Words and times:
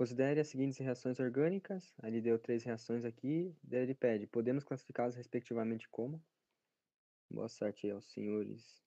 Considere 0.00 0.40
as 0.40 0.48
seguintes 0.48 0.78
reações 0.78 1.20
orgânicas. 1.20 1.94
Ele 2.02 2.22
deu 2.22 2.38
três 2.38 2.64
reações 2.64 3.04
aqui. 3.04 3.54
Ele 3.70 3.94
pede, 3.94 4.26
podemos 4.26 4.64
classificá-las 4.64 5.14
respectivamente 5.14 5.86
como? 5.90 6.24
Boa 7.30 7.50
sorte 7.50 7.86
aí 7.86 7.92
aos 7.92 8.10
senhores. 8.10 8.82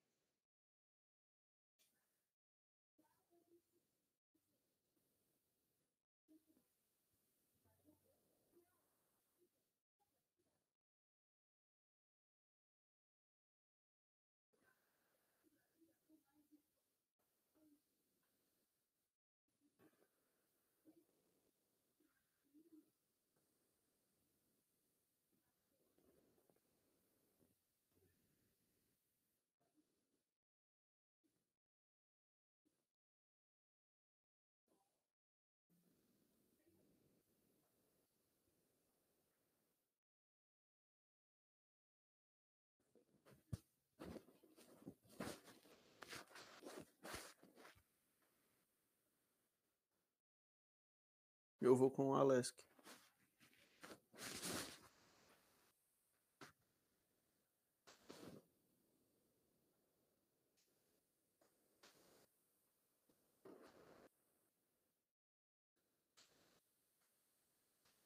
Eu 51.64 51.78
vou 51.78 51.90
com 51.90 52.10
o 52.10 52.14
Alesk. 52.14 52.60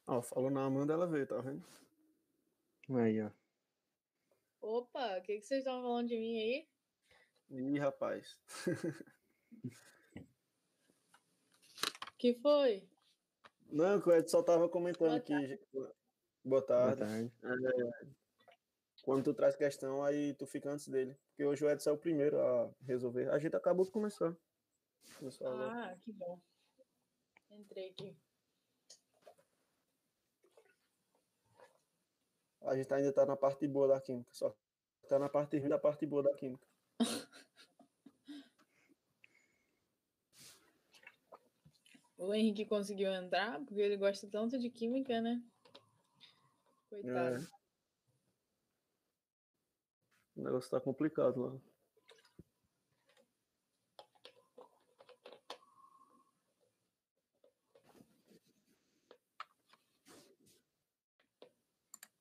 Ó, 0.06 0.22
falou 0.22 0.50
na 0.50 0.64
Amanda, 0.64 0.92
ela 0.92 1.08
veio, 1.08 1.26
tá 1.26 1.40
vendo? 1.40 1.66
Aí, 2.90 3.20
ó. 3.20 3.30
Opa, 4.60 5.18
o 5.18 5.22
que, 5.22 5.40
que 5.40 5.44
vocês 5.44 5.58
estão 5.58 5.82
falando 5.82 6.06
de 6.06 6.16
mim 6.16 6.40
aí? 6.40 6.68
Ih, 7.50 7.78
rapaz. 7.80 8.40
que 12.16 12.34
foi? 12.34 12.88
Não, 13.68 13.98
o 13.98 14.12
Ed 14.12 14.30
só 14.30 14.42
tava 14.42 14.68
comentando 14.68 15.08
Boa 15.08 15.16
aqui. 15.18 15.32
tarde. 15.32 15.48
gente. 15.48 15.66
Boa 15.72 15.94
Boa 16.44 16.62
tarde. 16.62 17.00
tarde. 17.00 17.32
É, 17.42 18.14
quando 19.02 19.24
tu 19.24 19.34
traz 19.34 19.56
questão, 19.56 20.02
aí 20.02 20.34
tu 20.34 20.46
fica 20.46 20.70
antes 20.70 20.88
dele. 20.88 21.16
Porque 21.28 21.44
hoje 21.44 21.64
o 21.64 21.70
Edson 21.70 21.90
é 21.90 21.92
o 21.92 21.98
primeiro 21.98 22.40
a 22.40 22.70
resolver. 22.82 23.30
A 23.30 23.38
gente 23.38 23.54
acabou 23.54 23.84
de 23.84 23.90
começar. 23.90 24.36
Começou 25.18 25.46
agora. 25.46 25.92
Ah, 25.92 25.96
que 26.04 26.12
bom. 26.12 26.40
Entrei 27.50 27.90
aqui. 27.90 28.16
A 32.62 32.76
gente 32.76 32.92
ainda 32.92 33.12
tá 33.12 33.24
na 33.24 33.36
parte 33.36 33.66
boa 33.66 33.88
da 33.88 34.00
química, 34.00 34.30
só 34.32 34.54
tá 35.08 35.18
na 35.18 35.28
parte 35.28 35.58
ruim 35.58 35.68
da 35.70 35.78
parte 35.78 36.04
boa 36.04 36.22
da 36.22 36.34
química. 36.34 36.67
O 42.18 42.34
Henrique 42.34 42.66
conseguiu 42.66 43.12
entrar 43.12 43.60
porque 43.60 43.80
ele 43.80 43.96
gosta 43.96 44.26
tanto 44.26 44.58
de 44.58 44.68
química, 44.68 45.20
né? 45.20 45.40
Coitado. 46.90 47.36
É. 47.36 47.58
O 50.36 50.42
negócio 50.42 50.70
tá 50.70 50.80
complicado 50.80 51.40
lá. 51.40 51.60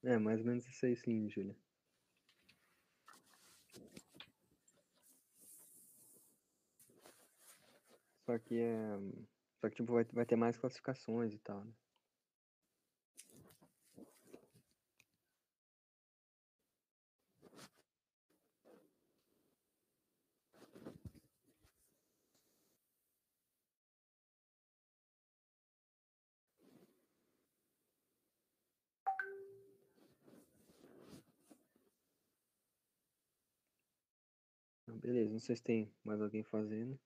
É, 0.03 0.17
mais 0.17 0.39
ou 0.39 0.45
menos 0.45 0.65
isso 0.67 0.85
aí 0.85 0.95
sim, 0.95 1.27
Júlia. 1.27 1.55
Só 8.25 8.37
que 8.37 8.59
é. 8.59 8.99
Só 9.61 9.69
que 9.69 9.75
tipo, 9.75 9.93
vai, 9.93 10.03
vai 10.05 10.25
ter 10.25 10.35
mais 10.35 10.57
classificações 10.57 11.33
e 11.33 11.39
tal, 11.39 11.63
né? 11.63 11.73
Beleza, 34.87 35.31
não 35.31 35.39
sei 35.39 35.55
se 35.55 35.63
tem 35.63 35.91
mais 36.03 36.19
alguém 36.21 36.43
fazendo. 36.43 36.99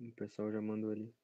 O 0.00 0.12
pessoal 0.12 0.50
já 0.50 0.60
mandou 0.62 0.90
ali. 0.90 1.14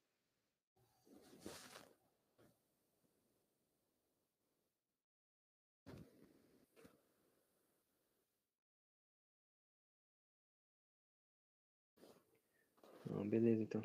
Beleza, 13.24 13.62
então. 13.62 13.82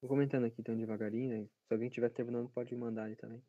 Vou 0.00 0.08
comentando 0.08 0.44
aqui 0.44 0.60
então 0.60 0.76
devagarinho, 0.76 1.28
né? 1.28 1.48
Se 1.66 1.74
alguém 1.74 1.88
tiver 1.88 2.10
terminando, 2.10 2.48
pode 2.50 2.74
mandar 2.76 3.04
ali 3.04 3.16
também. 3.16 3.42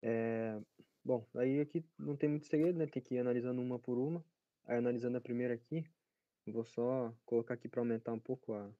É, 0.00 0.60
bom, 1.04 1.26
aí 1.34 1.60
aqui 1.60 1.84
não 1.98 2.16
tem 2.16 2.28
muito 2.28 2.46
segredo, 2.46 2.78
né? 2.78 2.86
Tem 2.86 3.02
que 3.02 3.14
ir 3.14 3.18
analisando 3.18 3.60
uma 3.60 3.78
por 3.78 3.98
uma. 3.98 4.24
Aí 4.66 4.78
analisando 4.78 5.18
a 5.18 5.20
primeira 5.20 5.54
aqui, 5.54 5.84
vou 6.46 6.64
só 6.64 7.14
colocar 7.26 7.54
aqui 7.54 7.68
para 7.68 7.80
aumentar 7.80 8.12
um 8.12 8.20
pouco 8.20 8.54
a, 8.54 8.70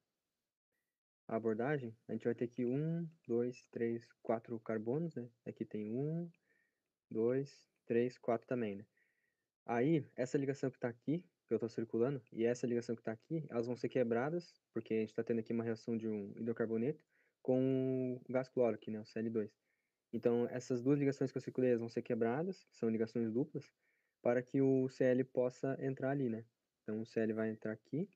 a 1.33 1.35
abordagem. 1.35 1.95
A 2.07 2.11
gente 2.11 2.25
vai 2.25 2.35
ter 2.35 2.45
aqui 2.45 2.63
um, 2.63 3.09
dois, 3.27 3.65
três, 3.71 4.07
quatro 4.21 4.59
carbonos, 4.59 5.15
né? 5.15 5.27
Aqui 5.47 5.65
tem 5.65 5.91
um, 5.91 6.29
dois, 7.09 7.67
três, 7.87 8.19
quatro 8.19 8.47
também, 8.47 8.75
né? 8.75 8.85
Aí, 9.65 10.05
essa 10.15 10.37
ligação 10.37 10.69
que 10.69 10.77
está 10.77 10.89
aqui, 10.89 11.25
que 11.47 11.53
eu 11.53 11.55
estou 11.55 11.69
circulando, 11.69 12.21
e 12.31 12.45
essa 12.45 12.67
ligação 12.67 12.95
que 12.95 13.01
está 13.01 13.11
aqui, 13.11 13.45
elas 13.49 13.65
vão 13.65 13.75
ser 13.75 13.89
quebradas, 13.89 14.61
porque 14.71 14.93
a 14.93 14.99
gente 14.99 15.09
está 15.09 15.23
tendo 15.23 15.39
aqui 15.39 15.51
uma 15.51 15.63
reação 15.63 15.97
de 15.97 16.07
um 16.07 16.31
hidrocarboneto 16.35 17.03
com 17.41 18.21
o 18.23 18.31
gás 18.31 18.51
aqui, 18.71 18.91
né? 18.91 18.99
O 18.99 19.03
Cl2. 19.03 19.49
Então, 20.11 20.47
essas 20.51 20.83
duas 20.83 20.99
ligações 20.99 21.31
que 21.31 21.37
eu 21.37 21.41
circulei, 21.41 21.75
vão 21.75 21.89
ser 21.89 22.03
quebradas, 22.03 22.67
são 22.71 22.89
ligações 22.89 23.31
duplas, 23.31 23.65
para 24.21 24.43
que 24.43 24.61
o 24.61 24.87
Cl 24.87 25.23
possa 25.25 25.75
entrar 25.83 26.11
ali, 26.11 26.29
né? 26.29 26.45
Então, 26.83 27.01
o 27.01 27.05
Cl 27.05 27.33
vai 27.33 27.49
entrar 27.49 27.71
aqui. 27.71 28.07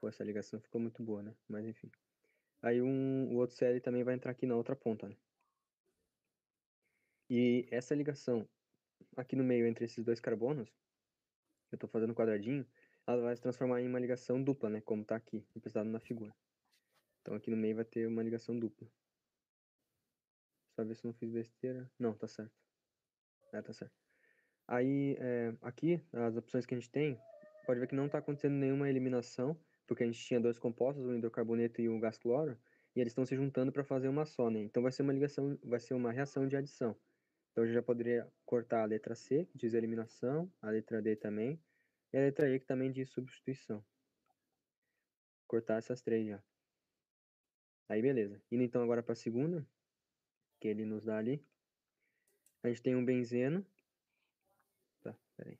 Pô, 0.00 0.08
essa 0.08 0.24
ligação 0.24 0.60
ficou 0.60 0.80
muito 0.80 1.02
boa, 1.02 1.22
né? 1.22 1.34
Mas, 1.48 1.66
enfim. 1.66 1.90
Aí, 2.62 2.80
um, 2.82 3.32
o 3.32 3.36
outro 3.36 3.56
Cl 3.56 3.80
também 3.80 4.04
vai 4.04 4.14
entrar 4.14 4.32
aqui 4.32 4.46
na 4.46 4.56
outra 4.56 4.76
ponta, 4.76 5.08
né? 5.08 5.16
E 7.28 7.66
essa 7.70 7.94
ligação 7.94 8.48
aqui 9.16 9.34
no 9.34 9.42
meio 9.42 9.66
entre 9.66 9.84
esses 9.84 10.04
dois 10.04 10.20
carbonos, 10.20 10.68
eu 11.72 11.76
estou 11.76 11.88
fazendo 11.88 12.10
um 12.10 12.14
quadradinho, 12.14 12.66
ela 13.06 13.22
vai 13.22 13.36
se 13.36 13.42
transformar 13.42 13.80
em 13.80 13.88
uma 13.88 13.98
ligação 13.98 14.42
dupla, 14.42 14.68
né? 14.68 14.80
Como 14.80 15.02
está 15.02 15.16
aqui, 15.16 15.46
representado 15.54 15.88
na 15.88 16.00
figura. 16.00 16.34
Então, 17.20 17.34
aqui 17.34 17.50
no 17.50 17.56
meio 17.56 17.76
vai 17.76 17.84
ter 17.84 18.06
uma 18.06 18.22
ligação 18.22 18.58
dupla. 18.58 18.88
Só 20.74 20.84
ver 20.84 20.94
se 20.94 21.04
eu 21.04 21.08
não 21.08 21.18
fiz 21.18 21.30
besteira. 21.30 21.90
Não, 21.98 22.14
tá 22.14 22.28
certo. 22.28 22.52
É, 23.52 23.62
tá 23.62 23.72
certo. 23.72 23.94
Aí, 24.68 25.16
é, 25.18 25.56
aqui, 25.62 26.00
as 26.12 26.36
opções 26.36 26.66
que 26.66 26.74
a 26.74 26.78
gente 26.78 26.90
tem, 26.90 27.18
pode 27.64 27.80
ver 27.80 27.86
que 27.86 27.94
não 27.94 28.06
está 28.06 28.18
acontecendo 28.18 28.54
nenhuma 28.54 28.88
eliminação, 28.88 29.58
porque 29.86 30.02
a 30.02 30.06
gente 30.06 30.18
tinha 30.18 30.40
dois 30.40 30.58
compostos, 30.58 31.04
o 31.04 31.14
hidrocarboneto 31.14 31.80
e 31.80 31.88
o 31.88 31.98
gás 31.98 32.18
cloro, 32.18 32.58
e 32.94 33.00
eles 33.00 33.12
estão 33.12 33.24
se 33.26 33.36
juntando 33.36 33.70
para 33.72 33.84
fazer 33.84 34.08
uma 34.08 34.24
só, 34.24 34.50
né? 34.50 34.60
Então 34.60 34.82
vai 34.82 34.92
ser 34.92 35.02
uma 35.02 35.12
ligação, 35.12 35.58
vai 35.62 35.78
ser 35.80 35.94
uma 35.94 36.12
reação 36.12 36.48
de 36.48 36.56
adição. 36.56 36.96
Então 37.52 37.64
eu 37.64 37.72
já 37.72 37.82
poderia 37.82 38.30
cortar 38.44 38.82
a 38.82 38.86
letra 38.86 39.14
C, 39.14 39.46
que 39.46 39.56
diz 39.56 39.74
eliminação, 39.74 40.52
a 40.60 40.70
letra 40.70 41.00
D 41.00 41.16
também, 41.16 41.60
e 42.12 42.18
a 42.18 42.20
letra 42.20 42.48
E, 42.48 42.60
que 42.60 42.66
também 42.66 42.92
diz 42.92 43.10
substituição. 43.10 43.84
Cortar 45.46 45.78
essas 45.78 46.02
três 46.02 46.26
já. 46.26 46.42
Aí 47.88 48.02
beleza. 48.02 48.42
Indo 48.50 48.62
então 48.62 48.82
agora 48.82 49.02
para 49.02 49.12
a 49.12 49.16
segunda, 49.16 49.66
que 50.60 50.68
ele 50.68 50.84
nos 50.84 51.04
dá 51.04 51.18
ali. 51.18 51.44
A 52.62 52.68
gente 52.68 52.82
tem 52.82 52.96
um 52.96 53.04
benzeno. 53.04 53.64
Tá, 55.02 55.16
peraí. 55.36 55.58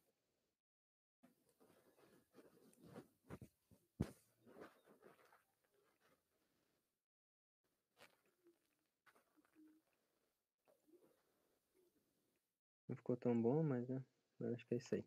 Não 12.88 12.94
ficou 13.06 13.16
tão 13.16 13.40
bom, 13.40 13.62
mas 13.62 13.88
né, 13.88 14.02
eu 14.40 14.52
acho 14.52 14.66
que 14.66 14.74
é 14.74 14.78
isso 14.78 14.94
aí. 14.96 15.04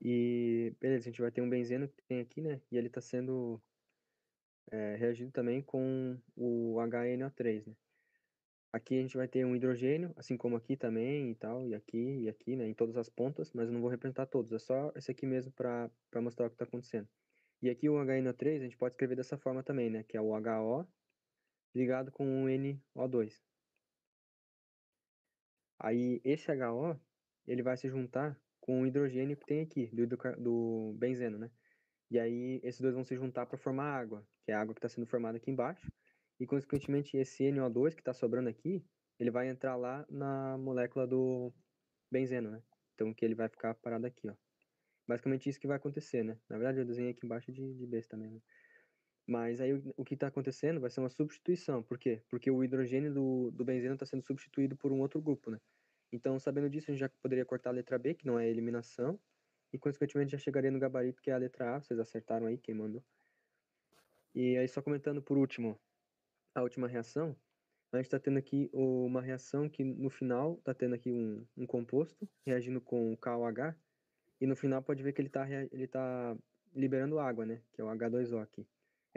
E 0.00 0.74
beleza, 0.78 1.04
a 1.04 1.10
gente 1.10 1.22
vai 1.22 1.30
ter 1.30 1.40
um 1.40 1.48
benzeno 1.48 1.88
que 1.88 2.02
tem 2.02 2.20
aqui, 2.20 2.42
né? 2.42 2.60
E 2.70 2.76
ele 2.76 2.88
está 2.88 3.00
sendo 3.00 3.60
é, 4.70 4.94
reagido 4.96 5.32
também 5.32 5.62
com 5.62 6.20
o 6.36 6.76
HNO3, 6.76 7.66
né? 7.66 7.74
Aqui 8.70 8.98
a 8.98 9.00
gente 9.00 9.16
vai 9.16 9.26
ter 9.26 9.46
um 9.46 9.56
hidrogênio, 9.56 10.12
assim 10.16 10.36
como 10.36 10.54
aqui 10.54 10.76
também 10.76 11.30
e 11.30 11.34
tal, 11.34 11.66
e 11.66 11.74
aqui 11.74 12.24
e 12.24 12.28
aqui, 12.28 12.54
né? 12.54 12.68
Em 12.68 12.74
todas 12.74 12.98
as 12.98 13.08
pontas, 13.08 13.50
mas 13.54 13.68
eu 13.68 13.72
não 13.72 13.80
vou 13.80 13.90
representar 13.90 14.26
todos, 14.26 14.52
é 14.52 14.58
só 14.58 14.92
esse 14.94 15.10
aqui 15.10 15.26
mesmo 15.26 15.50
para 15.50 15.90
mostrar 16.16 16.46
o 16.46 16.50
que 16.50 16.56
está 16.56 16.64
acontecendo. 16.64 17.08
E 17.62 17.70
aqui 17.70 17.88
o 17.88 17.94
HNO3 17.94 18.56
a 18.56 18.64
gente 18.64 18.76
pode 18.76 18.92
escrever 18.92 19.16
dessa 19.16 19.38
forma 19.38 19.62
também, 19.62 19.88
né? 19.88 20.04
Que 20.04 20.16
é 20.16 20.20
o 20.20 20.36
HO 20.36 20.86
ligado 21.74 22.12
com 22.12 22.44
o 22.44 22.46
NO2. 22.46 23.47
Aí 25.78 26.20
esse 26.24 26.50
HO, 26.50 26.98
ele 27.46 27.62
vai 27.62 27.76
se 27.76 27.88
juntar 27.88 28.38
com 28.60 28.82
o 28.82 28.86
hidrogênio 28.86 29.36
que 29.36 29.46
tem 29.46 29.62
aqui, 29.62 29.86
do, 29.86 30.06
do 30.38 30.94
benzeno, 30.98 31.38
né? 31.38 31.50
E 32.10 32.18
aí 32.18 32.60
esses 32.62 32.80
dois 32.80 32.94
vão 32.94 33.04
se 33.04 33.14
juntar 33.14 33.46
para 33.46 33.58
formar 33.58 33.92
água, 33.92 34.26
que 34.42 34.50
é 34.50 34.54
a 34.54 34.60
água 34.60 34.74
que 34.74 34.78
está 34.78 34.88
sendo 34.88 35.06
formada 35.06 35.36
aqui 35.36 35.50
embaixo. 35.50 35.90
E 36.40 36.46
consequentemente 36.46 37.16
esse 37.16 37.44
NO2 37.44 37.94
que 37.94 38.00
está 38.00 38.12
sobrando 38.12 38.48
aqui, 38.48 38.84
ele 39.18 39.30
vai 39.30 39.48
entrar 39.48 39.76
lá 39.76 40.06
na 40.08 40.56
molécula 40.58 41.06
do 41.06 41.52
benzeno, 42.10 42.50
né? 42.50 42.62
Então 42.94 43.12
que 43.12 43.24
ele 43.24 43.34
vai 43.34 43.48
ficar 43.48 43.74
parado 43.74 44.06
aqui, 44.06 44.28
ó. 44.28 44.34
Basicamente 45.06 45.48
isso 45.48 45.58
que 45.58 45.66
vai 45.66 45.76
acontecer, 45.76 46.22
né? 46.22 46.38
Na 46.48 46.56
verdade 46.58 46.78
eu 46.78 46.84
desenhei 46.84 47.12
aqui 47.12 47.24
embaixo 47.24 47.52
de, 47.52 47.74
de 47.74 47.86
besta 47.86 48.16
também, 48.16 48.30
né? 48.30 48.40
Mas 49.28 49.60
aí 49.60 49.74
o, 49.94 50.04
que 50.06 50.14
está 50.14 50.28
acontecendo 50.28 50.80
vai 50.80 50.88
ser 50.88 51.00
uma 51.00 51.10
substituição. 51.10 51.82
Por 51.82 51.98
quê? 51.98 52.22
Porque 52.30 52.50
o 52.50 52.64
hidrogênio 52.64 53.12
do, 53.12 53.50
do 53.50 53.62
benzeno 53.62 53.92
está 53.92 54.06
sendo 54.06 54.22
substituído 54.22 54.74
por 54.74 54.90
um 54.90 55.00
outro 55.00 55.20
grupo, 55.20 55.50
né? 55.50 55.60
Então, 56.10 56.40
sabendo 56.40 56.70
disso, 56.70 56.90
a 56.90 56.94
gente 56.94 57.00
já 57.00 57.10
poderia 57.22 57.44
cortar 57.44 57.68
a 57.68 57.74
letra 57.74 57.98
B, 57.98 58.14
que 58.14 58.26
não 58.26 58.38
é 58.38 58.48
eliminação, 58.48 59.20
e 59.70 59.78
consequentemente 59.78 60.32
já 60.32 60.38
chegaria 60.38 60.70
no 60.70 60.78
gabarito, 60.78 61.20
que 61.20 61.30
é 61.30 61.34
a 61.34 61.36
letra 61.36 61.76
A. 61.76 61.80
Vocês 61.82 62.00
acertaram 62.00 62.46
aí, 62.46 62.56
quem 62.56 62.74
mandou. 62.74 63.04
E 64.34 64.56
aí, 64.56 64.66
só 64.66 64.80
comentando 64.80 65.20
por 65.20 65.36
último, 65.36 65.78
a 66.54 66.62
última 66.62 66.88
reação, 66.88 67.36
a 67.92 67.98
gente 67.98 68.06
está 68.06 68.18
tendo 68.18 68.38
aqui 68.38 68.70
uma 68.72 69.20
reação 69.20 69.68
que 69.68 69.84
no 69.84 70.08
final 70.08 70.54
está 70.54 70.72
tendo 70.72 70.94
aqui 70.94 71.12
um, 71.12 71.46
um 71.54 71.66
composto 71.66 72.26
reagindo 72.46 72.80
com 72.80 73.12
o 73.12 73.16
KOH, 73.18 73.76
e 74.40 74.46
no 74.46 74.56
final 74.56 74.82
pode 74.82 75.02
ver 75.02 75.12
que 75.12 75.20
ele 75.20 75.28
está 75.28 75.46
ele 75.50 75.86
tá 75.86 76.34
liberando 76.74 77.18
água, 77.18 77.44
né? 77.44 77.60
Que 77.74 77.82
é 77.82 77.84
o 77.84 77.88
H2O 77.88 78.42
aqui 78.42 78.66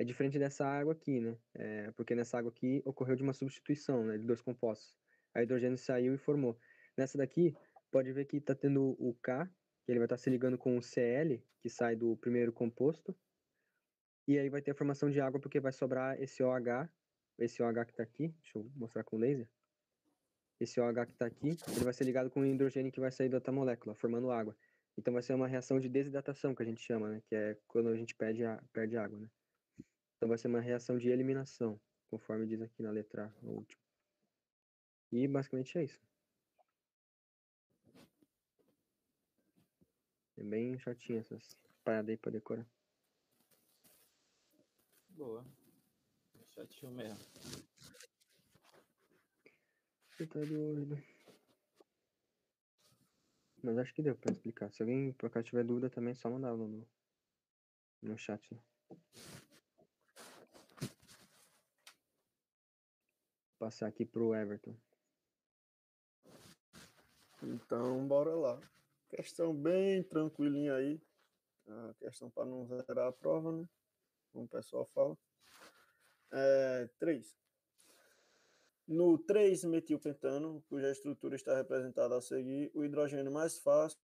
é 0.02 0.04
diferente 0.04 0.40
dessa 0.40 0.66
água 0.66 0.94
aqui, 0.94 1.20
né? 1.20 1.38
É, 1.54 1.92
porque 1.92 2.16
nessa 2.16 2.38
água 2.38 2.50
aqui 2.50 2.82
ocorreu 2.84 3.16
de 3.16 3.22
uma 3.22 3.34
substituição 3.34 4.04
né, 4.04 4.18
de 4.18 4.26
dois 4.26 4.42
compostos. 4.42 4.98
A 5.32 5.44
hidrogênio 5.44 5.78
saiu 5.78 6.16
e 6.16 6.18
formou. 6.18 6.60
Nessa 6.98 7.20
daqui, 7.20 7.56
pode 7.92 8.12
ver 8.12 8.26
que 8.26 8.38
está 8.38 8.56
tendo 8.56 8.96
o 9.00 9.14
K, 9.22 9.46
que 9.86 9.92
ele 9.92 10.00
vai 10.00 10.08
estar 10.08 10.18
tá 10.18 10.22
se 10.22 10.30
ligando 10.30 10.58
com 10.58 10.76
o 10.76 10.82
Cl, 10.82 11.40
que 11.62 11.70
sai 11.70 11.96
do 11.96 12.18
primeiro 12.18 12.52
composto. 12.52 13.16
E 14.28 14.40
aí 14.40 14.50
vai 14.50 14.62
ter 14.62 14.72
a 14.72 14.76
formação 14.76 15.12
de 15.12 15.22
água, 15.22 15.40
porque 15.40 15.60
vai 15.60 15.72
sobrar 15.72 16.20
esse 16.20 16.42
OH, 16.42 16.90
esse 17.38 17.62
OH 17.62 17.86
que 17.86 17.92
está 17.92 18.02
aqui. 18.02 18.30
Deixa 18.42 18.58
eu 18.58 18.72
mostrar 18.76 19.04
com 19.04 19.20
laser. 19.20 19.48
Esse 20.60 20.82
OH 20.82 21.06
que 21.06 21.14
está 21.14 21.28
aqui, 21.28 21.56
ele 21.76 21.84
vai 21.84 21.94
ser 21.94 22.06
ligado 22.06 22.32
com 22.32 22.42
o 22.42 22.46
hidrogênio 22.46 22.92
que 22.92 23.00
vai 23.00 23.12
sair 23.12 23.30
da 23.30 23.38
outra 23.38 23.54
molécula, 23.54 23.94
formando 23.94 24.32
água. 24.32 24.58
Então 24.98 25.14
vai 25.14 25.22
ser 25.22 25.36
uma 25.36 25.48
reação 25.48 25.80
de 25.80 25.88
desidratação, 25.88 26.56
que 26.56 26.64
a 26.64 26.66
gente 26.66 26.82
chama, 26.82 27.08
né? 27.08 27.22
Que 27.28 27.36
é 27.36 27.58
quando 27.68 27.90
a 27.90 27.96
gente 27.96 28.16
perde, 28.16 28.44
a, 28.44 28.60
perde 28.74 28.98
água, 28.98 29.20
né? 29.20 29.28
Então 30.22 30.30
vai 30.30 30.38
ser 30.38 30.50
uma 30.50 30.62
reação 30.62 31.00
de 31.00 31.10
eliminação, 31.10 31.82
conforme 32.08 32.46
diz 32.46 32.62
aqui 32.62 32.84
na 32.84 32.92
letra 32.92 33.26
A, 33.26 33.44
no 33.44 33.54
último. 33.54 33.82
E 35.12 35.28
basicamente 35.28 35.76
é 35.80 35.84
isso. 35.86 36.00
É 40.38 40.44
bem 40.44 40.78
chatinho 40.78 41.22
essas 41.22 41.58
paradas 41.84 42.10
aí 42.12 42.18
pra 42.18 42.32
decorar. 42.32 42.68
Boa. 45.10 45.44
Chatinho 46.50 46.92
mesmo. 46.92 47.18
Você 50.12 50.28
tá 50.28 50.40
doido. 50.42 51.04
Mas 53.64 53.78
acho 53.80 53.92
que 53.96 54.04
deu 54.04 54.16
pra 54.16 54.32
explicar. 54.32 54.72
Se 54.72 54.84
alguém 54.84 55.14
por 55.14 55.26
acaso 55.26 55.48
tiver 55.48 55.64
dúvida 55.64 55.90
também, 55.90 56.12
é 56.12 56.14
só 56.14 56.30
mandar 56.30 56.56
no, 56.56 56.88
no 58.04 58.18
chat. 58.20 58.54
Né? 58.54 58.62
Passar 63.62 63.86
aqui 63.86 64.04
pro 64.04 64.34
Everton. 64.34 64.76
Então, 67.44 68.08
bora 68.08 68.34
lá. 68.34 68.60
Questão 69.08 69.54
bem 69.56 70.02
tranquilinha 70.02 70.74
aí. 70.74 71.00
A 71.68 71.94
questão 72.00 72.32
para 72.32 72.44
não 72.44 72.66
zerar 72.66 73.10
a 73.10 73.12
prova, 73.12 73.52
né? 73.52 73.70
Como 74.34 74.46
o 74.46 74.48
pessoal 74.48 74.84
fala. 74.88 75.16
É, 76.32 76.90
3. 76.98 77.38
No 78.88 79.20
3-metilpentano, 79.20 80.64
cuja 80.68 80.90
estrutura 80.90 81.36
está 81.36 81.56
representada 81.56 82.18
a 82.18 82.22
seguir, 82.22 82.72
o 82.74 82.84
hidrogênio 82.84 83.32
mais 83.32 83.60
fácil, 83.60 84.00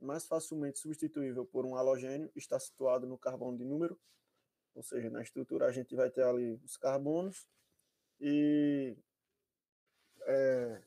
mais 0.00 0.24
facilmente 0.24 0.78
substituível 0.78 1.44
por 1.44 1.66
um 1.66 1.74
halogênio 1.74 2.30
está 2.36 2.60
situado 2.60 3.08
no 3.08 3.18
carbono 3.18 3.58
de 3.58 3.64
número, 3.64 3.98
ou 4.72 4.84
seja, 4.84 5.10
na 5.10 5.20
estrutura 5.20 5.66
a 5.66 5.72
gente 5.72 5.96
vai 5.96 6.08
ter 6.10 6.22
ali 6.22 6.52
os 6.64 6.76
carbonos 6.76 7.48
e 8.24 8.96
é, 10.28 10.80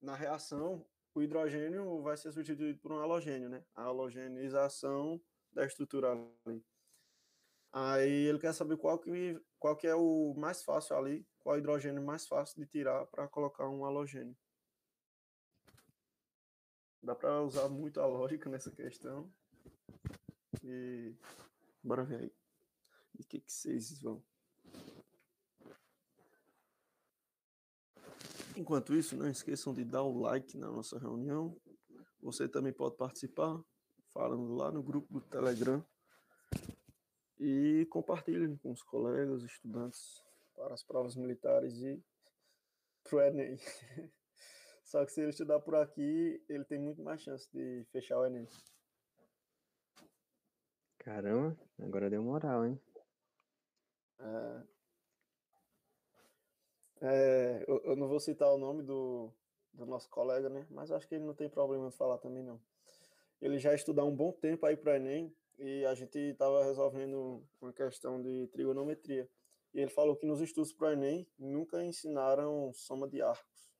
na 0.00 0.14
reação, 0.14 0.86
o 1.14 1.20
hidrogênio 1.20 2.00
vai 2.00 2.16
ser 2.16 2.32
substituído 2.32 2.78
por 2.78 2.90
um 2.90 2.98
halogênio, 2.98 3.50
né? 3.50 3.62
A 3.74 3.82
halogenização 3.82 5.20
da 5.52 5.66
estrutura 5.66 6.12
ali. 6.46 6.64
Aí 7.70 8.10
ele 8.10 8.38
quer 8.38 8.54
saber 8.54 8.78
qual 8.78 8.98
que, 8.98 9.38
qual 9.58 9.76
que 9.76 9.86
é 9.86 9.94
o 9.94 10.32
mais 10.38 10.62
fácil 10.62 10.96
ali, 10.96 11.26
qual 11.40 11.58
hidrogênio 11.58 12.02
mais 12.02 12.26
fácil 12.26 12.58
de 12.58 12.66
tirar 12.66 13.04
para 13.08 13.28
colocar 13.28 13.68
um 13.68 13.84
halogênio. 13.84 14.34
Dá 17.02 17.14
para 17.14 17.42
usar 17.42 17.68
muito 17.68 18.00
a 18.00 18.06
lógica 18.06 18.48
nessa 18.48 18.70
questão. 18.70 19.30
E 20.64 21.14
bora 21.82 22.02
ver 22.02 22.20
aí. 22.20 22.32
E 23.18 23.22
o 23.22 23.26
que, 23.26 23.40
que 23.40 23.52
vocês 23.52 24.00
vão 24.00 24.24
Enquanto 28.58 28.92
isso, 28.92 29.16
não 29.16 29.30
esqueçam 29.30 29.72
de 29.72 29.84
dar 29.84 30.02
o 30.02 30.18
like 30.18 30.58
na 30.58 30.68
nossa 30.68 30.98
reunião. 30.98 31.56
Você 32.20 32.48
também 32.48 32.72
pode 32.72 32.96
participar 32.96 33.56
falando 34.12 34.52
lá 34.52 34.72
no 34.72 34.82
grupo 34.82 35.12
do 35.12 35.20
Telegram 35.20 35.86
e 37.38 37.86
compartilhem 37.88 38.56
com 38.56 38.72
os 38.72 38.82
colegas, 38.82 39.44
estudantes 39.44 40.24
para 40.56 40.74
as 40.74 40.82
provas 40.82 41.14
militares 41.14 41.80
e 41.82 42.02
pro 43.04 43.20
Enem. 43.20 43.56
Só 44.82 45.06
que 45.06 45.12
se 45.12 45.20
ele 45.20 45.30
estudar 45.30 45.60
por 45.60 45.76
aqui, 45.76 46.44
ele 46.48 46.64
tem 46.64 46.80
muito 46.80 47.00
mais 47.00 47.22
chance 47.22 47.48
de 47.52 47.86
fechar 47.92 48.18
o 48.18 48.26
Enem. 48.26 48.48
Caramba, 50.98 51.56
agora 51.80 52.10
deu 52.10 52.24
moral, 52.24 52.66
hein? 52.66 52.80
É, 54.18 54.62
é, 57.00 57.64
eu, 57.66 57.80
eu, 57.84 57.96
não 57.96 58.08
vou 58.08 58.18
citar 58.18 58.52
o 58.52 58.58
nome 58.58 58.82
do, 58.82 59.32
do 59.72 59.86
nosso 59.86 60.08
colega, 60.10 60.48
né? 60.48 60.66
Mas 60.70 60.90
acho 60.90 61.06
que 61.06 61.14
ele 61.14 61.24
não 61.24 61.34
tem 61.34 61.48
problema 61.48 61.88
de 61.88 61.96
falar 61.96 62.18
também, 62.18 62.42
não. 62.42 62.60
Ele 63.40 63.58
já 63.58 63.74
estudou 63.74 64.08
um 64.08 64.14
bom 64.14 64.32
tempo 64.32 64.66
aí 64.66 64.76
para 64.76 64.96
Enem 64.96 65.34
e 65.58 65.84
a 65.84 65.94
gente 65.94 66.18
estava 66.18 66.64
resolvendo 66.64 67.46
uma 67.60 67.72
questão 67.72 68.20
de 68.20 68.48
trigonometria. 68.48 69.28
E 69.72 69.80
ele 69.80 69.90
falou 69.90 70.16
que 70.16 70.26
nos 70.26 70.40
estudos 70.40 70.72
para 70.72 70.92
Enem 70.92 71.26
nunca 71.38 71.82
ensinaram 71.84 72.72
soma 72.72 73.08
de 73.08 73.22
arcos, 73.22 73.70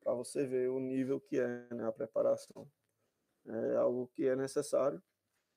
para 0.00 0.14
você 0.14 0.46
ver 0.46 0.70
o 0.70 0.78
nível 0.78 1.20
que 1.20 1.38
é 1.38 1.74
né, 1.74 1.86
a 1.86 1.92
preparação. 1.92 2.70
É 3.46 3.76
algo 3.76 4.08
que 4.14 4.26
é 4.26 4.34
necessário 4.34 5.02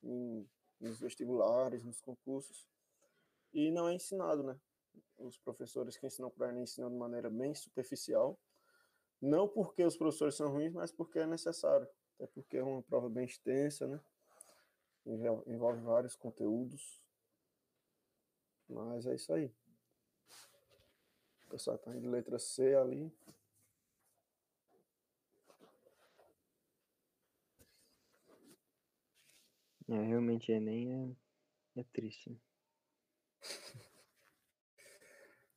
em, 0.02 0.46
nos 0.78 1.00
vestibulares, 1.00 1.84
nos 1.84 2.00
concursos, 2.02 2.68
e 3.52 3.70
não 3.70 3.88
é 3.88 3.94
ensinado, 3.94 4.42
né? 4.42 4.58
Os 5.18 5.38
professores 5.38 5.96
que 5.96 6.06
ensinam 6.06 6.30
para 6.30 6.48
Enem 6.48 6.62
ensinam 6.62 6.90
de 6.90 6.96
maneira 6.96 7.30
bem 7.30 7.54
superficial. 7.54 8.38
Não 9.20 9.48
porque 9.48 9.84
os 9.84 9.96
professores 9.96 10.34
são 10.34 10.50
ruins, 10.50 10.72
mas 10.72 10.92
porque 10.92 11.18
é 11.18 11.26
necessário. 11.26 11.88
Até 12.14 12.26
porque 12.26 12.56
é 12.56 12.62
uma 12.62 12.82
prova 12.82 13.08
bem 13.08 13.24
extensa, 13.24 13.86
né? 13.86 14.00
Envolve 15.46 15.80
vários 15.80 16.14
conteúdos. 16.14 17.02
Mas 18.68 19.06
é 19.06 19.14
isso 19.14 19.32
aí. 19.32 19.52
O 21.46 21.50
pessoal 21.50 21.76
está 21.76 21.92
de 21.92 22.06
letra 22.06 22.38
C 22.38 22.74
ali. 22.74 23.12
É, 29.88 30.02
realmente 30.02 30.52
Enem 30.52 31.16
é, 31.74 31.80
é 31.80 31.84
triste. 31.84 32.28
Né? 32.28 32.36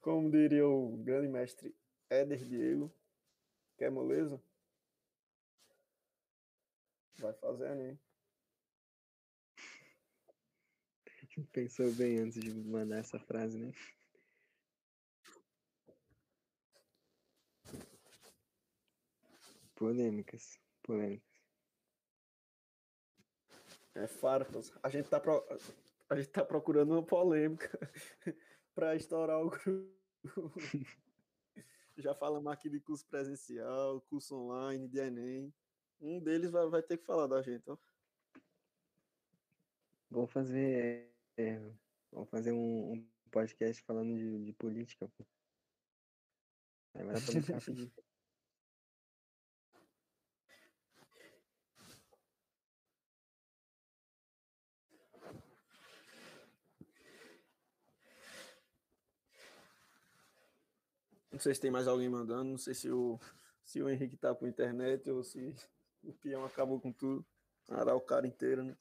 Como 0.01 0.31
diria 0.31 0.67
o 0.67 0.97
grande 0.97 1.27
mestre 1.27 1.75
Éder 2.09 2.43
Diego, 2.43 2.91
quer 3.77 3.91
moleza? 3.91 4.41
Vai 7.19 7.33
fazer 7.33 7.69
Enem. 7.71 7.99
Pensou 11.53 11.93
bem 11.93 12.17
antes 12.17 12.41
de 12.41 12.51
mandar 12.51 12.97
essa 12.97 13.19
frase, 13.19 13.59
né? 13.59 13.71
Polêmicas, 19.75 20.59
polêmicas. 20.81 21.29
É 23.93 24.07
farpas. 24.07 24.73
A 24.81 24.89
gente 24.89 25.09
tá, 25.09 25.19
pro... 25.19 25.45
a 26.09 26.15
gente 26.15 26.29
tá 26.29 26.43
procurando 26.43 26.93
uma 26.93 27.03
polêmica 27.03 27.69
para 28.73 28.95
estourar 28.95 29.41
o 29.41 29.49
grupo. 29.49 30.53
Já 31.97 32.15
falamos 32.15 32.51
aqui 32.51 32.69
de 32.69 32.79
curso 32.79 33.05
presencial, 33.07 34.01
curso 34.01 34.35
online, 34.35 34.87
de 34.87 34.99
Enem. 34.99 35.53
Um 35.99 36.19
deles 36.19 36.49
vai, 36.51 36.67
vai 36.67 36.81
ter 36.81 36.97
que 36.97 37.05
falar 37.05 37.27
da 37.27 37.41
gente, 37.41 37.69
ó. 37.69 37.77
Vamos 40.09 40.31
fazer. 40.31 41.09
É, 41.37 41.59
vamos 42.11 42.29
fazer 42.29 42.51
um, 42.51 42.93
um 42.93 43.07
podcast 43.29 43.81
falando 43.83 44.17
de, 44.17 44.45
de 44.45 44.53
política, 44.53 45.07
pô. 45.17 45.25
Aí 46.93 47.05
vai 47.05 47.15
dar 47.15 47.21
pra 47.21 47.33
brincar 47.33 47.61
Não 61.31 61.39
sei 61.39 61.53
se 61.55 61.61
tem 61.61 61.71
mais 61.71 61.87
alguém 61.87 62.09
mandando, 62.09 62.51
não 62.51 62.57
sei 62.57 62.73
se 62.73 62.89
o, 62.91 63.19
se 63.63 63.81
o 63.81 63.89
Henrique 63.89 64.17
tá 64.17 64.33
com 64.35 64.47
internet 64.47 65.09
ou 65.09 65.23
se 65.23 65.53
o 66.03 66.13
peão 66.13 66.45
acabou 66.45 66.79
com 66.79 66.91
tudo. 66.91 67.25
Arar 67.69 67.95
o 67.95 68.01
cara 68.01 68.27
inteiro, 68.27 68.63
né? 68.63 68.75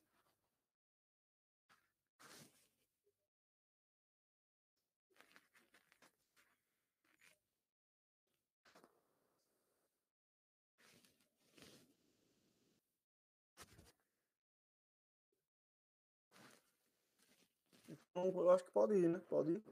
Então, 17.88 18.24
eu 18.26 18.50
acho 18.50 18.64
que 18.64 18.70
pode 18.70 18.94
ir, 18.94 19.08
né? 19.08 19.20
Pode 19.28 19.50
ir. 19.52 19.62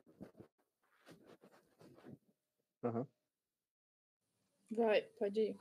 Aham. 2.83 3.07
Vai, 4.71 5.03
pode 5.19 5.41
ir. 5.41 5.57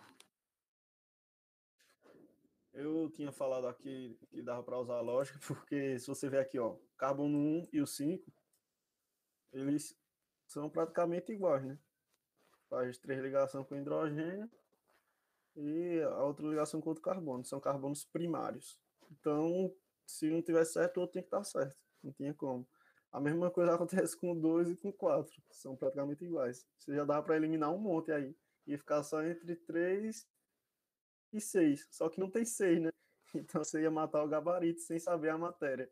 Eu 2.74 3.10
tinha 3.10 3.32
falado 3.32 3.68
aqui 3.68 4.16
que 4.30 4.42
dava 4.42 4.62
para 4.62 4.78
usar 4.78 4.98
a 4.98 5.02
lógica, 5.02 5.40
porque 5.48 5.98
se 6.00 6.08
você 6.08 6.30
ver 6.30 6.40
aqui, 6.40 6.60
ó, 6.60 6.78
carbono 6.98 7.38
1 7.38 7.68
e 7.74 7.82
o 7.82 7.88
5, 7.88 8.32
eles 9.52 9.98
são 10.46 10.70
praticamente 10.70 11.32
iguais, 11.32 11.66
né? 11.66 11.80
Faz 12.70 12.98
três 12.98 13.20
ligações 13.22 13.66
com 13.66 13.76
hidrogênio 13.76 14.50
e 15.56 16.02
a 16.02 16.24
outra 16.24 16.46
ligação 16.48 16.80
com 16.80 16.90
outro 16.90 17.04
carbono. 17.04 17.44
São 17.46 17.60
carbonos 17.60 18.06
primários. 18.06 18.80
Então, 19.10 19.74
se 20.06 20.30
não 20.30 20.42
tiver 20.42 20.66
certo, 20.66 20.98
o 20.98 21.02
outro 21.02 21.14
tem 21.14 21.24
que 21.24 21.28
estar 21.28 21.44
certo. 21.44 21.78
Não 22.04 22.12
tinha 22.12 22.34
como. 22.34 22.68
A 23.12 23.20
mesma 23.20 23.50
coisa 23.50 23.74
acontece 23.76 24.18
com 24.18 24.32
o 24.32 24.40
2 24.40 24.72
e 24.72 24.76
com 24.76 24.90
o 24.90 24.94
4. 24.94 25.42
São 25.52 25.76
praticamente 25.76 26.26
iguais. 26.26 26.66
Você 26.78 26.96
já 26.96 27.06
dá 27.06 27.22
para 27.22 27.36
eliminar 27.36 27.74
um 27.74 27.78
monte 27.78 28.12
aí. 28.12 28.36
E 28.66 28.78
ficar 28.78 29.02
só 29.04 29.24
entre 29.24 29.56
3 29.56 30.28
e 31.34 31.42
6. 31.42 31.88
Só 31.92 32.10
que 32.10 32.20
não 32.20 32.30
tem 32.30 32.46
6, 32.46 32.82
né? 32.82 32.90
Então 33.36 33.64
você 33.64 33.82
ia 33.82 33.92
matar 33.92 34.24
o 34.24 34.28
gabarito 34.28 34.80
sem 34.82 35.00
saber 35.00 35.30
a 35.30 35.38
matéria. 35.38 35.92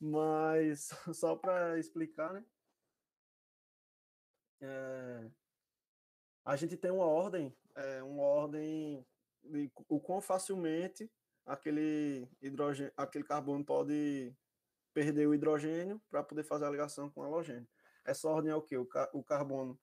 Mas 0.00 0.90
só 1.14 1.34
para 1.36 1.78
explicar, 1.78 2.32
né? 2.32 2.44
É, 4.60 5.30
a 6.44 6.56
gente 6.56 6.76
tem 6.76 6.90
uma 6.90 7.04
ordem, 7.04 7.54
é, 7.74 8.02
uma 8.02 8.22
ordem 8.22 9.04
de 9.42 9.70
o 9.88 10.00
quão 10.00 10.20
facilmente 10.20 11.10
aquele 11.44 12.28
hidrogênio, 12.40 12.92
aquele 12.96 13.24
carbono 13.24 13.64
pode 13.64 14.34
perder 14.96 15.26
o 15.26 15.34
hidrogênio 15.34 16.00
para 16.08 16.24
poder 16.24 16.42
fazer 16.42 16.64
a 16.64 16.70
ligação 16.70 17.10
com 17.10 17.20
o 17.20 17.24
halogênio. 17.24 17.68
Essa 18.02 18.30
ordem 18.30 18.50
é 18.50 18.54
o 18.54 18.62
que? 18.62 18.78
O, 18.78 18.86
ca 18.86 19.10
o 19.12 19.22
carbono. 19.22 19.78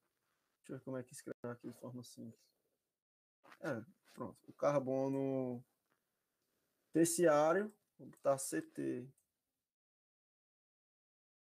Deixa 0.58 0.74
eu 0.74 0.78
ver 0.78 0.84
como 0.84 0.98
é 0.98 1.04
que 1.04 1.14
escreve 1.14 1.38
aqui 1.44 1.70
de 1.70 1.78
forma 1.78 2.02
simples. 2.02 2.42
É, 3.60 3.80
pronto. 4.12 4.36
O 4.48 4.54
carbono 4.54 5.64
terciário, 6.92 7.72
vou 8.00 8.08
botar 8.08 8.40
CT. 8.40 9.08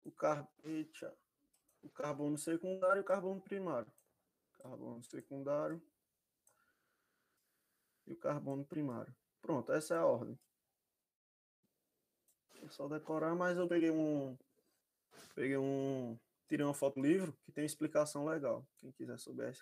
O, 0.03 0.11
car... 0.11 0.47
Eita. 0.63 1.17
o 1.81 1.89
carbono 1.89 2.37
secundário 2.37 2.99
e 2.99 3.01
o 3.01 3.03
carbono 3.03 3.41
primário. 3.41 3.91
Carbono 4.61 5.01
secundário 5.01 5.81
e 8.05 8.13
o 8.13 8.17
carbono 8.17 8.63
primário. 8.63 9.15
Pronto, 9.41 9.71
essa 9.71 9.95
é 9.95 9.97
a 9.97 10.05
ordem. 10.05 10.37
É 12.65 12.69
só 12.69 12.87
decorar, 12.87 13.35
mas 13.35 13.57
eu 13.57 13.67
peguei 13.67 13.91
um. 13.91 14.35
Peguei 15.35 15.57
um. 15.57 16.17
Tirei 16.47 16.65
uma 16.65 16.73
foto 16.73 16.95
do 16.95 17.05
livro 17.05 17.31
que 17.43 17.51
tem 17.51 17.63
explicação 17.63 18.25
legal. 18.25 18.65
Quem 18.79 18.91
quiser 18.91 19.19
souber. 19.19 19.55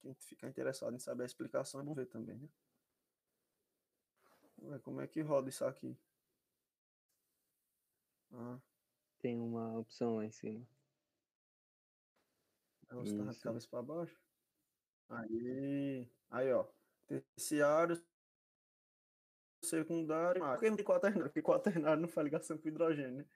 Quem 0.00 0.14
ficar 0.14 0.48
interessado 0.48 0.94
em 0.96 0.98
saber 0.98 1.22
a 1.22 1.26
explicação 1.26 1.80
é 1.80 1.84
bom 1.84 1.94
ver 1.94 2.06
também, 2.06 2.36
né? 2.36 2.48
Vamos 4.58 4.82
como 4.82 5.00
é 5.00 5.06
que 5.06 5.20
roda 5.20 5.48
isso 5.48 5.64
aqui. 5.64 5.96
Ah, 8.32 8.58
Tem 9.20 9.38
uma 9.38 9.78
opção 9.78 10.16
lá 10.16 10.24
em 10.24 10.30
cima. 10.32 10.66
você 12.90 13.16
tá 13.16 13.30
de 13.30 13.40
cabeça 13.40 13.68
para 13.68 13.82
baixo. 13.82 14.20
Aí. 15.08 16.08
Aí, 16.30 16.52
ó. 16.52 16.66
Terciário, 17.06 18.02
secundário. 19.62 20.42
Por 20.42 20.60
que 20.60 20.70
não 20.70 20.76
tem 20.76 20.84
quaternário? 20.84 21.24
Porque 21.24 21.42
quaternário 21.42 22.00
não 22.00 22.08
faz 22.08 22.24
ligação 22.24 22.58
com 22.58 22.68
hidrogênio, 22.68 23.18
né? 23.18 23.26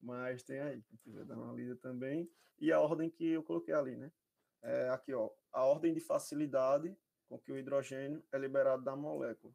Mas 0.00 0.42
tem 0.42 0.60
aí, 0.60 0.82
quem 0.82 0.98
quiser 0.98 1.24
dar 1.24 1.36
uma 1.36 1.52
lida 1.52 1.76
também. 1.76 2.30
E 2.58 2.72
a 2.72 2.80
ordem 2.80 3.08
que 3.08 3.26
eu 3.26 3.42
coloquei 3.42 3.74
ali, 3.74 3.96
né? 3.96 4.12
É 4.62 4.88
aqui, 4.90 5.12
ó. 5.12 5.30
A 5.52 5.64
ordem 5.64 5.92
de 5.92 6.00
facilidade 6.00 6.96
com 7.28 7.38
que 7.38 7.50
o 7.50 7.58
hidrogênio 7.58 8.22
é 8.32 8.38
liberado 8.38 8.84
da 8.84 8.94
molécula. 8.94 9.52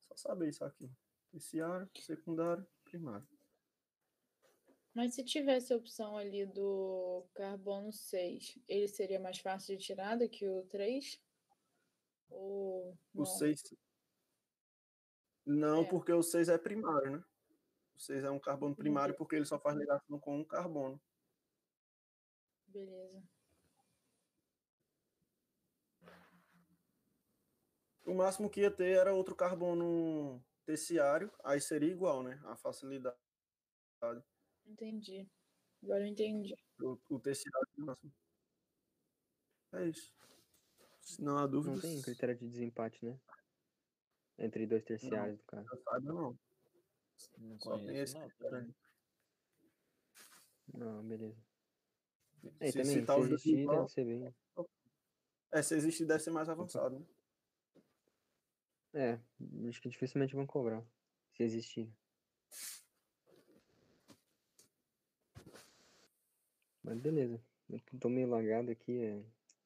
Só 0.00 0.16
saber 0.16 0.48
isso 0.48 0.64
aqui. 0.64 0.90
Terciário, 1.30 1.88
secundário, 1.98 2.66
primário. 2.84 3.26
Mas 4.94 5.14
se 5.14 5.22
tivesse 5.22 5.72
a 5.72 5.76
opção 5.76 6.16
ali 6.16 6.46
do 6.46 7.26
carbono 7.34 7.92
6, 7.92 8.58
ele 8.66 8.88
seria 8.88 9.20
mais 9.20 9.38
fácil 9.38 9.76
de 9.76 9.84
tirar 9.84 10.16
do 10.16 10.26
que 10.28 10.48
o 10.48 10.64
3? 10.66 11.20
Ou 12.30 12.92
O 13.14 13.18
não? 13.18 13.24
6. 13.26 13.74
Não, 15.46 15.82
É. 15.82 15.88
porque 15.88 16.12
o 16.12 16.22
6 16.22 16.48
é 16.48 16.58
primário, 16.58 17.12
né? 17.18 17.24
O 17.94 18.00
6 18.00 18.24
é 18.24 18.30
um 18.30 18.38
carbono 18.40 18.74
primário 18.74 19.14
porque 19.14 19.36
ele 19.36 19.44
só 19.44 19.58
faz 19.58 19.76
ligação 19.76 20.18
com 20.18 20.40
um 20.40 20.44
carbono. 20.44 21.00
Beleza. 22.66 23.22
O 28.04 28.14
máximo 28.14 28.50
que 28.50 28.60
ia 28.60 28.70
ter 28.70 28.96
era 28.96 29.14
outro 29.14 29.34
carbono 29.34 30.44
terciário, 30.64 31.32
aí 31.44 31.60
seria 31.60 31.90
igual, 31.90 32.22
né? 32.22 32.40
A 32.44 32.56
facilidade. 32.56 33.16
Entendi. 34.66 35.28
Agora 35.82 36.00
eu 36.00 36.06
entendi. 36.06 36.54
O, 36.80 36.98
o 37.08 37.20
terciário 37.20 37.68
é 37.78 37.82
o 37.82 37.84
máximo. 37.86 38.12
É 39.72 39.84
isso. 39.86 40.12
Se 41.00 41.22
não 41.22 41.38
há 41.38 41.42
Não 41.42 41.50
dúvidas, 41.50 41.82
tem 41.82 42.02
critério 42.02 42.36
de 42.36 42.48
desempate, 42.48 43.04
né? 43.04 43.18
Entre 44.38 44.66
dois 44.66 44.84
terciários, 44.84 45.38
do 45.38 45.44
caso. 45.44 45.68
eu 45.72 45.78
saiba, 45.82 46.12
não. 46.12 46.38
Não 47.38 47.58
Só 47.58 47.78
tem 47.78 47.96
esse 47.96 48.14
conheço, 48.14 48.42
não. 48.50 48.74
Não, 50.74 51.02
beleza. 51.04 51.36
É, 52.60 52.70
Se 52.70 52.78
também, 52.78 52.94
se 52.96 53.02
dois 53.02 53.26
existir, 53.30 53.58
igual- 53.60 53.76
deve 53.78 53.88
ser 53.92 54.04
bem. 54.04 54.34
É, 55.52 55.62
se 55.62 55.74
existir, 55.74 56.04
deve 56.06 56.22
ser 56.22 56.30
mais 56.30 56.48
avançado, 56.48 56.98
né? 56.98 57.06
É, 58.92 59.20
acho 59.68 59.80
que 59.80 59.88
dificilmente 59.88 60.34
vão 60.34 60.46
cobrar. 60.46 60.82
Se 61.34 61.42
existir. 61.42 61.90
Mas 66.82 66.98
beleza. 66.98 67.40
Eu 67.68 67.80
tô 67.98 68.08
meio 68.08 68.28
lagado 68.28 68.70
aqui, 68.70 69.02
é... 69.02 69.14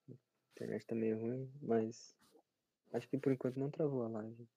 a 0.09 0.15
internet 0.53 0.87
tá 0.87 0.95
meio 0.95 1.19
ruim, 1.21 1.53
mas 1.61 2.17
acho 2.93 3.09
que 3.09 3.19
por 3.19 3.33
enquanto 3.33 3.59
não 3.59 3.71
travou 3.71 4.03
a 4.05 4.09
live. 4.09 4.49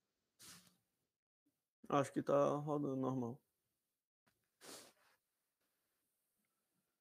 Acho 1.90 2.12
que 2.12 2.22
tá 2.22 2.56
rodando 2.56 2.96
normal. 2.96 3.40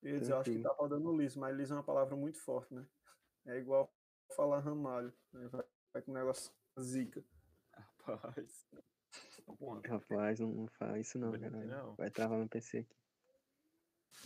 Eu 0.03 0.15
ia 0.15 0.21
dizer, 0.21 0.33
eu 0.33 0.39
acho 0.39 0.51
que 0.51 0.62
tá 0.62 0.73
rodando 0.73 1.17
liso, 1.17 1.39
mas 1.39 1.57
liso 1.57 1.75
é 1.75 1.77
uma 1.77 1.85
palavra 1.85 2.17
muito 2.17 2.39
forte, 2.39 2.75
né? 2.75 2.85
É 3.47 3.59
igual 3.59 3.93
falar 4.37 4.59
ramalho. 4.59 5.12
Né? 5.33 5.49
Vai, 5.49 5.65
vai 5.93 6.03
com 6.03 6.11
o 6.11 6.15
negócio 6.15 6.53
zica. 6.81 7.25
Rapaz. 8.05 8.69
Bom, 9.61 9.81
Rapaz, 9.81 10.41
não, 10.41 10.67
faz 10.69 11.07
isso 11.07 11.19
não, 11.19 11.33
Não 11.33 11.97
vai 11.97 12.09
não. 12.09 12.11
Travar 12.12 12.39
meu 12.39 12.49
PC 12.49 12.79
aqui. 12.79 12.97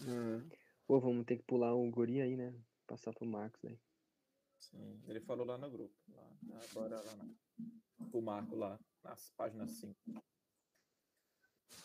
Hum. 0.08 0.48
Pô, 0.86 1.00
vamos 1.00 1.26
ter 1.26 1.36
que 1.36 1.42
pular 1.42 1.74
o 1.74 1.90
guri 1.90 2.20
aí, 2.20 2.36
né? 2.36 2.54
Passar 2.86 3.12
pro 3.12 3.26
Marcos 3.26 3.62
aí. 3.64 3.78
Sim, 4.58 5.02
ele 5.06 5.20
falou 5.20 5.46
lá 5.46 5.58
no 5.58 5.70
grupo. 5.70 5.94
Lá, 6.08 6.28
agora 6.70 7.00
lá 7.02 7.16
no, 7.16 7.36
o 8.12 8.22
Marco 8.22 8.56
lá, 8.56 8.78
nas 9.02 9.30
páginas 9.30 9.70
5. 9.72 9.96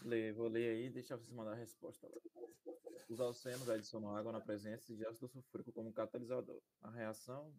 Lê, 0.04 0.32
vou 0.32 0.48
ler 0.48 0.70
aí 0.70 0.90
deixar 0.90 1.18
vocês 1.18 1.32
mandar 1.32 1.52
a 1.52 1.56
resposta. 1.56 2.10
Os 3.08 3.20
alcenos 3.20 3.70
adicionam 3.70 4.16
água 4.16 4.32
na 4.32 4.42
presença 4.42 4.96
de 4.96 5.06
ácido 5.06 5.28
sulfúrico 5.28 5.72
como 5.72 5.94
catalisador. 5.94 6.62
A 6.82 6.90
reação, 6.90 7.54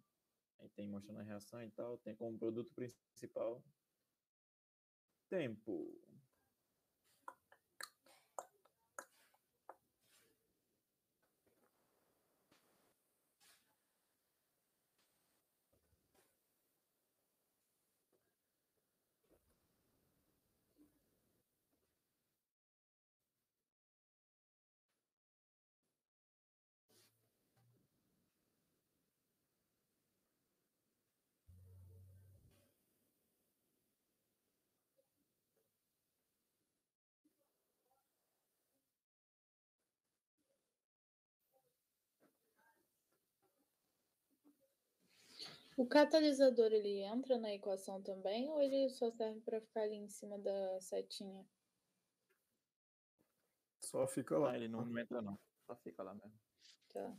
aí 0.59 0.69
tem 0.71 0.89
mostrando 0.89 1.21
a 1.21 1.23
reação 1.23 1.63
e 1.63 1.71
tal, 1.71 1.99
tem 1.99 2.17
como 2.17 2.39
produto 2.39 2.73
principal 2.75 3.63
tempo. 5.29 5.99
O 45.83 45.87
catalisador 45.89 46.73
ele 46.73 47.01
entra 47.01 47.37
na 47.37 47.53
equação 47.53 48.01
também 48.01 48.49
ou 48.49 48.63
ele 48.63 48.89
só 48.89 49.11
serve 49.11 49.41
para 49.41 49.61
ficar 49.61 49.81
ali 49.81 49.97
em 49.97 50.09
cima 50.09 50.39
da 50.39 50.81
setinha? 50.81 51.45
Só 53.81 54.07
fica 54.07 54.39
lá. 54.39 54.53
Ah, 54.53 54.57
ele 54.57 54.69
não 54.69 54.97
entra 54.97 55.21
não. 55.21 55.37
Só 55.67 55.75
fica 55.75 56.05
lá 56.05 56.15
mesmo. 56.15 56.39
Tá. 56.93 57.13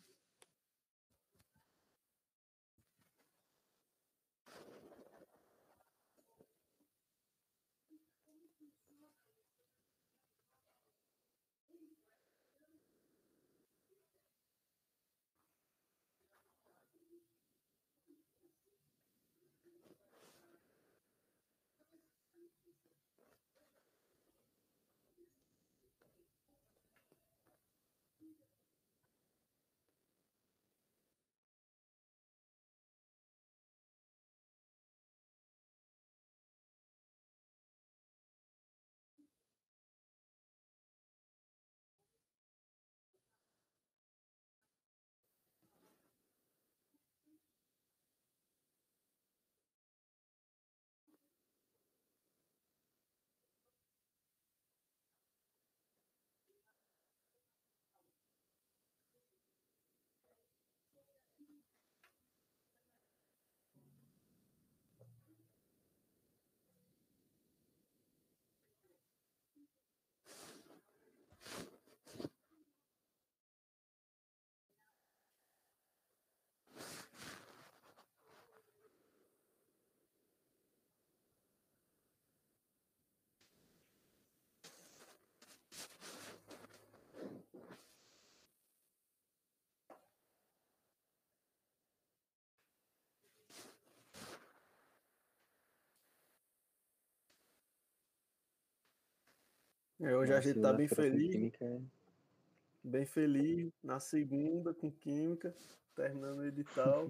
Hoje 100.04 100.34
a 100.34 100.36
Nossa, 100.36 100.42
gente 100.50 100.62
tá 100.62 100.74
bem 100.74 100.88
feliz, 100.88 101.32
Química 101.32 101.64
é- 101.64 101.82
bem 102.84 103.06
feliz, 103.06 103.72
na 103.82 104.02
segunda 104.02 104.74
com 104.74 104.92
química, 104.92 105.56
terminando 105.96 106.40
o 106.40 106.46
edital. 106.46 107.10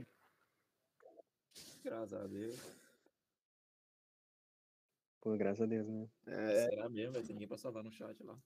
Graças 1.84 2.14
a 2.14 2.28
Deus. 2.28 2.84
Pô, 5.20 5.36
graças 5.38 5.62
a 5.62 5.66
Deus, 5.66 5.88
né? 5.88 6.08
É, 6.28 6.70
Será 6.70 6.90
mesmo? 6.90 7.14
Vai 7.14 7.24
ter 7.24 7.34
ninguém 7.34 7.48
pra 7.48 7.58
salvar 7.58 7.84
no 7.84 7.92
chat 7.92 8.22
lá. 8.24 8.38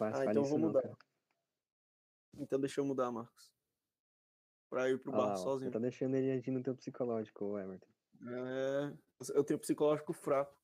Ah, 0.00 0.24
então 0.26 0.44
vou 0.44 0.58
mudar. 0.58 0.82
cara. 0.82 0.96
então 2.38 2.60
deixa 2.60 2.80
eu 2.80 2.84
mudar, 2.84 3.10
Marcos. 3.10 3.52
Pra 4.70 4.88
ir 4.88 4.98
pro 5.00 5.10
lá, 5.12 5.28
bar 5.28 5.36
sozinho. 5.36 5.70
Tá 5.72 5.80
deixando 5.80 6.14
ele 6.14 6.30
agir 6.30 6.50
no 6.52 6.62
teu 6.62 6.74
psicológico, 6.76 7.58
Everton. 7.58 7.88
É, 8.26 8.96
eu 9.34 9.44
tenho 9.44 9.58
psicológico 9.58 10.12
fraco. 10.12 10.56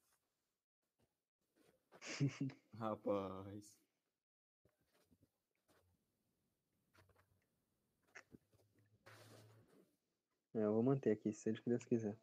Rapaz. 2.78 3.74
É, 10.54 10.64
eu 10.64 10.72
vou 10.72 10.82
manter 10.82 11.10
aqui, 11.10 11.32
seja 11.32 11.58
o 11.58 11.62
que 11.62 11.70
Deus 11.70 11.84
quiser. 11.84 12.16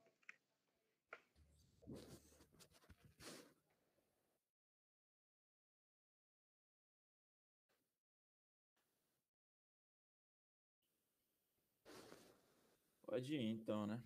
Pode 13.03 13.35
ir 13.35 13.41
então, 13.41 13.85
né? 13.85 14.01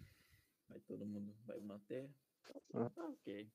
Vai 0.67 0.79
todo 0.79 1.05
mundo 1.05 1.35
vai 1.45 1.59
manter. 1.59 2.09
Ah. 2.73 2.91
Ok. 2.97 3.47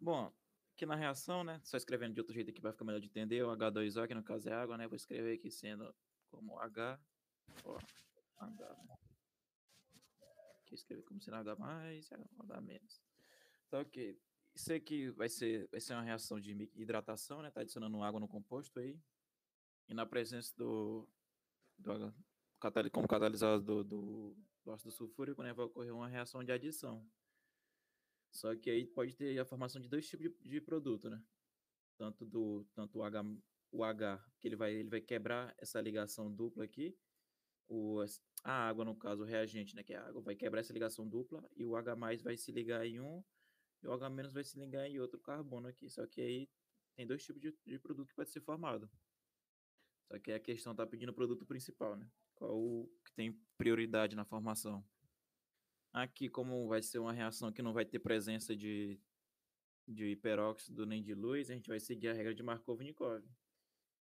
Bom, 0.00 0.32
aqui 0.76 0.84
na 0.84 0.94
reação, 0.94 1.42
né? 1.42 1.58
Só 1.64 1.78
escrevendo 1.78 2.12
de 2.12 2.20
outro 2.20 2.34
jeito 2.34 2.50
aqui 2.50 2.60
vai 2.60 2.70
ficar 2.70 2.84
melhor 2.84 3.00
de 3.00 3.06
entender. 3.06 3.42
O 3.42 3.48
H2O, 3.48 4.06
que 4.06 4.14
no 4.14 4.22
caso 4.22 4.48
é 4.48 4.52
água, 4.52 4.76
né? 4.76 4.86
Vou 4.86 4.94
escrever 4.94 5.34
aqui 5.34 5.50
sendo 5.50 5.92
como 6.28 6.58
H. 6.60 7.00
Ó, 7.64 7.78
H. 8.36 8.76
Aqui 10.60 10.74
escrever 10.74 11.02
como 11.04 11.20
sendo 11.22 11.36
H 11.36 11.56
mais, 11.56 12.12
H 12.12 12.60
menos. 12.60 13.00
Tá 13.70 13.80
ok. 13.80 14.20
Isso 14.54 14.72
aqui 14.72 15.10
vai 15.10 15.30
ser, 15.30 15.66
vai 15.68 15.80
ser 15.80 15.94
uma 15.94 16.02
reação 16.02 16.38
de 16.38 16.52
hidratação, 16.74 17.40
né? 17.40 17.50
Tá 17.50 17.62
adicionando 17.62 18.02
água 18.02 18.20
no 18.20 18.28
composto 18.28 18.78
aí. 18.78 19.00
E 19.88 19.94
na 19.94 20.04
presença 20.04 20.54
do, 20.56 21.08
do 21.78 22.14
como 22.92 23.08
catalisador 23.08 23.60
do, 23.60 23.84
do, 23.84 24.36
do 24.64 24.72
ácido 24.72 24.90
sulfúrico, 24.90 25.42
né, 25.42 25.52
vai 25.52 25.64
ocorrer 25.64 25.94
uma 25.94 26.08
reação 26.08 26.42
de 26.42 26.52
adição. 26.52 27.06
Só 28.36 28.54
que 28.56 28.70
aí 28.70 28.86
pode 28.86 29.16
ter 29.16 29.38
a 29.38 29.44
formação 29.44 29.80
de 29.80 29.88
dois 29.88 30.08
tipos 30.08 30.26
de, 30.28 30.48
de 30.48 30.60
produto, 30.60 31.10
né? 31.10 31.22
Tanto 31.98 32.24
do 32.26 32.64
tanto 32.74 32.98
o 32.98 33.02
H, 33.02 33.24
o 33.72 33.84
H, 33.84 34.24
que 34.38 34.48
ele 34.48 34.56
vai 34.56 34.74
ele 34.74 34.90
vai 34.90 35.00
quebrar 35.00 35.54
essa 35.58 35.80
ligação 35.80 36.32
dupla 36.32 36.64
aqui, 36.64 36.96
o 37.68 38.04
a 38.44 38.68
água 38.68 38.84
no 38.84 38.94
caso, 38.94 39.22
o 39.22 39.26
reagente, 39.26 39.74
né, 39.74 39.82
que 39.82 39.92
é 39.92 39.96
a 39.96 40.06
água, 40.06 40.22
vai 40.22 40.36
quebrar 40.36 40.60
essa 40.60 40.72
ligação 40.72 41.08
dupla 41.08 41.42
e 41.56 41.64
o 41.64 41.74
H+ 41.76 41.96
vai 42.22 42.36
se 42.36 42.52
ligar 42.52 42.86
em 42.86 43.00
um 43.00 43.24
e 43.82 43.88
o 43.88 43.92
H- 43.92 44.08
vai 44.32 44.44
se 44.44 44.58
ligar 44.58 44.88
em 44.88 45.00
outro 45.00 45.18
carbono 45.20 45.66
aqui. 45.68 45.88
Só 45.90 46.06
que 46.06 46.20
aí 46.20 46.48
tem 46.94 47.06
dois 47.06 47.24
tipos 47.24 47.40
de, 47.42 47.52
de 47.66 47.78
produto 47.78 48.08
que 48.08 48.14
pode 48.14 48.30
ser 48.30 48.40
formado. 48.40 48.88
Só 50.08 50.18
que 50.18 50.32
a 50.32 50.40
questão 50.40 50.74
tá 50.74 50.86
pedindo 50.86 51.10
o 51.10 51.14
produto 51.14 51.44
principal, 51.44 51.96
né? 51.96 52.08
Qual 52.36 52.56
o 52.56 52.88
que 53.04 53.12
tem 53.14 53.32
prioridade 53.58 54.14
na 54.14 54.24
formação? 54.24 54.84
Aqui, 55.96 56.28
como 56.28 56.68
vai 56.68 56.82
ser 56.82 56.98
uma 56.98 57.10
reação 57.10 57.50
que 57.50 57.62
não 57.62 57.72
vai 57.72 57.86
ter 57.86 57.98
presença 57.98 58.54
de, 58.54 59.00
de 59.88 60.14
peróxido 60.16 60.84
nem 60.84 61.02
de 61.02 61.14
luz, 61.14 61.48
a 61.48 61.54
gente 61.54 61.68
vai 61.70 61.80
seguir 61.80 62.08
a 62.08 62.12
regra 62.12 62.34
de 62.34 62.42
Markov-Nikov, 62.42 63.24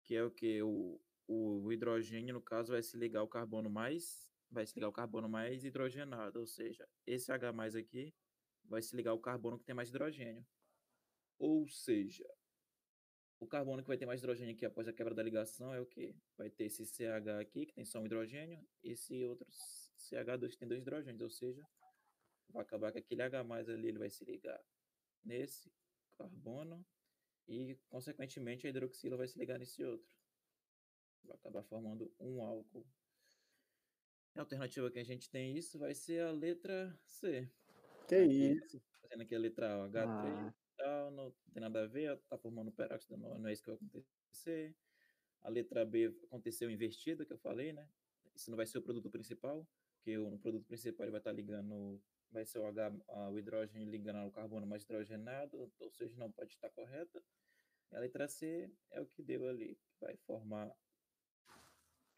que 0.04 0.13
é 0.13 0.23
o 0.23 0.30
que? 0.30 0.62
O, 0.62 1.02
o 1.28 1.71
hidrogênio, 1.71 2.36
no 2.36 2.43
caso, 2.43 2.73
vai 2.73 2.84
se 2.84 2.95
ligar 2.95 3.21
ao 3.21 3.28
carbono 3.28 3.71
mais, 3.71 4.32
vai 4.52 4.67
se 4.67 4.75
ligar 4.75 4.86
ao 4.86 4.93
carbono 4.93 5.28
mais 5.28 5.65
hidrogenado, 5.65 6.39
ou 6.39 6.45
seja, 6.45 6.88
esse 7.08 7.32
H 7.32 7.52
mais 7.52 7.75
aqui 7.75 8.13
vai 8.65 8.84
se 8.84 8.95
ligar 8.95 9.10
ao 9.10 9.19
carbono 9.19 9.58
que 9.58 9.65
tem 9.65 9.73
mais 9.73 9.89
hidrogênio. 9.89 10.45
Ou 11.39 11.67
seja, 11.67 12.30
o 13.39 13.47
carbono 13.47 13.82
que 13.82 13.88
vai 13.88 13.97
ter 13.97 14.06
mais 14.06 14.19
hidrogênio 14.19 14.54
aqui 14.54 14.63
após 14.63 14.88
a 14.88 14.93
quebra 14.93 15.15
da 15.15 15.23
ligação 15.23 15.73
é 15.73 15.82
o 15.82 15.88
quê? 15.88 16.15
Vai 16.38 16.52
ter 16.52 16.65
esse 16.65 16.86
CH 16.86 17.39
aqui, 17.41 17.65
que 17.65 17.73
tem 17.73 17.84
só 17.84 17.99
um 17.99 18.06
hidrogênio, 18.06 18.63
esse 18.84 19.25
outro 19.25 19.47
CH2 19.97 20.52
que 20.52 20.58
tem 20.58 20.67
dois 20.67 20.82
hidrogênios, 20.82 21.21
ou 21.21 21.32
seja, 21.32 21.65
vai 22.50 22.64
acabar 22.64 22.92
que 22.92 23.00
aquele 23.00 23.22
H 23.22 23.40
ali 23.40 23.88
ele 23.88 24.00
vai 24.00 24.10
se 24.10 24.24
ligar 24.26 24.62
nesse 25.24 25.72
carbono 26.18 26.86
e, 27.48 27.76
consequentemente, 27.90 28.68
a 28.68 28.70
hidroxila 28.70 29.18
vai 29.18 29.28
se 29.28 29.38
ligar 29.38 29.58
nesse 29.58 29.84
outro. 29.84 30.16
Vai 31.24 31.36
acabar 31.36 31.64
formando 31.64 32.14
um 32.20 32.42
álcool. 32.42 32.86
A 34.36 34.42
alternativa 34.42 34.92
que 34.92 35.00
a 35.00 35.04
gente 35.04 35.30
tem 35.30 35.58
isso 35.58 35.80
vai 35.80 35.94
ser 35.94 36.22
a 36.22 36.32
letra 36.32 36.98
C. 37.04 37.50
Que 38.08 38.16
Aqui, 38.16 38.52
isso? 38.52 38.82
Fazendo 39.02 39.22
aqui 39.22 39.36
a 39.36 39.40
letra 39.40 39.84
A, 39.84 39.90
H3 39.90 39.96
Ah, 40.00 40.54
tal, 40.78 41.12
não 41.12 41.32
tem 41.54 41.62
nada 41.62 41.84
a 41.84 41.88
ver, 41.88 42.18
tá 42.30 42.38
formando 42.38 42.72
peróxido, 42.72 43.18
não, 43.18 43.38
não 43.38 43.50
é 43.50 43.54
isso 43.54 43.64
que 43.64 43.70
vai 43.70 43.78
acontecer. 43.78 44.76
A 45.42 45.50
letra 45.50 45.86
B 45.86 46.16
aconteceu 46.24 46.70
invertida, 46.70 47.26
que 47.26 47.34
eu 47.34 47.38
falei, 47.38 47.74
né? 47.74 47.88
Isso 48.36 48.50
não 48.50 48.58
vai 48.58 48.66
ser 48.66 48.78
o 48.78 48.82
produto 48.82 49.10
principal, 49.10 49.68
porque 49.96 50.18
o 50.18 50.38
produto 50.40 50.66
principal 50.66 51.06
ele 51.06 51.12
vai 51.12 51.20
estar 51.20 51.32
ligando, 51.32 52.02
vai 52.32 52.46
ser 52.46 52.60
o 52.60 52.65
H, 52.65 52.92
o 53.32 53.38
hidrogênio 53.38 53.89
ligando 53.89 54.18
ao 54.18 54.32
carbono 54.32 54.65
mais 54.68 54.84
hidrogenado, 54.84 55.72
ou 55.80 55.92
seja, 55.92 56.15
não 56.18 56.32
pode 56.32 56.54
estar 56.54 56.70
correta. 56.70 57.22
E 57.92 57.96
a 57.96 58.00
letra 58.00 58.28
C 58.28 58.72
é 58.92 59.02
o 59.02 59.06
que 59.06 59.24
deu 59.24 59.48
ali, 59.48 59.78
vai 60.00 60.15
formar 60.18 60.72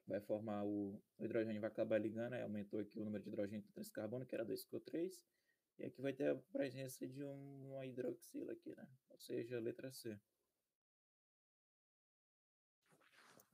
vai 0.08 0.20
formar 0.20 0.64
o, 0.66 1.02
o 1.18 1.26
hidrogênio 1.26 1.62
vai 1.62 1.70
acabar 1.70 1.98
ligando, 1.98 2.34
aí 2.34 2.42
aumentou 2.42 2.80
aqui 2.80 3.00
o 3.00 3.06
número 3.06 3.24
de 3.24 3.30
hidrogênio 3.30 3.66
nesse 3.76 3.92
carbono, 3.92 4.26
que 4.26 4.36
era 4.36 4.44
2, 4.44 4.64
ficou 4.64 4.80
3. 4.82 5.24
E 5.80 5.86
aqui 5.86 6.02
vai 6.02 6.14
ter 6.14 6.30
a 6.30 6.36
presença 6.36 7.08
de 7.08 7.24
um- 7.24 7.72
uma 7.72 7.86
hidroxila 7.86 8.52
aqui, 8.52 8.76
né? 8.76 8.88
Ou 9.10 9.20
seja, 9.20 9.58
a 9.58 9.62
letra 9.62 9.92
C. 9.92 10.20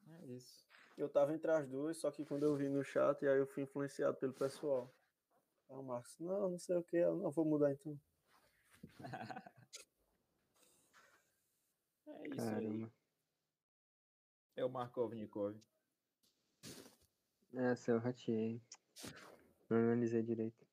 É 0.09 0.25
isso. 0.25 0.65
Eu 0.97 1.07
tava 1.07 1.33
entre 1.33 1.51
as 1.51 1.67
duas, 1.67 1.97
só 1.97 2.09
que 2.09 2.25
quando 2.25 2.43
eu 2.43 2.55
vi 2.55 2.67
no 2.67 2.83
chat, 2.83 3.25
aí 3.27 3.37
eu 3.37 3.45
fui 3.45 3.63
influenciado 3.63 4.17
pelo 4.17 4.33
pessoal. 4.33 4.91
Aí 5.69 5.75
o 5.75 5.83
Marcos, 5.83 6.17
não, 6.19 6.51
não 6.51 6.59
sei 6.59 6.75
o 6.77 6.83
que, 6.83 6.97
eu 6.97 7.15
não 7.15 7.31
vou 7.31 7.45
mudar 7.45 7.71
então. 7.71 7.99
É 12.07 12.27
isso 12.29 12.41
aí. 12.41 12.45
caramba. 12.47 12.93
É 14.55 14.65
o 14.65 14.69
Markov-Nikov. 14.69 15.59
Essa 17.53 17.91
eu 17.91 17.99
rateei. 17.99 18.61
Não 19.69 19.77
analisei 19.77 20.23
direito. 20.23 20.65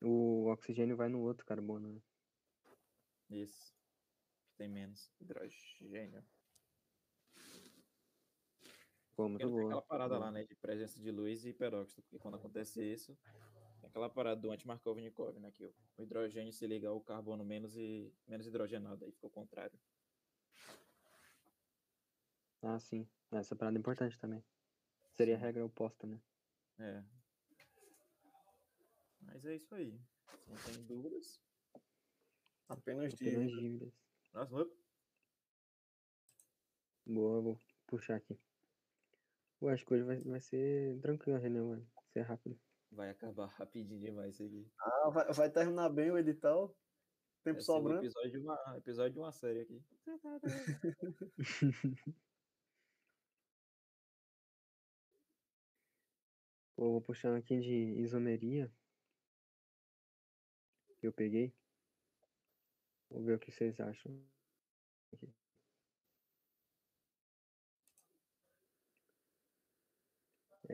O 0.00 0.46
oxigênio 0.46 0.96
vai 0.96 1.08
no 1.08 1.20
outro 1.20 1.44
carbono, 1.44 1.92
né? 1.92 2.00
Isso. 3.30 3.72
Que 4.46 4.56
tem 4.56 4.68
menos 4.68 5.10
hidrogênio. 5.20 6.24
Porque 9.30 9.46
muito 9.46 9.56
tem 9.56 9.64
aquela 9.64 9.80
boa. 9.80 9.82
parada 9.82 10.14
boa. 10.14 10.26
lá, 10.26 10.30
né? 10.30 10.44
De 10.44 10.54
presença 10.54 10.98
de 11.00 11.10
luz 11.10 11.44
e 11.44 11.52
peróxido. 11.52 12.02
Porque 12.02 12.18
quando 12.18 12.36
acontece 12.36 12.82
isso, 12.82 13.16
tem 13.80 13.88
aquela 13.88 14.08
parada 14.08 14.40
do 14.40 14.50
anti-Markov-Nikov, 14.50 15.38
né? 15.38 15.50
Que 15.50 15.64
o 15.96 16.02
hidrogênio 16.02 16.52
se 16.52 16.66
liga 16.66 16.88
ao 16.88 17.00
carbono 17.00 17.44
menos, 17.44 17.76
e, 17.76 18.12
menos 18.26 18.46
hidrogenado. 18.46 19.04
Aí 19.04 19.12
fica 19.12 19.26
o 19.26 19.30
contrário. 19.30 19.78
Ah, 22.62 22.78
sim. 22.78 23.08
Essa 23.32 23.56
parada 23.56 23.76
é 23.76 23.80
importante 23.80 24.18
também. 24.18 24.44
Seria 25.16 25.34
a 25.34 25.38
regra 25.38 25.64
oposta, 25.64 26.06
né? 26.06 26.20
É. 26.78 27.02
Mas 29.20 29.44
é 29.44 29.56
isso 29.56 29.74
aí. 29.74 30.00
Se 30.38 30.50
não 30.50 30.56
tem 30.56 30.82
dúvidas. 30.84 31.40
Apenas 32.68 33.12
Apenas 33.14 33.50
de. 33.50 33.58
dívidas. 33.58 33.92
Nossa, 34.32 34.70
Boa, 37.04 37.38
eu 37.38 37.42
vou 37.42 37.60
puxar 37.86 38.16
aqui. 38.16 38.38
Eu 39.62 39.68
acho 39.68 39.86
que 39.86 39.94
hoje 39.94 40.02
vai, 40.02 40.18
vai 40.18 40.40
ser 40.40 41.00
tranquilo 41.00 41.36
a 41.36 41.40
reunião, 41.40 41.68
vai 41.68 41.80
ser 42.12 42.22
rápido. 42.22 42.58
vai 42.90 43.10
acabar 43.10 43.46
rapidinho 43.56 44.00
demais 44.00 44.34
isso 44.34 44.42
aqui. 44.42 44.66
Ah, 44.80 45.10
vai, 45.10 45.32
vai 45.32 45.50
terminar 45.50 45.88
bem 45.88 46.10
o 46.10 46.18
edital. 46.18 46.76
Tempo 47.44 47.54
Vai 47.54 47.62
ser 47.62 47.70
um 47.70 47.74
sobrando. 47.76 48.00
episódio 48.04 48.30
de 48.32 48.38
uma, 48.38 48.74
episódio 48.76 49.12
de 49.12 49.18
uma 49.20 49.32
série 49.32 49.60
aqui. 49.60 49.80
Pô, 56.76 56.90
vou 56.90 57.00
puxar 57.00 57.36
aqui 57.36 57.60
de 57.60 57.72
isomeria. 58.00 58.70
Que 60.98 61.06
eu 61.06 61.12
peguei. 61.12 61.54
Vou 63.08 63.22
ver 63.22 63.36
o 63.36 63.38
que 63.38 63.52
vocês 63.52 63.78
acham. 63.78 64.20
Aqui. 65.12 65.32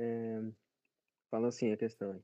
É, 0.00 0.40
fala 1.28 1.48
assim 1.48 1.72
a 1.72 1.76
questão. 1.76 2.22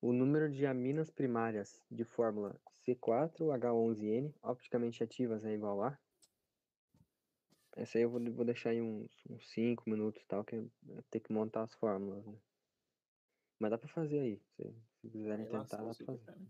O 0.00 0.10
número 0.10 0.50
de 0.50 0.64
aminas 0.64 1.10
primárias 1.10 1.78
de 1.90 2.02
fórmula 2.02 2.58
C4H11N 2.86 4.34
opticamente 4.42 5.04
ativas 5.04 5.44
é 5.44 5.52
igual 5.52 5.82
a? 5.82 5.98
Essa 7.76 7.98
aí 7.98 8.04
eu 8.04 8.10
vou, 8.10 8.20
vou 8.32 8.44
deixar 8.44 8.70
aí 8.70 8.80
uns 8.80 9.10
5 9.52 9.82
minutos 9.86 10.24
tal, 10.24 10.44
que 10.44 10.56
eu 10.56 10.70
ter 11.10 11.20
que 11.20 11.30
montar 11.30 11.64
as 11.64 11.74
fórmulas, 11.74 12.24
né? 12.24 12.38
Mas 13.58 13.70
dá 13.70 13.76
pra 13.76 13.88
fazer 13.88 14.20
aí. 14.20 14.42
Se, 14.56 14.74
se 15.00 15.10
quiserem 15.10 15.44
Aí 15.44 15.52
tentar, 15.52 15.76
dá 15.76 15.94
pra 15.94 16.06
fazer. 16.06 16.24
cara. 16.24 16.40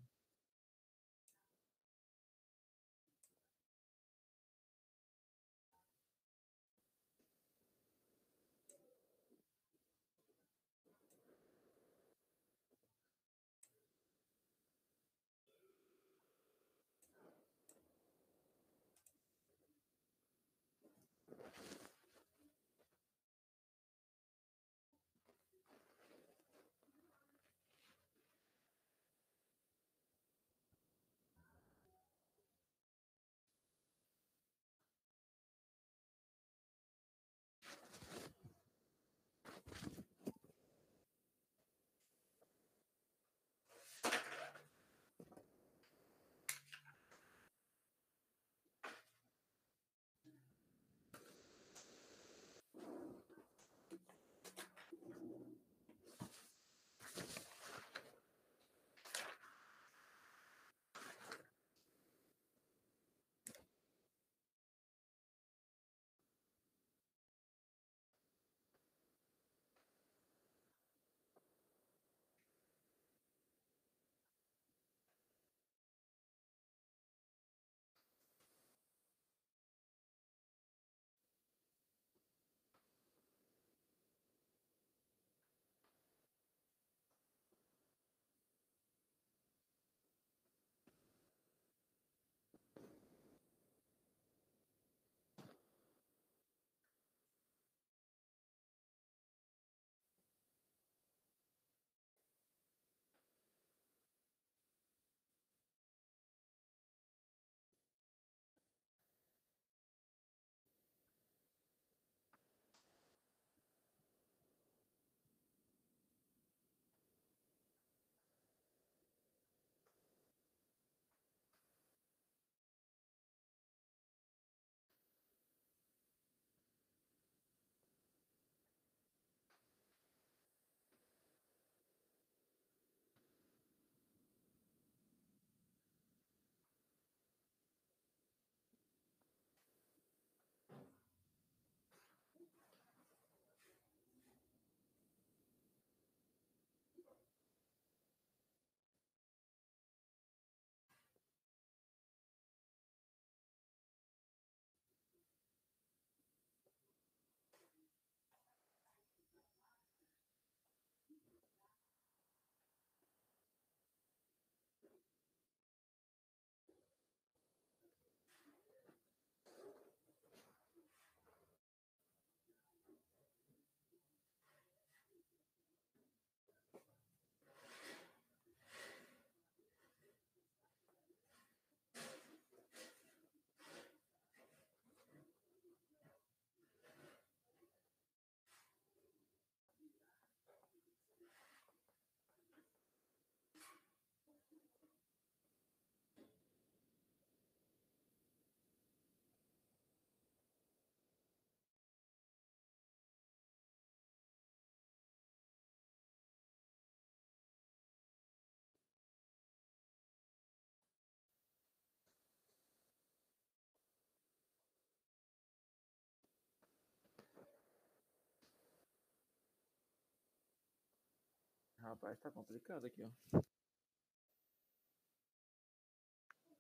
Rapaz, 221.85 222.19
tá 222.19 222.31
complicado 222.31 222.87
aqui, 222.87 223.03
ó. 223.03 223.41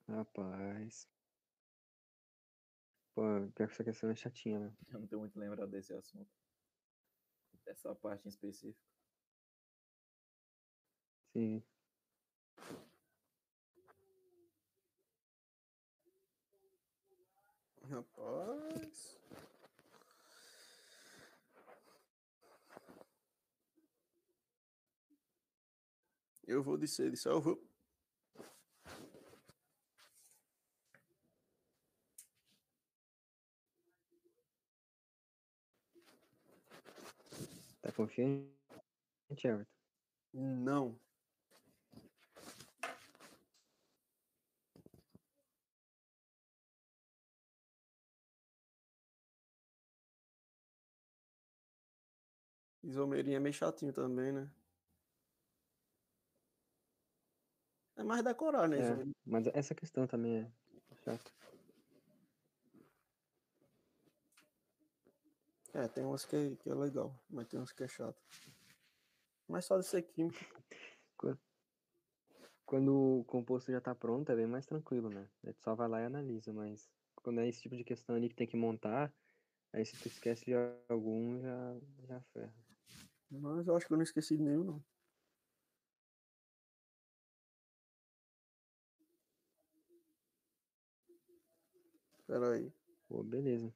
Rapaz. 0.06 1.08
Pô, 3.14 3.22
pior 3.22 3.52
que 3.54 3.62
essa 3.62 3.84
questão 3.84 4.10
é 4.10 4.14
chatinha, 4.14 4.60
né? 4.60 4.76
Eu 4.92 5.00
não 5.00 5.06
tenho 5.06 5.20
muito 5.20 5.38
lembrado 5.38 5.70
desse 5.70 5.94
assunto. 5.94 6.30
Dessa 7.64 7.94
parte 7.94 8.26
em 8.26 8.28
específico. 8.28 8.78
Sim. 11.32 11.64
Rapaz. 17.88 19.13
Eu 26.46 26.62
vou 26.62 26.76
dizer, 26.76 27.10
disse, 27.10 27.28
eu 27.28 27.40
vou. 27.40 27.62
Tá 37.82 37.92
confiante, 37.92 38.48
Everton? 39.44 39.66
Não. 40.32 40.98
Isomerinho 52.82 53.36
é 53.36 53.40
meio 53.40 53.54
chatinho 53.54 53.92
também, 53.92 54.30
né? 54.30 54.50
É 57.96 58.02
mais 58.02 58.22
decorar, 58.24 58.68
né? 58.68 58.78
É, 58.78 59.04
mas 59.24 59.46
essa 59.48 59.74
questão 59.74 60.06
também 60.06 60.36
é 60.38 60.50
chata. 61.04 61.30
É, 65.72 65.88
tem 65.88 66.04
umas 66.04 66.24
que, 66.24 66.36
é- 66.36 66.56
que 66.56 66.70
é 66.70 66.74
legal, 66.74 67.14
mas 67.28 67.48
tem 67.48 67.58
umas 67.58 67.72
que 67.72 67.82
é 67.82 67.88
chato. 67.88 68.20
Mas 69.48 69.64
só 69.64 69.78
de 69.78 69.86
ser 69.86 70.02
química. 70.02 70.38
Quando 72.66 73.20
o 73.20 73.24
composto 73.24 73.70
já 73.70 73.80
tá 73.80 73.94
pronto, 73.94 74.30
é 74.32 74.36
bem 74.36 74.46
mais 74.46 74.64
tranquilo, 74.66 75.10
né? 75.10 75.28
A 75.42 75.48
gente 75.48 75.60
só 75.62 75.74
vai 75.74 75.86
lá 75.88 76.00
e 76.00 76.06
analisa, 76.06 76.52
mas 76.52 76.90
quando 77.16 77.40
é 77.40 77.48
esse 77.48 77.60
tipo 77.60 77.76
de 77.76 77.84
questão 77.84 78.16
ali 78.16 78.28
que 78.28 78.34
tem 78.34 78.46
que 78.46 78.56
montar, 78.56 79.12
aí 79.72 79.84
se 79.84 79.96
tu 79.98 80.08
esquece 80.08 80.46
de 80.46 80.54
algum, 80.88 81.40
já, 81.40 81.76
já 82.08 82.20
ferra. 82.32 82.54
Mas 83.30 83.66
eu 83.66 83.76
acho 83.76 83.86
que 83.86 83.92
eu 83.92 83.96
não 83.96 84.02
esqueci 84.02 84.36
de 84.36 84.42
nenhum, 84.42 84.64
não. 84.64 84.84
Pera 92.26 92.52
aí. 92.54 92.72
Pô, 93.08 93.22
beleza. 93.22 93.72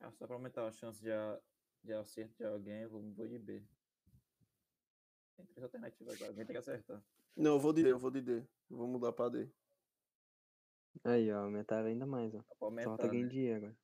Ah, 0.00 0.10
só 0.12 0.26
pra 0.26 0.36
aumentar 0.36 0.66
a 0.66 0.72
chance 0.72 1.00
de, 1.00 1.10
a- 1.10 1.40
de 1.82 1.92
acerto 1.92 2.34
de 2.36 2.44
alguém, 2.44 2.82
eu 2.82 2.90
vou, 2.90 3.02
vou 3.12 3.26
de 3.26 3.38
B. 3.38 3.62
Tem 5.36 5.46
três 5.46 5.62
alternativas 5.64 6.14
agora, 6.14 6.30
alguém 6.30 6.46
tem 6.46 6.54
que 6.54 6.58
acertar. 6.58 7.02
Não, 7.36 7.54
eu 7.54 7.60
vou 7.60 7.72
de 7.72 7.82
D, 7.82 7.90
eu 7.92 7.98
vou 7.98 8.10
de 8.10 8.20
D. 8.22 8.38
Eu 8.70 8.76
vou 8.76 8.86
mudar 8.88 9.12
pra 9.12 9.28
D. 9.28 9.48
Aí, 11.04 11.30
ó, 11.30 11.44
aumentaram 11.44 11.88
ainda 11.88 12.06
mais, 12.06 12.34
ó. 12.34 12.42
Aumentar, 12.60 12.90
falta 12.90 13.04
alguém 13.06 13.24
né? 13.24 13.28
de 13.28 13.38
E 13.40 13.52
agora. 13.52 13.76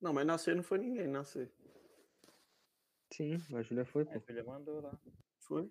Não, 0.00 0.12
mas 0.12 0.26
nascer 0.26 0.56
não 0.56 0.62
foi 0.62 0.78
ninguém, 0.78 1.06
nascer. 1.06 1.52
Sim, 3.12 3.34
a 3.54 3.62
Júlia 3.62 3.84
foi, 3.84 4.04
pô. 4.04 4.10
Minha 4.10 4.20
filha 4.22 4.44
mandou 4.44 4.80
lá. 4.80 4.98
Foi? 5.40 5.70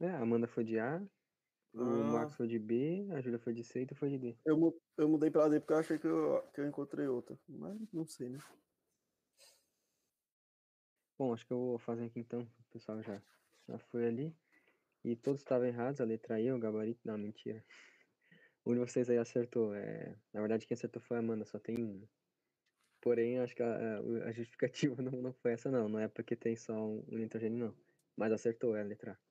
É, 0.00 0.08
a 0.10 0.20
Amanda 0.20 0.46
foi 0.46 0.64
de 0.64 0.78
A, 0.78 1.02
o 1.74 1.80
Ah. 1.82 2.12
Marcos 2.12 2.36
foi 2.36 2.46
de 2.46 2.58
B, 2.58 3.08
a 3.12 3.20
Júlia 3.20 3.38
foi 3.38 3.52
de 3.52 3.64
C 3.64 3.82
e 3.82 3.86
tu 3.86 3.94
foi 3.94 4.10
de 4.10 4.18
D. 4.18 4.36
Eu, 4.44 4.80
eu 4.96 5.08
mudei 5.08 5.30
pra 5.30 5.48
D 5.48 5.60
porque 5.60 5.72
eu 5.72 5.78
achei 5.78 5.98
que 5.98 6.06
eu, 6.06 6.42
que 6.54 6.60
eu 6.60 6.66
encontrei 6.66 7.06
outra. 7.06 7.38
Mas 7.48 7.76
não 7.92 8.06
sei, 8.06 8.28
né? 8.28 8.38
Bom, 11.18 11.34
acho 11.34 11.44
que 11.46 11.52
eu 11.52 11.58
vou 11.58 11.78
fazer 11.78 12.04
aqui 12.04 12.20
então, 12.20 12.42
o 12.42 12.72
pessoal 12.72 13.02
já, 13.02 13.20
já 13.68 13.78
foi 13.78 14.06
ali. 14.06 14.36
E 15.04 15.16
todos 15.16 15.40
estavam 15.40 15.66
errados, 15.66 16.00
a 16.00 16.04
letra 16.04 16.40
E, 16.40 16.50
o 16.52 16.58
gabarito, 16.58 17.00
não, 17.04 17.18
mentira. 17.18 17.64
Um 18.64 18.74
de 18.74 18.80
vocês 18.80 19.08
aí 19.10 19.18
acertou. 19.18 19.74
É... 19.74 20.16
Na 20.32 20.40
verdade, 20.40 20.66
quem 20.66 20.74
acertou 20.74 21.02
foi 21.02 21.16
a 21.16 21.20
Amanda, 21.20 21.44
só 21.44 21.58
tem 21.58 21.82
um. 21.82 22.06
Porém, 23.00 23.38
acho 23.38 23.54
que 23.54 23.62
a, 23.62 23.98
a 24.26 24.32
justificativa 24.32 24.96
não, 25.02 25.12
não 25.22 25.32
foi 25.32 25.52
essa, 25.52 25.70
não. 25.70 25.88
Não 25.88 25.98
é 25.98 26.08
porque 26.08 26.36
tem 26.36 26.56
só 26.56 26.74
um, 26.74 27.04
um 27.08 27.18
nitrogênio, 27.18 27.58
não. 27.58 27.74
Mas 28.16 28.32
acertou, 28.32 28.76
é 28.76 28.80
a 28.80 28.84
letra 28.84 29.12
A. 29.12 29.27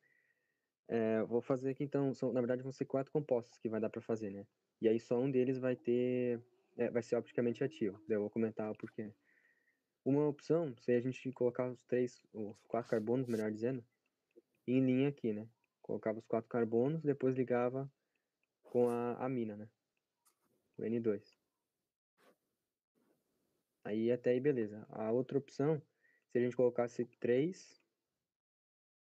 É, 0.88 1.22
vou 1.24 1.42
fazer 1.42 1.72
aqui 1.72 1.84
então, 1.84 2.14
são, 2.14 2.32
na 2.32 2.40
verdade 2.40 2.64
vão 2.64 2.72
ser 2.72 2.86
quatro 2.86 3.12
compostos 3.12 3.58
que 3.60 3.68
vai 3.68 3.80
dar 3.80 3.90
pra 3.90 4.02
fazer, 4.02 4.30
né? 4.30 4.46
E 4.82 4.88
aí 4.88 5.00
só 5.00 5.20
um 5.20 5.30
deles 5.30 5.58
vai 5.58 5.76
ter, 5.76 6.42
é, 6.78 6.90
vai 6.90 7.04
ser 7.04 7.16
opticamente 7.18 7.64
ativo. 7.64 8.00
Eu 8.08 8.22
vou 8.22 8.30
comentar 8.30 8.72
o 8.72 8.78
porquê. 8.78 9.12
Uma 10.06 10.26
opção 10.28 10.74
seria 10.78 11.00
a 11.00 11.04
gente 11.04 11.32
colocar 11.34 11.68
os 11.70 11.84
três, 11.84 12.26
os 12.32 12.64
quatro 12.66 12.90
carbonos, 12.90 13.28
melhor 13.28 13.52
dizendo, 13.52 13.84
em 14.66 14.80
linha 14.80 15.10
aqui, 15.10 15.34
né? 15.34 15.50
Colocava 15.82 16.20
os 16.20 16.26
quatro 16.26 16.50
carbonos, 16.50 17.04
depois 17.04 17.36
ligava 17.36 17.92
com 18.64 18.90
a 18.90 19.26
amina, 19.26 19.58
né? 19.58 19.70
O 20.78 20.84
N2. 20.84 21.36
Aí 23.84 24.12
até 24.12 24.32
aí 24.32 24.40
beleza. 24.40 24.86
A 24.90 25.12
outra 25.12 25.38
opção, 25.38 25.82
se 26.30 26.38
a 26.38 26.42
gente 26.42 26.56
colocasse 26.56 27.06
três 27.20 27.82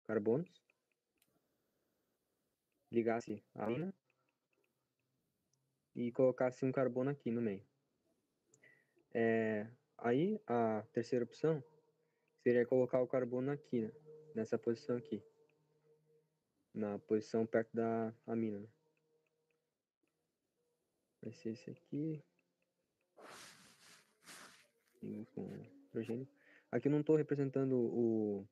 carbonos, 0.07 0.68
ligasse 2.91 3.43
a 3.55 3.65
amina 3.65 3.95
e 5.95 6.13
colocasse 6.13 6.65
um 6.65 6.73
carbono 6.73 7.11
aqui 7.11 7.31
no 7.31 7.41
meio. 7.41 7.65
É, 9.13 9.67
aí 9.97 10.41
a 10.47 10.83
terceira 10.93 11.25
opção 11.25 11.63
seria 12.43 12.67
colocar 12.67 13.01
o 13.01 13.09
carbono 13.09 13.51
aqui, 13.51 13.81
né? 13.81 13.93
nessa 14.35 14.59
posição 14.59 14.97
aqui. 14.97 15.23
Na 16.73 16.99
posição 17.01 17.45
perto 17.45 17.75
da 17.75 18.15
amina. 18.27 18.61
Né? 18.61 18.69
Vai 21.23 21.33
ser 21.33 21.51
esse 21.51 21.71
aqui. 21.71 22.23
Com 25.35 25.53
hidrogênio. 25.87 26.29
Aqui 26.71 26.89
eu 26.89 26.93
não 26.93 27.01
estou 27.01 27.17
representando 27.17 27.77
o, 27.77 28.49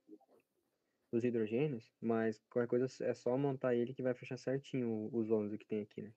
os 1.12 1.24
hidrogênios, 1.24 1.92
mas 2.00 2.42
qualquer 2.50 2.68
coisa 2.68 2.86
é 3.04 3.14
só 3.14 3.36
montar 3.36 3.74
ele 3.74 3.94
que 3.94 4.02
vai 4.02 4.14
fechar 4.14 4.36
certinho 4.36 5.08
os 5.12 5.30
11 5.30 5.56
que 5.56 5.66
tem 5.66 5.82
aqui, 5.82 6.02
né? 6.02 6.12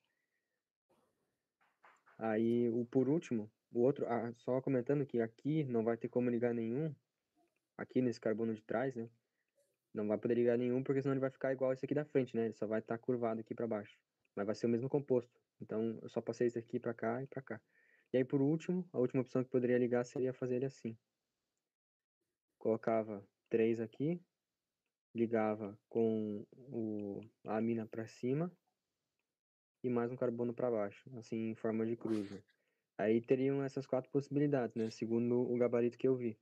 Aí, 2.17 2.69
o 2.69 2.85
por 2.85 3.07
último, 3.07 3.49
o 3.71 3.79
outro, 3.79 4.05
ah, 4.07 4.33
só 4.35 4.59
comentando 4.61 5.05
que 5.05 5.21
aqui 5.21 5.63
não 5.63 5.83
vai 5.83 5.95
ter 5.95 6.09
como 6.09 6.29
ligar 6.29 6.53
nenhum, 6.53 6.93
aqui 7.77 8.01
nesse 8.01 8.19
carbono 8.19 8.53
de 8.53 8.61
trás, 8.61 8.95
né? 8.95 9.09
Não 9.93 10.07
vai 10.07 10.17
poder 10.17 10.35
ligar 10.35 10.57
nenhum, 10.57 10.83
porque 10.83 11.01
senão 11.01 11.13
ele 11.13 11.21
vai 11.21 11.29
ficar 11.29 11.53
igual 11.53 11.71
esse 11.71 11.85
aqui 11.85 11.95
da 11.95 12.05
frente, 12.05 12.35
né? 12.35 12.45
Ele 12.45 12.53
só 12.53 12.67
vai 12.67 12.79
estar 12.79 12.97
curvado 12.97 13.39
aqui 13.39 13.55
para 13.55 13.67
baixo. 13.67 13.97
Mas 14.35 14.45
vai 14.45 14.53
ser 14.53 14.65
o 14.65 14.69
mesmo 14.69 14.89
composto. 14.89 15.31
Então, 15.61 15.97
eu 16.01 16.09
só 16.09 16.21
passei 16.21 16.47
esse 16.47 16.59
aqui 16.59 16.79
para 16.79 16.93
cá 16.93 17.23
e 17.23 17.27
para 17.27 17.41
cá. 17.41 17.61
E 18.11 18.17
aí, 18.17 18.25
por 18.25 18.41
último, 18.41 18.87
a 18.91 18.99
última 18.99 19.21
opção 19.21 19.43
que 19.43 19.49
poderia 19.49 19.77
ligar 19.77 20.03
seria 20.03 20.33
fazer 20.33 20.57
ele 20.57 20.65
assim. 20.65 20.97
Colocava 22.57 23.25
três 23.49 23.79
aqui, 23.79 24.21
ligava 25.13 25.77
com 25.89 26.45
o, 26.51 27.21
a 27.45 27.57
amina 27.57 27.85
para 27.85 28.07
cima 28.07 28.51
e 29.83 29.89
mais 29.89 30.11
um 30.11 30.15
carbono 30.15 30.53
para 30.53 30.69
baixo, 30.69 31.09
assim 31.17 31.51
em 31.51 31.55
forma 31.55 31.85
de 31.85 31.95
cruz. 31.95 32.31
Aí 32.97 33.21
teriam 33.21 33.63
essas 33.63 33.87
quatro 33.87 34.11
possibilidades, 34.11 34.75
né? 34.75 34.89
Segundo 34.89 35.41
o 35.41 35.57
gabarito 35.57 35.97
que 35.97 36.07
eu 36.07 36.15
vi. 36.15 36.37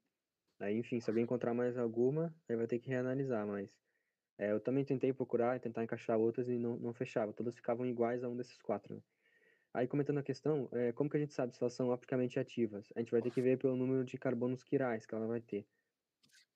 Aí, 0.60 0.76
enfim, 0.76 1.00
se 1.00 1.10
alguém 1.10 1.24
encontrar 1.24 1.54
mais 1.54 1.78
alguma, 1.78 2.34
aí 2.50 2.56
vai 2.56 2.66
ter 2.66 2.80
que 2.80 2.90
reanalisar, 2.90 3.46
mas 3.46 3.78
é, 4.40 4.52
eu 4.52 4.60
também 4.60 4.84
tentei 4.84 5.14
procurar 5.14 5.56
e 5.56 5.60
tentar 5.60 5.84
encaixar 5.84 6.18
outras 6.18 6.50
e 6.50 6.58
não, 6.58 6.78
não 6.78 6.94
fechava. 6.94 7.32
Todas 7.32 7.56
ficavam 7.56 7.86
iguais 7.86 8.24
a 8.24 8.30
um 8.30 8.36
desses 8.36 8.60
quatro. 8.62 8.96
Né? 8.96 9.02
Aí, 9.74 9.88
comentando 9.88 10.18
a 10.18 10.24
questão, 10.24 10.68
é, 10.72 10.92
como 10.92 11.10
que 11.10 11.18
a 11.18 11.20
gente 11.20 11.34
sabe 11.34 11.56
se 11.56 11.62
elas 11.62 11.74
são 11.74 11.90
opticamente 11.92 12.40
ativas? 12.40 12.92
A 12.96 13.00
gente 13.00 13.12
vai 13.12 13.22
ter 13.22 13.30
que 13.30 13.42
ver 13.42 13.58
pelo 13.60 13.76
número 13.76 14.04
de 14.04 14.18
carbonos 14.18 14.64
quirais 14.64 15.06
que 15.06 15.14
ela 15.14 15.28
vai 15.28 15.42
ter. 15.42 15.64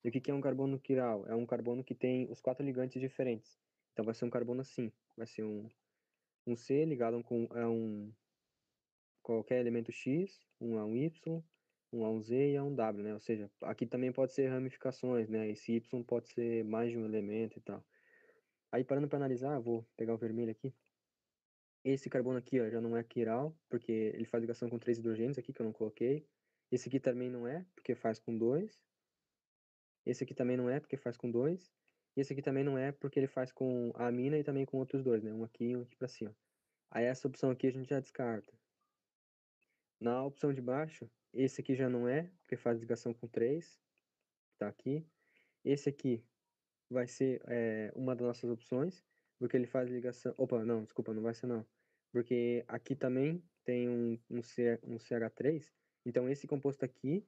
E 0.04 0.10
o 0.10 0.12
que, 0.12 0.32
é 0.32 0.34
um 0.34 0.42
carbono 0.42 0.80
quiral? 0.80 1.26
É 1.28 1.36
um 1.36 1.46
carbono 1.46 1.84
que 1.84 1.94
tem 1.94 2.30
os 2.32 2.42
quatro 2.42 2.66
ligantes 2.66 3.00
diferentes. 3.00 3.60
Então 3.94 4.04
vai 4.04 4.16
ser 4.16 4.26
um 4.26 4.30
carbono 4.30 4.62
assim. 4.62 4.92
Vai 5.16 5.28
ser 5.28 5.44
um, 5.44 5.70
um 6.48 6.56
C 6.56 6.86
ligado 6.86 7.24
com 7.24 7.48
a 7.52 7.70
um 7.70 8.12
qualquer 9.22 9.60
elemento 9.60 9.92
X, 9.92 10.46
um 10.60 10.78
a 10.78 10.86
um 10.86 10.96
Y, 10.96 11.44
um 11.94 12.06
a 12.06 12.10
um 12.10 12.22
Z 12.22 12.52
e 12.52 12.58
a 12.58 12.64
um 12.64 12.74
W, 12.74 13.04
né? 13.04 13.14
Ou 13.14 13.20
seja, 13.20 13.52
aqui 13.62 13.86
também 13.86 14.12
pode 14.12 14.34
ser 14.34 14.48
ramificações, 14.48 15.30
né? 15.30 15.50
Esse 15.50 15.74
Y 15.74 16.04
pode 16.04 16.30
ser 16.30 16.64
mais 16.64 16.90
de 16.90 16.98
um 16.98 17.06
elemento 17.06 17.60
e 17.60 17.62
tal. 17.62 17.86
Aí 18.72 18.84
parando 18.84 19.08
para 19.08 19.18
analisar, 19.18 19.60
vou 19.60 19.86
pegar 19.96 20.14
o 20.14 20.18
vermelho 20.18 20.52
aqui. 20.52 20.74
Esse 21.84 22.10
carbono 22.10 22.38
aqui 22.38 22.60
ó, 22.60 22.70
já 22.70 22.80
não 22.80 22.96
é 22.96 23.04
quiral, 23.04 23.56
porque 23.70 23.92
ele 23.92 24.26
faz 24.26 24.42
ligação 24.42 24.70
com 24.70 24.80
três 24.80 24.98
hidrogênios 24.98 25.38
aqui, 25.38 25.52
que 25.52 25.62
eu 25.62 25.66
não 25.66 25.74
coloquei. 25.74 26.26
Esse 26.72 26.88
aqui 26.88 27.00
também 27.00 27.30
não 27.30 27.48
é, 27.48 27.66
porque 27.76 27.96
faz 27.96 28.18
com 28.20 28.38
2. 28.38 28.80
Esse 30.06 30.24
aqui 30.24 30.34
também 30.34 30.58
não 30.58 30.70
é, 30.70 30.80
porque 30.80 30.98
faz 30.98 31.18
com 31.18 31.30
2. 31.30 31.72
E 32.16 32.22
esse 32.22 32.34
aqui 32.34 32.42
também 32.42 32.64
não 32.64 32.78
é, 32.78 32.92
porque 32.92 33.20
ele 33.20 33.28
faz 33.28 33.52
com 33.52 33.92
a 33.96 34.08
amina 34.08 34.38
e 34.38 34.44
também 34.44 34.66
com 34.66 34.78
outros 34.78 35.04
dois, 35.04 35.24
né? 35.24 35.34
Um 35.34 35.44
aqui 35.44 35.66
e 35.66 35.78
um 35.78 35.84
aqui 35.84 35.96
pra 35.96 36.08
cima. 36.08 36.36
Aí 36.90 37.06
essa 37.06 37.28
opção 37.28 37.50
aqui 37.50 37.68
a 37.68 37.72
gente 37.72 37.90
já 37.90 38.00
descarta. 38.00 38.54
Na 40.00 40.24
opção 40.24 40.54
de 40.54 40.62
baixo, 40.62 41.10
esse 41.34 41.62
aqui 41.62 41.76
já 41.76 41.90
não 41.90 42.08
é, 42.08 42.30
porque 42.42 42.58
faz 42.58 42.80
ligação 42.80 43.14
com 43.14 43.28
3. 43.28 43.80
Tá 44.58 44.68
aqui. 44.68 45.06
Esse 45.64 45.90
aqui 45.90 46.26
vai 46.90 47.08
ser 47.08 47.42
é, 47.48 47.92
uma 47.96 48.16
das 48.16 48.28
nossas 48.28 48.50
opções, 48.50 49.04
porque 49.40 49.56
ele 49.56 49.68
faz 49.68 49.90
ligação... 49.90 50.34
Opa, 50.38 50.66
não, 50.66 50.84
desculpa, 50.84 51.14
não 51.14 51.22
vai 51.22 51.34
ser 51.34 51.48
não. 51.48 51.66
Porque 52.12 52.66
aqui 52.68 52.96
também 52.96 53.42
tem 53.64 53.88
um, 53.88 54.20
um, 54.30 54.44
C, 54.44 54.80
um 54.84 54.98
CH3, 54.98 55.72
então 56.06 56.28
esse 56.28 56.48
composto 56.48 56.84
aqui 56.84 57.26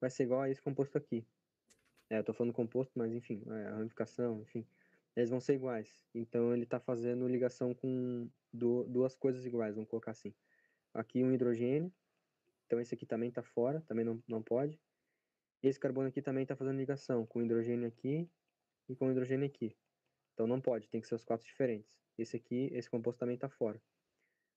vai 0.00 0.10
ser 0.10 0.24
igual 0.24 0.42
a 0.42 0.50
esse 0.50 0.60
composto 0.60 0.98
aqui. 0.98 1.26
É, 2.10 2.18
eu 2.18 2.24
tô 2.24 2.32
falando 2.32 2.52
composto, 2.52 2.98
mas 2.98 3.12
enfim, 3.12 3.42
é, 3.46 3.66
a 3.66 3.74
ramificação, 3.76 4.40
enfim, 4.42 4.66
eles 5.14 5.30
vão 5.30 5.40
ser 5.40 5.54
iguais. 5.54 6.06
Então 6.14 6.52
ele 6.52 6.64
está 6.64 6.80
fazendo 6.80 7.28
ligação 7.28 7.74
com 7.74 8.28
duas 8.52 9.14
coisas 9.14 9.44
iguais, 9.44 9.74
vamos 9.74 9.90
colocar 9.90 10.12
assim. 10.12 10.34
Aqui 10.94 11.22
um 11.22 11.32
hidrogênio, 11.32 11.92
então 12.66 12.80
esse 12.80 12.94
aqui 12.94 13.04
também 13.04 13.28
está 13.28 13.42
fora, 13.42 13.80
também 13.82 14.04
não, 14.04 14.22
não 14.26 14.42
pode. 14.42 14.80
Esse 15.62 15.78
carbono 15.78 16.08
aqui 16.08 16.22
também 16.22 16.44
está 16.44 16.54
fazendo 16.56 16.78
ligação 16.78 17.26
com 17.26 17.42
hidrogênio 17.42 17.88
aqui 17.88 18.30
e 18.88 18.94
com 18.94 19.10
hidrogênio 19.10 19.46
aqui. 19.46 19.76
Então 20.32 20.46
não 20.46 20.60
pode, 20.60 20.88
tem 20.88 21.00
que 21.00 21.08
ser 21.08 21.14
os 21.14 21.24
quatro 21.24 21.46
diferentes. 21.46 21.92
Esse 22.16 22.36
aqui, 22.36 22.70
esse 22.72 22.88
composto 22.88 23.18
também 23.18 23.34
está 23.34 23.48
fora. 23.48 23.82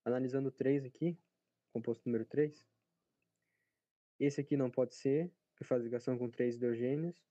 Analisando 0.06 0.50
o 0.50 0.52
3 0.52 0.86
aqui, 0.86 1.18
composto 1.74 2.04
número 2.06 2.26
3, 2.26 2.66
esse 4.20 4.40
aqui 4.40 4.56
não 4.56 4.70
pode 4.70 4.94
ser, 4.94 5.32
que 5.58 5.64
faz 5.64 5.84
ligação 5.84 6.18
com 6.18 6.30
três 6.30 6.56
hidrogênios. 6.56 7.31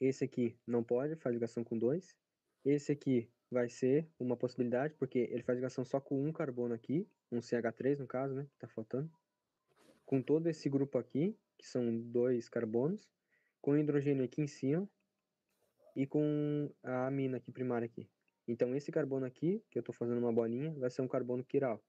Esse 0.00 0.24
aqui 0.24 0.58
não 0.66 0.82
pode, 0.82 1.16
faz 1.16 1.34
ligação 1.34 1.62
com 1.64 1.78
dois. 1.78 2.16
Esse 2.64 2.92
aqui 2.92 3.30
vai 3.50 3.68
ser 3.68 4.08
uma 4.18 4.36
possibilidade, 4.36 4.94
porque 4.94 5.18
ele 5.18 5.42
faz 5.42 5.56
ligação 5.56 5.84
só 5.84 6.00
com 6.00 6.26
um 6.26 6.32
carbono 6.32 6.74
aqui, 6.74 7.08
um 7.30 7.38
CH3 7.38 7.98
no 7.98 8.06
caso, 8.06 8.34
né, 8.34 8.46
que 8.50 8.58
tá 8.58 8.68
faltando. 8.68 9.10
Com 10.04 10.20
todo 10.20 10.48
esse 10.48 10.68
grupo 10.68 10.98
aqui, 10.98 11.38
que 11.56 11.66
são 11.66 12.00
dois 12.10 12.48
carbonos, 12.48 13.08
com 13.60 13.72
o 13.72 13.78
hidrogênio 13.78 14.24
aqui 14.24 14.42
em 14.42 14.46
cima 14.46 14.88
e 15.96 16.06
com 16.06 16.70
a 16.82 17.06
amina 17.06 17.36
aqui 17.36 17.50
primária 17.52 17.86
aqui. 17.86 18.10
Então 18.46 18.74
esse 18.74 18.92
carbono 18.92 19.24
aqui, 19.24 19.64
que 19.70 19.78
eu 19.78 19.80
estou 19.80 19.94
fazendo 19.94 20.18
uma 20.18 20.32
bolinha, 20.32 20.74
vai 20.74 20.90
ser 20.90 21.00
um 21.02 21.08
carbono 21.08 21.44
quiral. 21.44 21.82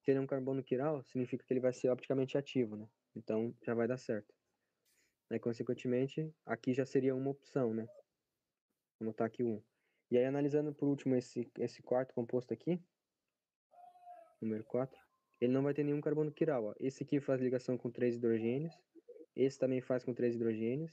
Se 0.00 0.10
ele 0.10 0.18
é 0.18 0.20
um 0.20 0.26
carbono 0.26 0.62
quiral, 0.62 1.02
significa 1.04 1.44
que 1.44 1.52
ele 1.52 1.60
vai 1.60 1.72
ser 1.72 1.88
opticamente 1.88 2.36
ativo, 2.36 2.76
né? 2.76 2.88
Então 3.14 3.54
já 3.62 3.74
vai 3.74 3.86
dar 3.86 3.96
certo. 3.96 4.33
Aí, 5.30 5.38
consequentemente, 5.38 6.32
aqui 6.44 6.74
já 6.74 6.84
seria 6.84 7.14
uma 7.14 7.30
opção, 7.30 7.72
né? 7.72 7.86
Vou 8.98 9.08
botar 9.10 9.24
aqui 9.24 9.42
um. 9.42 9.62
E 10.10 10.18
aí, 10.18 10.24
analisando 10.24 10.72
por 10.74 10.88
último 10.88 11.14
esse, 11.16 11.50
esse 11.58 11.82
quarto 11.82 12.14
composto 12.14 12.52
aqui, 12.52 12.80
número 14.40 14.64
4, 14.64 15.00
ele 15.40 15.52
não 15.52 15.62
vai 15.62 15.74
ter 15.74 15.82
nenhum 15.82 16.00
carbono 16.00 16.30
quiral. 16.30 16.64
Ó. 16.66 16.74
Esse 16.78 17.02
aqui 17.02 17.20
faz 17.20 17.40
ligação 17.40 17.76
com 17.76 17.90
três 17.90 18.16
hidrogênios, 18.16 18.78
esse 19.34 19.58
também 19.58 19.80
faz 19.80 20.04
com 20.04 20.14
três 20.14 20.34
hidrogênios, 20.34 20.92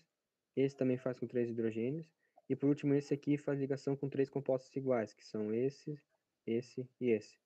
esse 0.55 0.75
também 0.75 0.97
faz 0.97 1.19
com 1.19 1.27
três 1.27 1.49
hidrogênios, 1.49 2.11
e 2.49 2.55
por 2.55 2.67
último 2.67 2.93
esse 2.93 3.13
aqui 3.13 3.37
faz 3.37 3.59
ligação 3.59 3.95
com 3.95 4.09
três 4.09 4.29
compostos 4.29 4.75
iguais, 4.75 5.13
que 5.13 5.23
são 5.25 5.53
esse, 5.53 5.97
esse 6.45 6.89
e 6.99 7.09
esse. 7.09 7.37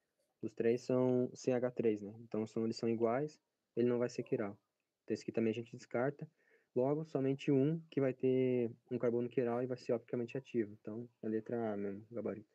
Os 0.42 0.54
três 0.54 0.82
são 0.82 1.30
CH3, 1.34 2.02
né? 2.02 2.16
Então 2.22 2.46
são, 2.48 2.64
eles 2.64 2.78
são 2.78 2.90
iguais, 2.90 3.40
ele 3.76 3.88
não 3.88 4.00
vai 4.00 4.10
ser 4.10 4.24
quiral. 4.24 4.58
Então 5.04 5.14
esse 5.14 5.24
aqui 5.24 5.32
também 5.32 5.52
a 5.52 5.56
gente 5.56 5.76
descarta. 5.76 6.30
Logo, 6.76 7.06
somente 7.06 7.52
um 7.52 7.80
que 7.90 8.02
vai 8.02 8.14
ter 8.14 8.70
um 8.92 8.98
carbono 9.00 9.30
quiral 9.30 9.64
e 9.64 9.66
vai 9.66 9.78
ser 9.78 9.94
opticamente 9.94 10.38
ativo. 10.38 10.74
Então, 10.74 11.10
a 11.24 11.28
letra 11.28 11.72
A 11.74 11.78
mesmo, 11.78 12.06
gabarito. 12.12 12.54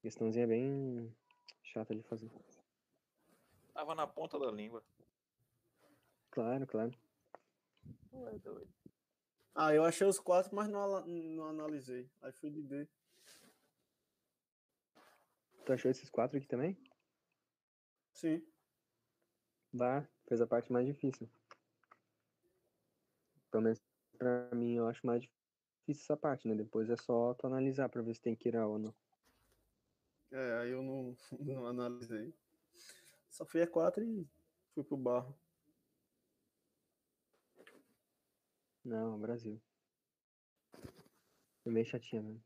Questãozinha 0.00 0.46
bem 0.46 1.14
chata 1.62 1.94
de 1.94 2.02
fazer. 2.02 2.30
Tava 3.74 3.94
na 3.94 4.06
ponta 4.06 4.38
da 4.38 4.50
língua. 4.50 4.82
Claro, 6.30 6.66
claro. 6.66 6.98
Ué, 8.12 8.38
doido. 8.38 8.72
Ah, 9.54 9.74
eu 9.74 9.84
achei 9.84 10.06
os 10.06 10.18
quatro, 10.18 10.54
mas 10.54 10.68
não, 10.68 11.06
não 11.06 11.44
analisei. 11.48 12.10
Aí 12.22 12.32
fui 12.32 12.50
de 12.50 12.62
D. 12.62 12.88
Tu 15.64 15.72
achou 15.72 15.90
esses 15.90 16.08
quatro 16.08 16.38
aqui 16.38 16.46
também? 16.46 16.76
Sim. 18.12 18.46
Vá, 19.72 20.08
fez 20.26 20.40
a 20.40 20.46
parte 20.46 20.72
mais 20.72 20.86
difícil. 20.86 21.28
Pelo 23.50 23.62
menos 23.62 23.80
pra 24.18 24.48
mim, 24.54 24.74
eu 24.74 24.86
acho 24.88 25.06
mais 25.06 25.22
difícil 25.22 26.04
essa 26.04 26.16
parte, 26.16 26.48
né? 26.48 26.54
Depois 26.54 26.90
é 26.90 26.96
só 26.96 27.34
tu 27.34 27.46
analisar 27.46 27.88
pra 27.88 28.02
ver 28.02 28.14
se 28.14 28.20
tem 28.20 28.34
quiral 28.34 28.72
ou 28.72 28.78
não. 28.78 28.94
É, 30.32 30.58
aí 30.58 30.70
eu 30.70 30.82
não, 30.82 31.16
não 31.38 31.66
analisei. 31.66 32.34
Só 33.30 33.44
fui 33.44 33.62
a 33.62 33.66
quatro 33.66 34.02
e 34.02 34.26
fui 34.74 34.82
pro 34.82 34.96
barro. 34.96 35.36
Não, 38.84 39.18
Brasil. 39.18 39.60
É 41.64 41.70
meio 41.70 41.86
chatinha 41.86 42.22
mesmo. 42.22 42.42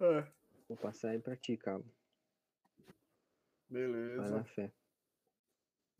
É. 0.00 0.26
Vou 0.68 0.76
passar 0.76 1.10
aí 1.10 1.18
pra 1.18 1.36
ti, 1.36 1.56
Cabo. 1.56 1.84
Vai 3.68 3.88
na 3.88 3.88
Beleza. 3.88 4.44
fé. 4.44 4.72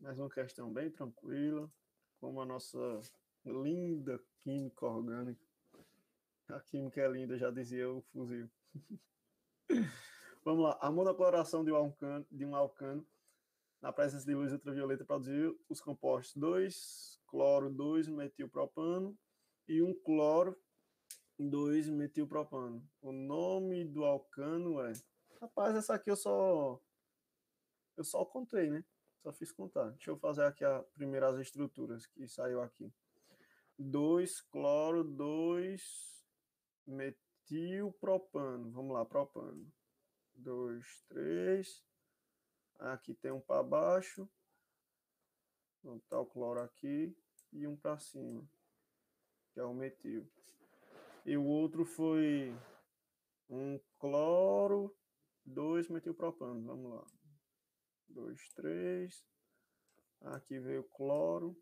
Mais 0.03 0.19
uma 0.19 0.29
questão 0.29 0.69
bem 0.69 0.91
tranquila. 0.91 1.71
Como 2.19 2.41
a 2.41 2.45
nossa 2.45 2.99
linda 3.45 4.21
química 4.41 4.85
orgânica. 4.85 5.41
A 6.49 6.59
química 6.59 6.99
é 6.99 7.07
linda, 7.07 7.37
já 7.37 7.49
dizia 7.49 7.89
o 7.89 8.01
fuzil. 8.11 8.49
Vamos 10.43 10.65
lá. 10.65 10.77
A 10.81 10.91
monocloração 10.91 11.63
de 11.63 11.71
um 11.71 11.77
alcano, 11.77 12.27
de 12.29 12.45
um 12.45 12.53
alcano 12.53 13.07
na 13.81 13.93
presença 13.93 14.25
de 14.25 14.35
luz 14.35 14.51
ultravioleta 14.51 15.05
produziu 15.05 15.57
os 15.69 15.79
compostos 15.79 16.35
2 16.35 17.21
cloro 17.25 17.69
2 17.69 18.09
metilpropano 18.09 19.17
e 19.69 19.81
um 19.81 19.93
cloro 19.93 20.61
2 21.39 21.87
metilpropano. 21.87 22.85
O 23.01 23.13
nome 23.13 23.85
do 23.85 24.03
alcano 24.03 24.81
é. 24.81 24.91
Rapaz, 25.39 25.77
essa 25.77 25.93
aqui 25.93 26.11
eu 26.11 26.17
só. 26.17 26.77
Eu 27.95 28.03
só 28.03 28.25
contei, 28.25 28.69
né? 28.69 28.83
Só 29.23 29.31
fiz 29.31 29.53
contar. 29.53 29.89
Deixa 29.91 30.11
eu 30.11 30.17
fazer 30.17 30.43
aqui 30.43 30.65
a 30.65 30.83
primeira 30.93 31.29
as 31.29 31.39
estruturas 31.39 32.05
que 32.05 32.27
saiu 32.27 32.61
aqui. 32.61 32.91
2 33.79 34.41
cloro 34.41 35.01
2 35.01 35.81
metilpropano. 36.85 38.69
Vamos 38.69 38.93
lá, 38.93 39.05
propano. 39.05 39.65
2, 40.35 41.05
3. 41.07 41.85
Aqui 42.79 43.13
tem 43.13 43.31
um 43.31 43.39
para 43.39 43.63
baixo. 43.63 44.29
Vou 45.81 45.95
botar 45.95 46.19
o 46.19 46.25
cloro 46.25 46.59
aqui 46.59 47.15
e 47.53 47.65
um 47.65 47.77
para 47.77 47.97
cima, 47.99 48.45
que 49.53 49.59
é 49.59 49.63
o 49.63 49.73
metil. 49.73 50.29
E 51.25 51.37
o 51.37 51.45
outro 51.45 51.85
foi 51.85 52.53
um 53.49 53.79
cloro, 53.97 54.93
dois 55.45 55.87
metilpropano. 55.87 56.61
Vamos 56.65 56.91
lá. 56.91 57.22
Dois, 58.09 58.49
três. 58.53 59.25
Aqui 60.21 60.59
veio 60.59 60.83
cloro. 60.83 61.55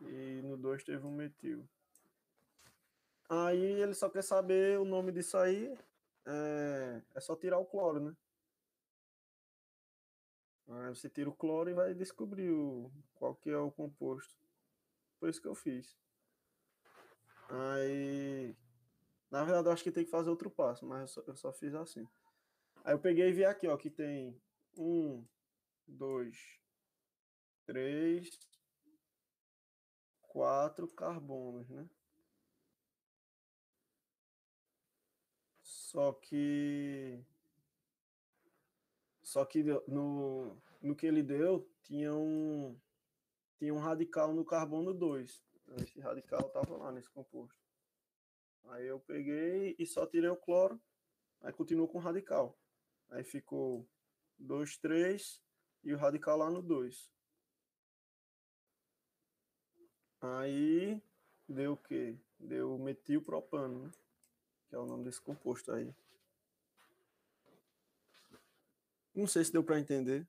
E 0.00 0.40
no 0.42 0.56
2 0.56 0.84
teve 0.84 1.06
um 1.06 1.10
metil. 1.10 1.68
Aí 3.28 3.62
ele 3.62 3.94
só 3.94 4.08
quer 4.08 4.22
saber 4.22 4.78
o 4.78 4.84
nome 4.84 5.12
disso 5.12 5.36
aí. 5.36 5.76
É, 6.26 7.02
é 7.14 7.20
só 7.20 7.36
tirar 7.36 7.58
o 7.58 7.66
cloro, 7.66 8.00
né? 8.00 8.16
Aí 10.68 10.88
você 10.94 11.08
tira 11.08 11.28
o 11.28 11.34
cloro 11.34 11.68
e 11.68 11.74
vai 11.74 11.94
descobrir 11.94 12.50
o, 12.50 12.90
qual 13.14 13.34
que 13.34 13.50
é 13.50 13.56
o 13.56 13.70
composto. 13.70 14.34
Foi 15.18 15.28
isso 15.28 15.42
que 15.42 15.48
eu 15.48 15.54
fiz. 15.54 15.96
Aí. 17.48 18.54
Na 19.30 19.44
verdade, 19.44 19.68
eu 19.68 19.72
acho 19.72 19.84
que 19.84 19.92
tem 19.92 20.04
que 20.04 20.10
fazer 20.10 20.30
outro 20.30 20.50
passo, 20.50 20.86
mas 20.86 21.00
eu 21.00 21.08
só, 21.08 21.22
eu 21.26 21.36
só 21.36 21.52
fiz 21.52 21.74
assim. 21.74 22.08
Aí 22.84 22.94
eu 22.94 22.98
peguei 22.98 23.28
e 23.28 23.32
vi 23.32 23.44
aqui, 23.44 23.66
ó, 23.66 23.76
que 23.76 23.90
tem 23.90 24.40
um, 24.76 25.24
dois, 25.86 26.58
três, 27.66 28.30
quatro 30.22 30.88
carbonos, 30.88 31.68
né? 31.68 31.88
Só 35.62 36.12
que. 36.12 37.20
Só 39.22 39.44
que 39.44 39.62
no, 39.86 40.56
no 40.80 40.94
que 40.96 41.06
ele 41.06 41.22
deu, 41.22 41.68
tinha 41.82 42.14
um, 42.14 42.78
tinha 43.58 43.74
um 43.74 43.78
radical 43.78 44.32
no 44.32 44.44
carbono 44.44 44.94
2. 44.94 45.44
Esse 45.82 46.00
radical 46.00 46.46
estava 46.46 46.76
lá 46.76 46.90
nesse 46.92 47.10
composto. 47.10 47.60
Aí 48.68 48.86
eu 48.86 49.00
peguei 49.00 49.74
e 49.78 49.86
só 49.86 50.06
tirei 50.06 50.30
o 50.30 50.36
cloro, 50.36 50.80
aí 51.40 51.52
continuou 51.52 51.88
com 51.88 51.98
o 51.98 52.00
radical. 52.00 52.59
Aí 53.10 53.24
ficou 53.24 53.86
2, 54.38 54.76
3 54.78 55.42
e 55.82 55.92
o 55.92 55.98
radical 55.98 56.36
lá 56.36 56.50
no 56.50 56.62
2. 56.62 57.10
Aí 60.20 61.02
deu 61.48 61.72
o 61.72 61.76
quê? 61.76 62.16
Deu 62.38 62.78
metilpropano, 62.78 63.86
né? 63.86 63.90
Que 64.68 64.76
é 64.76 64.78
o 64.78 64.86
nome 64.86 65.04
desse 65.04 65.20
composto 65.20 65.72
aí. 65.72 65.94
Não 69.14 69.26
sei 69.26 69.44
se 69.44 69.52
deu 69.52 69.64
para 69.64 69.80
entender. 69.80 70.26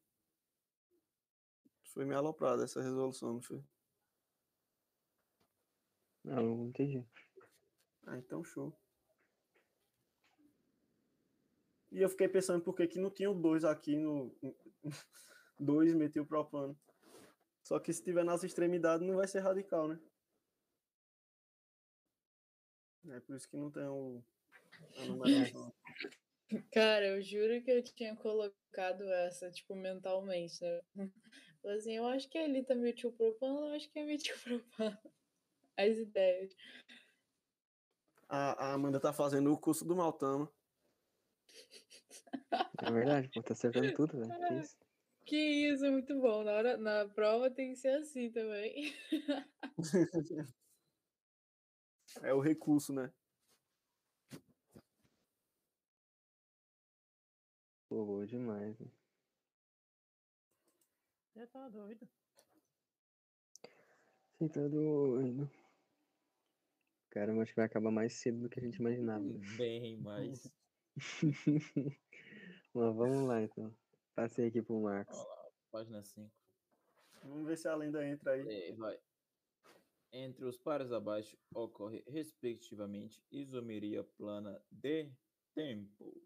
Foi 1.84 2.06
meio 2.06 2.18
aloprada 2.18 2.64
essa 2.64 2.82
resolução, 2.82 3.34
não 3.34 3.42
foi? 3.42 3.64
Não, 6.24 6.56
não 6.56 6.68
entendi. 6.68 7.06
Ah, 8.08 8.18
então 8.18 8.44
show. 8.44 8.74
E 11.92 12.02
eu 12.02 12.10
fiquei 12.10 12.28
pensando 12.28 12.64
por 12.64 12.74
que, 12.74 12.88
que 12.88 13.00
não 13.00 13.12
tinha 13.12 13.30
o 13.30 13.36
2 13.36 13.66
aqui 13.66 13.98
no 13.98 14.34
2 15.60 15.94
metilpropano. 15.94 16.80
Só 17.64 17.80
que 17.80 17.94
se 17.94 18.04
tiver 18.04 18.24
nas 18.24 18.44
extremidades 18.44 19.06
não 19.06 19.18
vai 19.18 19.28
ser 19.28 19.40
radical, 19.40 19.88
né? 19.88 20.00
É 23.10 23.20
por 23.20 23.36
isso 23.36 23.50
que 23.50 23.58
não 23.58 23.72
tem 23.72 23.84
o, 23.84 24.24
a 24.98 25.06
numeração. 25.06 25.74
Cara, 26.72 27.08
eu 27.08 27.22
juro 27.22 27.64
que 27.64 27.72
eu 27.72 27.84
tinha 27.84 28.16
colocado 28.16 29.04
essa, 29.04 29.50
tipo, 29.50 29.76
mentalmente, 29.76 30.62
né? 30.62 30.82
Falei 31.62 31.78
assim, 31.78 31.94
eu 31.94 32.08
acho 32.08 32.30
que 32.30 32.38
é 32.38 32.46
ali 32.46 32.64
tá 32.64 32.74
metilpropano, 32.74 33.68
eu 33.68 33.76
acho 33.76 33.90
que 33.92 34.00
é 34.00 34.06
metilpropano. 34.06 34.98
As 35.78 35.98
ideias. 35.98 36.56
A, 38.28 38.70
a 38.70 38.74
Amanda 38.74 39.00
tá 39.00 39.14
fazendo 39.14 39.52
o 39.52 39.58
curso 39.58 39.86
do 39.86 39.96
Maltama. 39.96 40.52
É 42.84 42.92
verdade, 42.92 43.30
pô, 43.30 43.44
tá 43.44 43.54
acertando 43.54 43.94
tudo, 43.94 44.18
velho. 44.18 44.48
Que 44.48 44.54
isso? 44.56 44.78
Que 45.24 45.38
isso, 45.38 45.86
muito 45.86 46.20
bom. 46.20 46.44
Na, 46.44 46.52
hora, 46.52 46.78
na 46.78 47.08
prova 47.08 47.50
tem 47.50 47.74
que 47.74 47.76
ser 47.78 48.00
assim 48.00 48.32
também. 48.32 48.92
É 52.22 52.34
o 52.34 52.42
recurso, 52.42 52.92
né? 52.92 53.10
Pô, 57.88 58.06
boa 58.06 58.26
demais, 58.26 58.78
né? 58.80 58.88
Você 61.34 61.48
tá 61.48 61.70
doido. 61.70 62.10
Você 64.38 64.50
tá 64.50 64.68
doido. 64.68 65.50
Cara, 67.12 67.34
acho 67.42 67.52
que 67.52 67.58
vai 67.58 67.66
acabar 67.66 67.92
mais 67.92 68.14
cedo 68.14 68.40
do 68.40 68.50
que 68.50 68.60
a 68.60 68.64
gente 68.64 68.76
imaginava. 68.76 69.24
Bem, 69.58 69.98
mas. 69.98 70.52
Mas 72.74 72.96
vamos 72.96 73.28
lá, 73.28 73.42
então. 73.42 73.76
Passei 74.16 74.48
aqui 74.48 74.62
pro 74.62 74.80
Marcos. 74.80 75.18
Lá, 75.18 75.52
página 75.72 76.04
5. 76.04 76.32
Vamos 77.24 77.46
ver 77.46 77.58
se 77.58 77.68
a 77.68 77.76
lenda 77.76 78.06
entra 78.06 78.32
aí. 78.32 78.48
É, 78.48 78.74
vai. 78.74 79.00
Entre 80.14 80.44
os 80.46 80.58
pares 80.58 80.92
abaixo 80.92 81.38
ocorre, 81.54 82.04
respectivamente, 82.08 83.24
isomeria 83.32 84.04
plana 84.04 84.62
de 84.70 85.10
tempo. 85.54 86.22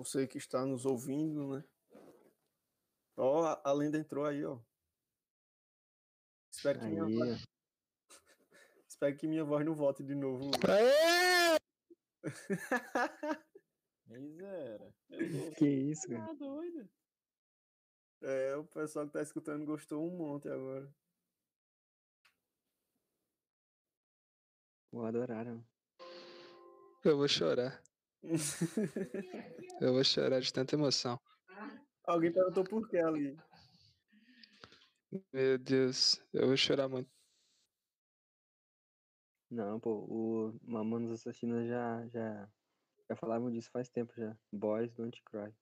Você 0.00 0.26
que 0.26 0.38
está 0.38 0.64
nos 0.64 0.86
ouvindo, 0.86 1.56
né? 1.56 1.64
Ó, 3.18 3.44
a, 3.44 3.60
a 3.62 3.72
lenda 3.74 3.98
entrou 3.98 4.24
aí, 4.24 4.42
ó. 4.42 4.58
Espero 6.50 6.80
que, 6.80 6.86
minha 6.86 7.04
Aí, 7.04 7.14
voz, 7.18 7.42
ó. 7.42 7.44
espero 8.88 9.16
que 9.18 9.26
minha 9.26 9.44
voz 9.44 9.62
não 9.62 9.74
volte 9.74 10.02
de 10.02 10.14
novo. 10.14 10.50
Miséria. 14.06 14.94
Que 15.58 15.68
isso, 15.68 16.08
cara? 16.08 16.28
Tá 16.28 16.32
doido. 16.32 16.88
É, 18.22 18.56
o 18.56 18.64
pessoal 18.64 19.06
que 19.06 19.12
tá 19.12 19.20
escutando 19.20 19.66
gostou 19.66 20.02
um 20.02 20.16
monte 20.16 20.48
agora. 20.48 20.90
Pô, 24.90 25.04
adoraram. 25.04 25.62
Eu 27.04 27.18
vou 27.18 27.28
chorar. 27.28 27.82
Eu 29.80 29.94
vou 29.94 30.04
chorar 30.04 30.40
de 30.40 30.52
tanta 30.52 30.74
emoção. 30.74 31.18
Alguém 32.04 32.32
perguntou 32.32 32.64
por 32.64 32.88
que 32.88 32.98
ali. 32.98 33.36
Meu 35.32 35.58
Deus, 35.58 36.22
eu 36.32 36.46
vou 36.46 36.56
chorar 36.56 36.88
muito. 36.88 37.10
Não, 39.50 39.80
pô, 39.80 40.06
o 40.08 40.58
Mamonas 40.62 41.10
Assassinas 41.10 41.66
já, 41.66 42.06
já, 42.08 42.48
já 43.08 43.16
falavam 43.16 43.50
disso 43.50 43.70
faz 43.72 43.88
tempo 43.88 44.12
já. 44.16 44.36
Boys 44.52 44.92
Don't 44.94 45.20
Cry. 45.24 45.52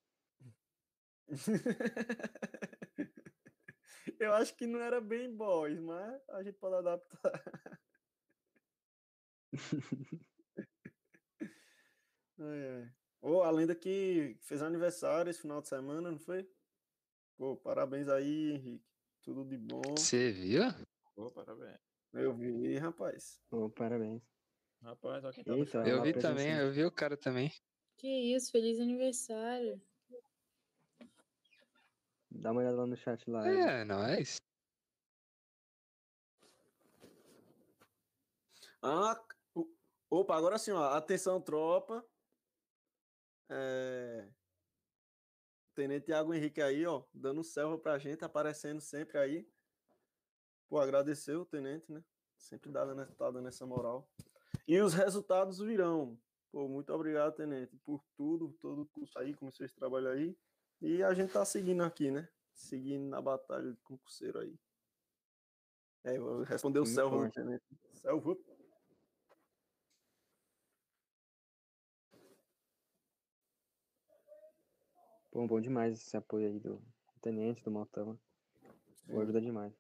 Eu 4.20 4.34
acho 4.34 4.54
que 4.56 4.66
não 4.66 4.80
era 4.80 5.00
bem 5.00 5.34
boys, 5.34 5.78
mas 5.80 6.20
a 6.30 6.42
gente 6.42 6.58
pode 6.58 6.74
adaptar. 6.76 7.42
Ai, 12.40 12.68
ai. 12.68 12.92
Ô, 13.20 13.42
a 13.42 13.50
lenda 13.50 13.74
que 13.74 14.36
fez 14.40 14.62
aniversário 14.62 15.28
esse 15.28 15.40
final 15.40 15.60
de 15.60 15.68
semana, 15.68 16.10
não 16.10 16.18
foi? 16.18 16.48
Pô, 17.36 17.56
parabéns 17.56 18.08
aí, 18.08 18.52
Henrique. 18.52 18.84
Tudo 19.22 19.44
de 19.44 19.58
bom. 19.58 19.82
Você 19.96 20.30
viu? 20.30 20.62
Pô, 21.14 21.30
parabéns. 21.30 21.78
Eu 22.12 22.32
vi, 22.34 22.78
rapaz. 22.78 23.40
Pô, 23.50 23.68
parabéns. 23.68 24.22
Rapaz, 24.80 25.24
olha 25.24 25.32
quem 25.32 25.44
tá 25.44 25.52
Eita. 25.52 25.78
Eu 25.78 26.02
vi 26.02 26.12
também, 26.12 26.52
eu 26.52 26.72
vi 26.72 26.84
o 26.84 26.92
cara 26.92 27.16
também. 27.16 27.52
Que 27.96 28.08
isso, 28.34 28.52
feliz 28.52 28.78
aniversário. 28.78 29.80
Dá 32.30 32.52
uma 32.52 32.60
olhada 32.60 32.76
lá 32.76 32.86
no 32.86 32.96
chat 32.96 33.28
lá. 33.28 33.48
É, 33.48 33.84
nós. 33.84 34.40
Ah, 38.80 39.20
opa, 40.08 40.36
agora 40.36 40.56
sim, 40.56 40.70
ó. 40.70 40.94
Atenção, 40.94 41.40
tropa. 41.40 42.06
É, 43.48 44.28
Tenente 45.78 46.06
Thiago 46.06 46.34
Henrique 46.34 46.60
aí, 46.60 46.84
ó, 46.84 47.04
dando 47.14 47.44
selva 47.44 47.78
pra 47.78 47.98
gente, 47.98 48.24
aparecendo 48.24 48.80
sempre 48.80 49.16
aí. 49.16 49.48
Pô, 50.68 50.80
agradecer 50.80 51.36
o 51.36 51.46
tenente, 51.46 51.92
né? 51.92 52.02
Sempre 52.36 52.72
dá, 52.72 52.84
né? 52.84 53.06
tá 53.16 53.30
dando 53.30 53.46
essa 53.46 53.64
moral. 53.64 54.10
E 54.66 54.80
os 54.80 54.92
resultados 54.92 55.60
virão. 55.60 56.18
Pô, 56.50 56.66
muito 56.66 56.92
obrigado, 56.92 57.36
tenente, 57.36 57.76
por 57.84 58.02
tudo, 58.16 58.52
todo 58.60 58.82
o 58.82 58.86
curso 58.86 59.16
aí, 59.20 59.34
começou 59.34 59.64
esse 59.64 59.76
trabalho 59.76 60.08
aí. 60.08 60.36
E 60.82 61.00
a 61.00 61.14
gente 61.14 61.32
tá 61.32 61.44
seguindo 61.44 61.84
aqui, 61.84 62.10
né? 62.10 62.28
Seguindo 62.52 63.08
na 63.08 63.22
batalha 63.22 63.72
de 63.72 63.80
concurseiro 63.82 64.40
aí. 64.40 64.58
É, 66.02 66.16
respondeu 66.44 66.82
o 66.82 66.86
Selva, 66.86 67.30
tenente. 67.30 67.64
Selva. 67.92 68.36
Bom, 75.30 75.46
bom 75.46 75.60
demais 75.60 75.94
esse 75.94 76.16
apoio 76.16 76.46
aí 76.48 76.58
do 76.58 76.82
tenente, 77.20 77.62
do 77.62 77.70
Maltama. 77.70 78.18
Pô, 79.06 79.20
ajuda 79.20 79.40
demais. 79.40 79.72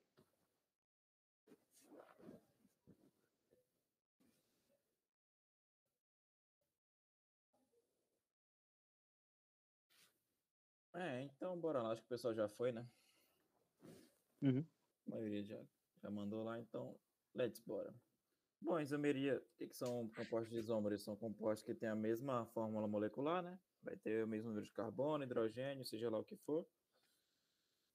É, 10.94 11.22
então 11.22 11.58
bora 11.58 11.82
lá. 11.82 11.92
Acho 11.92 12.02
que 12.02 12.06
o 12.06 12.10
pessoal 12.10 12.34
já 12.34 12.48
foi, 12.48 12.72
né? 12.72 12.86
Uhum. 14.42 14.64
A 15.06 15.10
maioria 15.10 15.42
já, 15.42 15.60
já 16.02 16.10
mandou 16.10 16.44
lá, 16.44 16.58
então 16.60 16.98
let's 17.34 17.60
bora. 17.60 17.94
Bom, 18.60 18.80
isomeria, 18.80 19.38
o 19.38 19.56
que, 19.56 19.68
que 19.68 19.76
são 19.76 20.08
compostos 20.10 20.50
de 20.50 20.58
isômeros? 20.58 21.02
São 21.02 21.16
compostos 21.16 21.62
que 21.62 21.74
têm 21.74 21.88
a 21.88 21.94
mesma 21.94 22.44
fórmula 22.46 22.88
molecular, 22.88 23.42
né? 23.42 23.58
Vai 23.82 23.96
ter 23.96 24.24
o 24.24 24.28
mesmo 24.28 24.48
número 24.48 24.66
de 24.66 24.72
carbono, 24.72 25.24
hidrogênio, 25.24 25.84
seja 25.84 26.10
lá 26.10 26.18
o 26.18 26.24
que 26.24 26.36
for. 26.36 26.66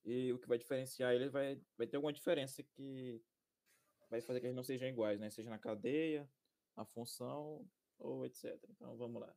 E 0.05 0.33
o 0.33 0.39
que 0.39 0.47
vai 0.47 0.57
diferenciar 0.57 1.13
ele 1.13 1.29
vai, 1.29 1.61
vai 1.77 1.87
ter 1.87 1.95
alguma 1.95 2.11
diferença 2.11 2.61
que 2.61 3.21
vai 4.09 4.21
fazer 4.21 4.39
que 4.39 4.47
eles 4.47 4.55
não 4.55 4.63
sejam 4.63 4.87
iguais, 4.87 5.19
né? 5.19 5.29
Seja 5.29 5.49
na 5.49 5.57
cadeia, 5.57 6.29
na 6.75 6.85
função 6.85 7.65
ou 7.97 8.25
etc. 8.25 8.59
Então 8.69 8.97
vamos 8.97 9.21
lá. 9.21 9.33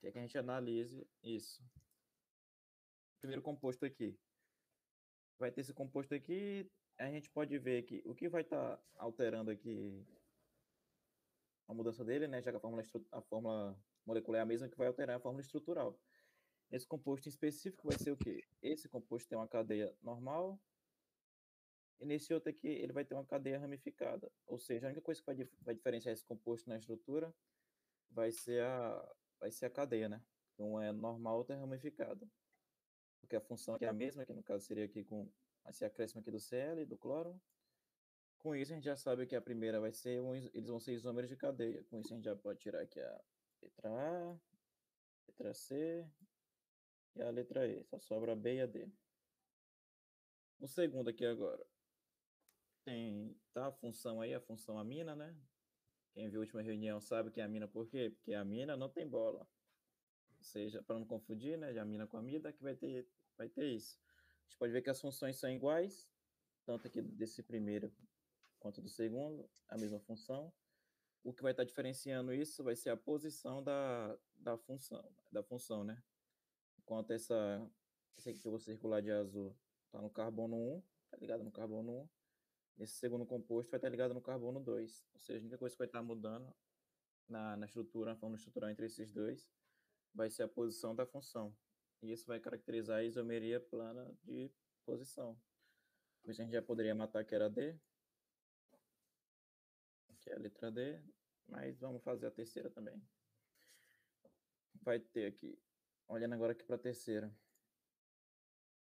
Quer 0.00 0.12
que 0.12 0.18
a 0.18 0.22
gente 0.22 0.38
analise 0.38 1.06
isso. 1.22 1.62
Primeiro 3.20 3.42
composto 3.42 3.84
aqui. 3.84 4.18
Vai 5.38 5.52
ter 5.52 5.60
esse 5.60 5.72
composto 5.72 6.14
aqui, 6.14 6.68
a 6.98 7.10
gente 7.10 7.30
pode 7.30 7.56
ver 7.58 7.82
que 7.84 8.02
o 8.04 8.14
que 8.14 8.28
vai 8.28 8.42
estar 8.42 8.80
alterando 8.96 9.52
aqui 9.52 10.04
a 11.68 11.74
mudança 11.74 12.04
dele, 12.04 12.26
né? 12.26 12.42
Já 12.42 12.50
que 12.50 12.56
a 12.56 12.60
fórmula, 12.60 12.82
estru- 12.82 13.06
a 13.12 13.20
fórmula 13.22 13.78
molecular 14.08 14.40
é 14.40 14.42
a 14.42 14.46
mesma 14.46 14.68
que 14.68 14.76
vai 14.76 14.88
alterar 14.88 15.16
a 15.16 15.20
fórmula 15.20 15.42
estrutural. 15.42 15.98
Esse 16.70 16.86
composto 16.86 17.28
em 17.28 17.30
específico 17.30 17.88
vai 17.88 17.98
ser 17.98 18.10
o 18.10 18.16
quê? 18.16 18.42
Esse 18.60 18.88
composto 18.88 19.28
tem 19.28 19.38
uma 19.38 19.48
cadeia 19.48 19.94
normal, 20.02 20.60
e 22.00 22.06
nesse 22.06 22.32
outro 22.32 22.48
aqui 22.50 22.68
ele 22.68 22.92
vai 22.92 23.04
ter 23.04 23.14
uma 23.14 23.24
cadeia 23.24 23.58
ramificada. 23.58 24.30
Ou 24.46 24.58
seja, 24.58 24.86
a 24.86 24.88
única 24.88 25.02
coisa 25.02 25.20
que 25.20 25.26
vai, 25.26 25.34
dif- 25.34 25.56
vai 25.60 25.74
diferenciar 25.74 26.12
esse 26.12 26.24
composto 26.24 26.68
na 26.68 26.76
estrutura 26.76 27.34
vai 28.10 28.30
ser 28.30 28.62
a, 28.62 29.14
vai 29.40 29.50
ser 29.50 29.66
a 29.66 29.70
cadeia, 29.70 30.08
né? 30.08 30.22
Um 30.58 30.80
é 30.80 30.92
normal, 30.92 31.38
outro 31.38 31.54
é 31.54 31.58
ramificado. 31.58 32.30
Porque 33.20 33.36
a 33.36 33.40
função 33.40 33.74
aqui 33.74 33.84
é 33.84 33.88
a 33.88 33.92
mesma, 33.92 34.24
que 34.24 34.32
no 34.32 34.42
caso 34.42 34.64
seria 34.64 34.84
aqui 34.84 35.04
com 35.04 35.28
esse 35.68 35.84
acréscimo 35.84 36.20
aqui 36.20 36.30
do 36.30 36.40
Cl, 36.40 36.86
do 36.86 36.96
cloro. 36.96 37.40
Com 38.38 38.54
isso, 38.54 38.72
a 38.72 38.76
gente 38.76 38.84
já 38.84 38.96
sabe 38.96 39.26
que 39.26 39.34
a 39.34 39.42
primeira 39.42 39.80
vai 39.80 39.92
ser, 39.92 40.20
um, 40.20 40.34
eles 40.34 40.68
vão 40.68 40.78
ser 40.78 40.92
isômeros 40.92 41.28
de 41.28 41.36
cadeia. 41.36 41.84
Com 41.90 41.98
isso, 41.98 42.12
a 42.12 42.16
gente 42.16 42.24
já 42.24 42.36
pode 42.36 42.60
tirar 42.60 42.80
aqui 42.80 43.00
a 43.00 43.20
letra 43.62 43.90
A, 43.90 44.38
letra 45.26 45.54
C 45.54 46.06
e 47.14 47.22
a 47.22 47.30
letra 47.30 47.66
E. 47.66 47.84
Só 47.84 47.98
sobra 47.98 48.32
a 48.32 48.36
B 48.36 48.56
e 48.56 48.60
a 48.60 48.66
D. 48.66 48.88
O 50.60 50.66
segundo 50.66 51.08
aqui 51.08 51.24
agora. 51.24 51.64
Tem 52.84 53.36
tá 53.52 53.66
a 53.66 53.72
função 53.72 54.20
aí, 54.20 54.34
a 54.34 54.40
função 54.40 54.78
amina, 54.78 55.14
né? 55.14 55.36
Quem 56.12 56.28
viu 56.28 56.40
a 56.40 56.42
última 56.42 56.62
reunião 56.62 57.00
sabe 57.00 57.30
que 57.30 57.40
é 57.40 57.44
amina 57.44 57.68
por 57.68 57.86
quê? 57.86 58.10
Porque 58.10 58.34
a 58.34 58.40
amina 58.40 58.76
não 58.76 58.88
tem 58.88 59.06
bola. 59.06 59.46
Ou 60.38 60.42
seja, 60.42 60.82
para 60.82 60.98
não 60.98 61.06
confundir, 61.06 61.58
né, 61.58 61.72
de 61.72 61.78
amina 61.78 62.06
com 62.06 62.16
amida, 62.16 62.52
que 62.52 62.62
vai 62.62 62.74
ter, 62.74 63.06
vai 63.36 63.48
ter 63.48 63.66
isso. 63.66 64.00
A 64.06 64.48
gente 64.48 64.58
pode 64.58 64.72
ver 64.72 64.82
que 64.82 64.90
as 64.90 65.00
funções 65.00 65.36
são 65.36 65.50
iguais, 65.50 66.08
tanto 66.64 66.86
aqui 66.86 67.02
desse 67.02 67.42
primeiro 67.42 67.92
quanto 68.58 68.80
do 68.80 68.88
segundo, 68.88 69.48
a 69.68 69.76
mesma 69.76 70.00
função. 70.00 70.52
O 71.22 71.32
que 71.32 71.42
vai 71.42 71.52
estar 71.52 71.64
diferenciando 71.64 72.32
isso 72.32 72.62
vai 72.62 72.76
ser 72.76 72.90
a 72.90 72.96
posição 72.96 73.62
da, 73.62 74.18
da 74.36 74.56
função, 74.56 75.04
da 75.30 75.42
função, 75.42 75.84
né? 75.84 76.02
Enquanto 76.78 77.10
essa, 77.12 77.70
esse 78.16 78.30
aqui 78.30 78.40
que 78.40 78.46
eu 78.46 78.52
vou 78.52 78.60
circular 78.60 79.02
de 79.02 79.10
azul 79.10 79.54
está 79.86 80.00
no 80.00 80.10
carbono 80.10 80.56
1, 80.56 80.82
está 81.04 81.16
ligado 81.18 81.44
no 81.44 81.50
carbono 81.50 82.02
1, 82.02 82.08
esse 82.84 82.94
segundo 82.94 83.26
composto 83.26 83.70
vai 83.70 83.78
estar 83.78 83.88
ligado 83.88 84.14
no 84.14 84.20
carbono 84.20 84.60
2. 84.60 85.06
Ou 85.14 85.20
seja, 85.20 85.38
a 85.38 85.42
única 85.42 85.58
coisa 85.58 85.74
que 85.74 85.78
vai 85.78 85.88
estar 85.88 86.02
mudando 86.02 86.54
na, 87.28 87.56
na 87.56 87.66
estrutura, 87.66 88.12
na 88.12 88.16
fórmula 88.16 88.38
estrutural 88.38 88.70
entre 88.70 88.86
esses 88.86 89.12
dois, 89.12 89.50
vai 90.14 90.30
ser 90.30 90.44
a 90.44 90.48
posição 90.48 90.94
da 90.94 91.04
função. 91.04 91.54
E 92.00 92.12
isso 92.12 92.26
vai 92.26 92.38
caracterizar 92.38 92.98
a 92.98 93.04
isomeria 93.04 93.60
plana 93.60 94.16
de 94.22 94.50
posição. 94.84 95.36
Por 96.22 96.30
isso 96.30 96.40
a 96.40 96.44
gente 96.44 96.52
já 96.52 96.62
poderia 96.62 96.94
matar 96.94 97.24
que 97.24 97.34
era 97.34 97.50
D, 97.50 97.76
que 100.28 100.32
é 100.32 100.36
a 100.36 100.38
letra 100.38 100.70
D, 100.70 101.00
mas 101.46 101.78
vamos 101.78 102.02
fazer 102.02 102.26
a 102.26 102.30
terceira 102.30 102.68
também. 102.68 103.02
Vai 104.82 105.00
ter 105.00 105.26
aqui, 105.26 105.58
olhando 106.06 106.34
agora 106.34 106.52
aqui 106.52 106.62
para 106.62 106.76
a 106.76 106.78
terceira, 106.78 107.34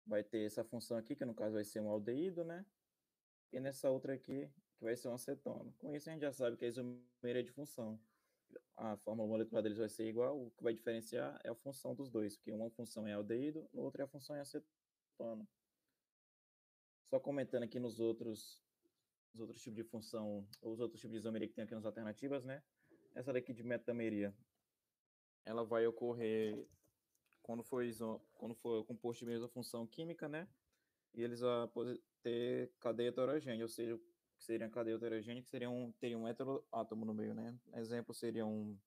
vai 0.06 0.24
ter 0.24 0.46
essa 0.46 0.64
função 0.64 0.98
aqui, 0.98 1.16
que 1.16 1.26
no 1.26 1.34
caso 1.34 1.56
vai 1.56 1.64
ser 1.64 1.80
um 1.80 1.90
aldeído, 1.90 2.44
né? 2.44 2.66
E 3.52 3.60
nessa 3.60 3.90
outra 3.90 4.14
aqui, 4.14 4.48
que 4.78 4.84
vai 4.84 4.96
ser 4.96 5.08
um 5.08 5.14
acetona. 5.14 5.74
Com 5.80 5.96
isso 5.96 6.10
a 6.10 6.14
gente 6.14 6.22
já 6.22 6.32
sabe 6.32 6.58
que 6.58 6.66
a 6.66 6.68
isomeria 6.68 7.44
de 7.44 7.52
função. 7.52 8.00
A 8.78 8.96
fórmula 8.98 9.28
molecular 9.28 9.64
deles 9.64 9.78
vai 9.78 9.90
ser 9.90 10.08
igual, 10.08 10.40
o 10.40 10.52
que 10.52 10.64
vai 10.64 10.74
diferenciar 10.74 11.40
é 11.44 11.50
a 11.50 11.56
função 11.56 11.96
dos 11.96 12.10
dois, 12.10 12.38
porque 12.38 12.52
uma 12.52 12.70
função 12.70 13.08
é 13.08 13.14
aldeído, 13.14 13.68
outra 13.74 14.04
é 14.04 14.06
a 14.06 14.08
função 14.08 14.36
é 14.36 14.42
acetona. 14.42 15.48
Só 17.10 17.20
comentando 17.20 17.64
aqui 17.64 17.80
nos 17.80 18.00
outros 18.00 18.62
os 19.34 19.40
outros 19.40 19.62
tipos 19.62 19.76
de 19.76 19.84
função, 19.84 20.48
os 20.62 20.80
outros 20.80 21.00
tipos 21.00 21.14
de 21.14 21.20
isomeria 21.20 21.48
que 21.48 21.54
tem 21.54 21.64
aqui 21.64 21.76
nas 21.76 21.86
alternativas, 21.86 22.44
né? 22.44 22.62
Essa 23.16 23.34
daqui 23.34 23.54
de 23.54 23.64
metameria, 23.64 24.34
ela 25.46 25.64
vai 25.64 25.86
ocorrer 25.88 26.68
quando 27.42 27.64
for, 27.64 27.84
iso, 27.84 28.22
quando 28.34 28.56
for 28.56 28.86
composto 28.86 29.26
de 29.26 29.32
mesma 29.32 29.48
função 29.48 29.88
química, 29.88 30.28
né? 30.28 30.48
E 31.14 31.22
eles 31.22 31.40
vão 31.42 31.70
ter 32.22 32.72
cadeia 32.80 33.10
heterogênea, 33.10 33.66
ou 33.66 33.70
seja, 33.70 33.98
que 34.38 34.44
seria 34.44 34.68
uma 34.68 34.74
cadeia 34.74 34.96
heterogênea, 34.96 35.42
que 35.42 35.50
seria 35.50 35.70
um, 35.70 35.92
teria 35.94 36.18
um 36.18 36.28
heteroátomo 36.28 37.06
no 37.06 37.14
meio, 37.14 37.34
né? 37.34 37.58
Exemplo 37.74 38.14
seria 38.14 38.46
um, 38.46 38.78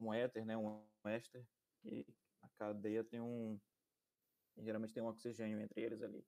um 0.00 0.12
éter, 0.12 0.44
né? 0.44 0.56
Um 0.56 0.82
éster, 1.04 1.44
que 1.80 2.06
a 2.42 2.48
cadeia 2.50 3.04
tem 3.04 3.20
um, 3.20 3.60
geralmente 4.58 4.92
tem 4.92 5.02
um 5.02 5.08
oxigênio 5.08 5.60
entre 5.60 5.80
eles 5.80 6.02
ali. 6.02 6.24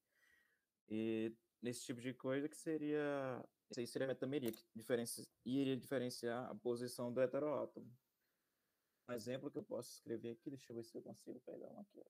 E 0.89 1.33
nesse 1.65 1.83
tipo 1.83 2.01
de 2.01 2.13
coisa 2.13 2.47
que 2.49 2.57
seria 2.57 3.43
isso 3.71 3.81
aí 3.81 3.87
seria 3.87 4.07
a 4.07 4.09
metameria 4.09 4.53
que 4.53 4.63
diferenci, 4.77 5.27
iria 5.45 5.77
diferenciar 5.77 6.51
a 6.51 6.55
posição 6.55 7.11
do 7.11 7.21
heteroátomo 7.23 7.91
um 9.09 9.13
exemplo 9.13 9.51
que 9.51 9.59
eu 9.59 9.63
posso 9.63 9.95
escrever 9.95 10.33
aqui 10.33 10.51
deixa 10.51 10.71
eu 10.71 10.77
ver 10.77 10.85
se 10.85 10.95
eu 10.95 11.03
consigo 11.03 11.41
pegar 11.41 11.71
um 11.71 11.81
aqui 11.81 12.05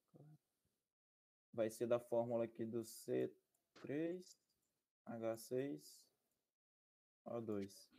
vai 1.52 1.70
ser 1.70 1.86
da 1.86 2.00
fórmula 2.00 2.44
aqui 2.44 2.64
do 2.64 2.82
C3 2.82 3.30
H6 5.06 6.04
O2 7.26 7.94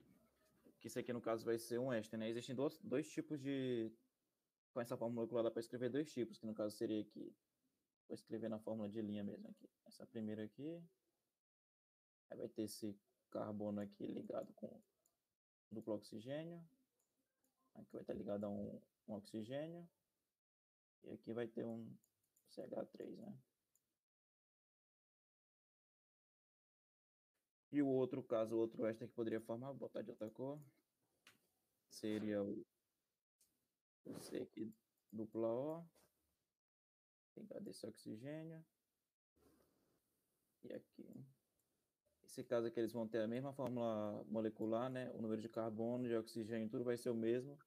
que 0.81 0.87
isso 0.87 0.99
aqui 0.99 1.13
no 1.13 1.21
caso 1.21 1.45
vai 1.45 1.57
ser 1.57 1.79
um 1.79 1.91
éster 1.91 2.19
né? 2.19 2.29
Existem 2.29 2.53
dois, 2.53 2.77
dois 2.83 3.09
tipos 3.09 3.39
de 3.41 3.89
com 4.73 4.81
essa 4.81 4.97
fórmula 4.97 5.21
molecular 5.21 5.43
dá 5.45 5.49
para 5.49 5.61
escrever 5.61 5.89
dois 5.89 6.11
tipos 6.11 6.37
que 6.37 6.45
no 6.45 6.53
caso 6.53 6.75
seria 6.75 6.99
aqui. 6.99 7.33
Vou 8.09 8.13
escrever 8.13 8.49
na 8.49 8.59
fórmula 8.59 8.89
de 8.89 9.01
linha 9.01 9.23
mesmo 9.23 9.47
aqui. 9.47 9.69
Essa 9.85 10.05
primeira 10.05 10.43
aqui 10.43 10.83
Aí 12.29 12.37
vai 12.37 12.49
ter 12.49 12.63
esse 12.63 12.97
carbono 13.31 13.81
aqui 13.81 14.05
ligado 14.05 14.53
com 14.53 14.81
duplo 15.71 15.95
oxigênio. 15.95 16.63
Aqui 17.75 17.91
vai 17.91 18.01
estar 18.01 18.13
ligado 18.13 18.45
a 18.45 18.49
um, 18.49 18.81
um 19.07 19.13
oxigênio. 19.13 19.87
E 21.03 21.11
aqui 21.11 21.33
vai 21.33 21.47
ter 21.47 21.65
um 21.65 21.93
CH3, 22.49 23.15
né? 23.17 23.37
E 27.71 27.81
o 27.81 27.87
outro 27.87 28.23
caso, 28.23 28.55
o 28.55 28.59
outro 28.59 28.85
éster 28.85 29.07
que 29.07 29.13
poderia 29.13 29.41
formar, 29.41 29.67
vou 29.67 29.79
botar 29.79 30.01
de 30.01 30.09
outra 30.09 30.29
cor, 30.29 30.57
seria 31.89 32.41
o, 32.41 32.65
o 34.05 34.19
C 34.21 34.37
aqui, 34.37 34.73
dupla 35.11 35.49
O, 35.49 35.85
ligado 37.35 37.69
esse 37.69 37.85
oxigênio. 37.85 38.65
E 40.63 40.73
aqui, 40.73 41.25
esse 42.35 42.43
caso 42.43 42.67
aqui 42.67 42.77
eles 42.77 42.91
vão 42.91 43.07
ter 43.07 43.19
a 43.19 43.27
mesma 43.27 43.53
fórmula 43.53 44.21
molecular, 44.25 44.89
né? 44.89 45.09
O 45.13 45.21
número 45.21 45.41
de 45.41 45.47
carbono, 45.47 46.05
de 46.05 46.15
oxigênio, 46.15 46.67
tudo 46.69 46.83
vai 46.83 46.97
ser 46.97 47.09
o 47.09 47.15
mesmo. 47.15 47.57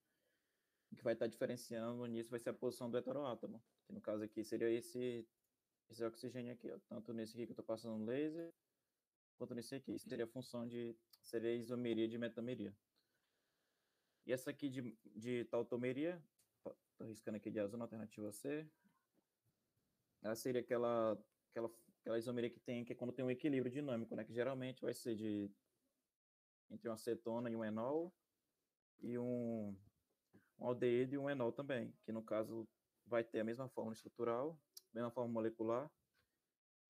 O 0.93 0.97
que 0.97 1.03
vai 1.03 1.15
estar 1.15 1.27
diferenciando 1.27 2.05
nisso 2.05 2.31
vai 2.31 2.39
ser 2.39 2.51
a 2.51 2.53
posição 2.53 2.91
do 2.91 2.99
heteroátomo, 2.99 3.63
que 3.87 3.93
no 3.95 4.01
caso 4.01 4.23
aqui 4.25 4.45
seria 4.45 4.71
esse, 4.71 5.27
esse 5.89 6.05
oxigênio 6.05 6.53
aqui, 6.53 6.71
ó, 6.71 6.79
tanto 6.87 7.15
nesse 7.15 7.33
aqui 7.33 7.47
que 7.47 7.53
eu 7.53 7.55
estou 7.55 7.65
passando 7.65 8.05
laser, 8.05 8.53
quanto 9.39 9.55
nesse 9.55 9.75
aqui. 9.75 9.95
Isso 9.95 10.07
seria 10.07 10.27
a 10.27 10.29
função 10.29 10.67
de, 10.67 10.95
seria 11.23 11.55
isomeria 11.55 12.07
de 12.07 12.19
metameria. 12.19 12.75
E 14.27 14.33
essa 14.33 14.51
aqui 14.51 14.69
de, 14.69 14.95
de 15.17 15.45
tautomeria, 15.47 16.23
estou 16.93 17.07
riscando 17.07 17.39
aqui 17.39 17.51
de 17.51 17.59
azul 17.59 17.79
na 17.79 17.87
alternativa 17.87 18.31
C, 18.33 18.69
ela 20.21 20.35
seria 20.35 20.61
aquela, 20.61 21.19
aquela, 21.51 21.71
aquela 22.09 22.19
isomeria 22.19 22.49
que 22.49 22.59
tem, 22.59 22.85
que 22.85 22.93
é 22.93 22.97
quando 22.97 23.13
tem 23.13 23.23
um 23.23 23.31
equilíbrio 23.31 23.71
dinâmico, 23.71 24.15
né? 24.17 24.25
Que 24.25 24.33
geralmente 24.33 24.81
vai 24.81 24.95
ser 24.95 25.15
de 25.15 25.51
entre 26.71 26.89
uma 26.89 26.95
acetona 26.95 27.51
e 27.51 27.57
um 27.57 27.63
enol, 27.63 28.15
e 29.01 29.19
um, 29.19 29.77
um 30.59 30.67
aldeído 30.67 31.15
e 31.15 31.19
um 31.19 31.29
enol 31.29 31.53
também, 31.53 31.93
que 32.05 32.13
no 32.13 32.23
caso 32.23 32.67
vai 33.07 33.23
ter 33.23 33.41
a 33.41 33.45
mesma 33.45 33.69
fórmula 33.69 33.95
estrutural, 33.95 34.59
mesma 34.93 35.11
fórmula 35.11 35.35
molecular, 35.35 35.91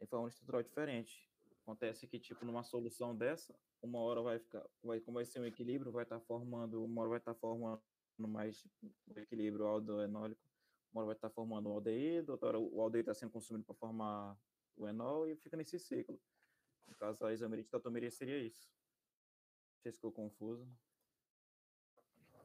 e 0.00 0.06
fórmula 0.06 0.30
estrutural 0.30 0.62
diferente. 0.62 1.28
Acontece 1.62 2.06
que, 2.06 2.18
tipo, 2.18 2.44
numa 2.44 2.62
solução 2.62 3.14
dessa, 3.14 3.54
uma 3.82 3.98
hora 4.00 4.22
vai 4.22 4.38
ficar, 4.38 4.64
vai, 4.82 5.00
como 5.00 5.16
vai 5.16 5.24
ser 5.24 5.40
um 5.40 5.46
equilíbrio, 5.46 5.92
vai 5.92 6.04
estar 6.04 6.18
tá 6.18 6.24
formando, 6.26 6.84
uma 6.84 7.02
hora 7.02 7.10
vai 7.10 7.18
estar 7.18 7.34
tá 7.34 7.40
formando 7.40 7.82
mais 8.20 8.58
tipo, 8.58 8.92
o 9.08 9.18
equilíbrio 9.18 9.66
aldoenólico, 9.66 10.40
uma 10.92 11.02
hora 11.02 11.06
vai 11.06 11.16
estar 11.16 11.28
tá 11.28 11.34
formando 11.34 11.68
o 11.68 11.72
aldeído, 11.72 12.32
outra 12.32 12.48
hora 12.48 12.58
o 12.58 12.80
aldeído 12.80 13.10
está 13.10 13.20
sendo 13.20 13.32
consumido 13.32 13.64
para 13.64 13.74
formar 13.74 14.36
o 14.78 14.88
enol 14.88 15.28
e 15.28 15.36
fica 15.36 15.56
nesse 15.56 15.78
ciclo. 15.78 16.18
No 16.86 16.94
caso, 16.94 17.24
a 17.24 17.32
isomeria 17.32 17.64
de 17.64 17.70
tautomeria 17.70 18.10
seria 18.10 18.38
isso. 18.38 18.70
Não 19.74 19.82
sei 19.82 19.92
se 19.92 19.98
ficou 19.98 20.12
confuso. 20.12 20.66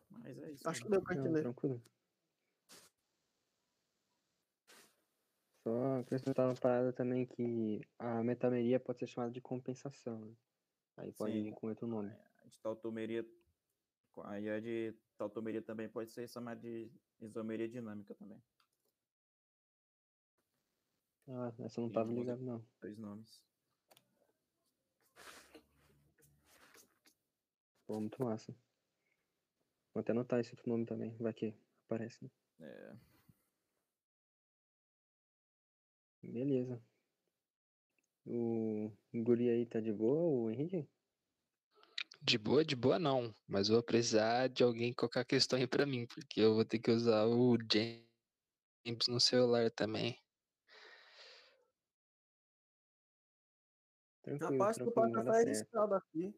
Mas 0.10 0.38
é 0.38 0.52
isso. 0.52 0.68
Acho 0.68 0.84
que 0.84 0.90
deu 0.90 1.02
para 1.02 1.16
entender. 1.16 1.42
tranquilo. 1.42 1.82
Só 5.64 6.00
acrescentar 6.00 6.48
uma 6.48 6.56
parada 6.56 6.92
também 6.92 7.26
que 7.26 7.80
a 7.98 8.22
metameria 8.22 8.80
pode 8.80 9.00
ser 9.00 9.08
chamada 9.08 9.32
de 9.32 9.40
compensação. 9.40 10.20
Né? 10.20 10.36
Aí 10.98 11.12
pode 11.14 11.34
Sim. 11.34 11.44
vir 11.44 11.54
com 11.54 11.68
outro 11.68 11.88
nome. 11.88 12.12
A 12.44 12.48
de 12.48 12.60
tautomeria, 12.60 13.26
aí 14.26 14.50
a 14.50 14.60
de 14.60 14.94
tautomeria 15.18 15.62
também 15.62 15.88
pode 15.88 16.12
ser 16.12 16.28
chamada 16.28 16.60
de 16.60 16.92
isomeria 17.22 17.70
dinâmica 17.70 18.14
também. 18.16 18.44
Ah, 21.28 21.54
essa 21.60 21.80
não 21.82 21.90
E 21.90 21.94
tava 21.94 22.10
usa- 22.12 22.20
ligado 22.20 22.42
não. 22.44 22.66
Dois 22.82 22.98
nomes. 22.98 23.42
Pô, 27.88 28.00
muito 28.00 28.22
massa. 28.24 28.56
Vou 29.94 30.02
até 30.02 30.12
anotar 30.12 30.40
esse 30.40 30.52
outro 30.52 30.70
nome 30.70 30.86
também, 30.86 31.16
vai 31.18 31.34
que 31.34 31.54
aparece. 31.86 32.24
Né? 32.24 32.30
É, 32.68 32.96
Beleza. 36.24 36.82
O 38.26 38.90
guri 39.14 39.50
aí 39.50 39.66
tá 39.66 39.82
de 39.82 39.92
boa, 39.92 40.22
o 40.22 40.50
Henrique? 40.50 40.88
De 42.22 42.38
boa, 42.38 42.64
de 42.64 42.76
boa 42.76 42.98
não. 42.98 43.36
Mas 43.46 43.68
vou 43.68 43.84
precisar 43.84 44.48
de 44.48 44.64
alguém 44.64 44.94
colocar 44.94 45.26
questão 45.26 45.60
aí 45.60 45.68
pra 45.68 45.86
mim, 45.86 46.08
porque 46.08 46.40
eu 46.40 46.56
vou 46.56 46.64
ter 46.64 46.80
que 46.80 46.90
usar 46.90 47.26
o 47.28 47.58
James 47.72 49.08
no 49.10 49.20
celular 49.20 49.70
também. 49.72 50.18
Tranquilo, 54.24 54.52
Rapaz, 54.54 54.78
tu 54.78 54.90
tá 54.92 55.02
tá 55.10 55.24
certo. 55.24 55.30
arriscado 55.30 55.96
aqui. 55.96 56.36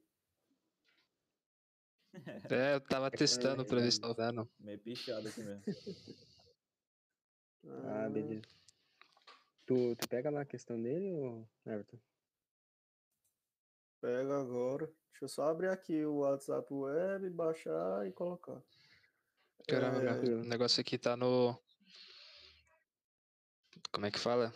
É, 2.49 2.75
eu 2.75 2.81
tava 2.81 3.11
testando 3.11 3.65
pra 3.65 3.81
ver 3.81 3.91
se 3.91 3.99
tava 3.99 4.13
dando. 4.13 4.49
meio 4.59 4.79
pichado 4.79 5.27
aqui 5.27 5.41
mesmo. 5.41 5.63
Ah, 7.67 8.07
beleza. 8.07 8.47
Tu, 9.65 9.95
tu 9.95 10.07
pega 10.07 10.29
lá 10.29 10.41
a 10.41 10.45
questão 10.45 10.79
dele, 10.79 11.11
ou 11.15 11.49
Everton? 11.65 11.97
Pega 13.99 14.39
agora. 14.39 14.86
Deixa 15.09 15.25
eu 15.25 15.27
só 15.27 15.49
abrir 15.49 15.69
aqui 15.69 16.05
o 16.05 16.17
WhatsApp 16.17 16.71
web, 16.71 17.27
baixar 17.31 18.05
e 18.05 18.11
colocar. 18.11 18.61
Caramba, 19.67 20.03
É, 20.03 20.21
meu, 20.21 20.41
o 20.41 20.43
negócio 20.43 20.79
aqui 20.79 20.95
tá 20.99 21.17
no. 21.17 21.59
Como 23.91 24.05
é 24.05 24.11
que 24.11 24.19
fala? 24.19 24.53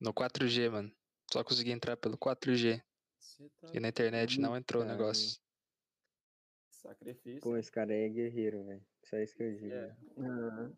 No 0.00 0.12
4G, 0.12 0.68
mano. 0.70 0.92
Só 1.32 1.44
consegui 1.44 1.70
entrar 1.70 1.96
pelo 1.96 2.18
4G. 2.18 2.82
Você 3.18 3.48
tá 3.60 3.68
E 3.72 3.80
na 3.80 3.88
internet 3.88 4.40
não 4.40 4.56
entrou 4.56 4.82
o 4.82 4.86
negócio. 4.86 5.40
sacrifício. 6.70 7.40
Pô, 7.40 7.56
esse 7.56 7.70
cara 7.70 7.92
aí 7.92 8.02
é 8.02 8.08
guerreiro, 8.08 8.64
velho. 8.64 8.84
Só 9.04 9.16
isso 9.18 9.36
que 9.36 9.42
eu 9.42 9.54
digo. 9.54 9.72
É, 9.72 9.86
é, 9.86 10.70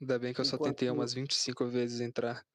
Ainda 0.00 0.18
bem 0.18 0.32
que 0.32 0.40
eu 0.40 0.44
só 0.44 0.58
tentei 0.58 0.90
umas 0.90 1.12
25 1.12 1.66
vezes 1.66 2.00
entrar. 2.00 2.46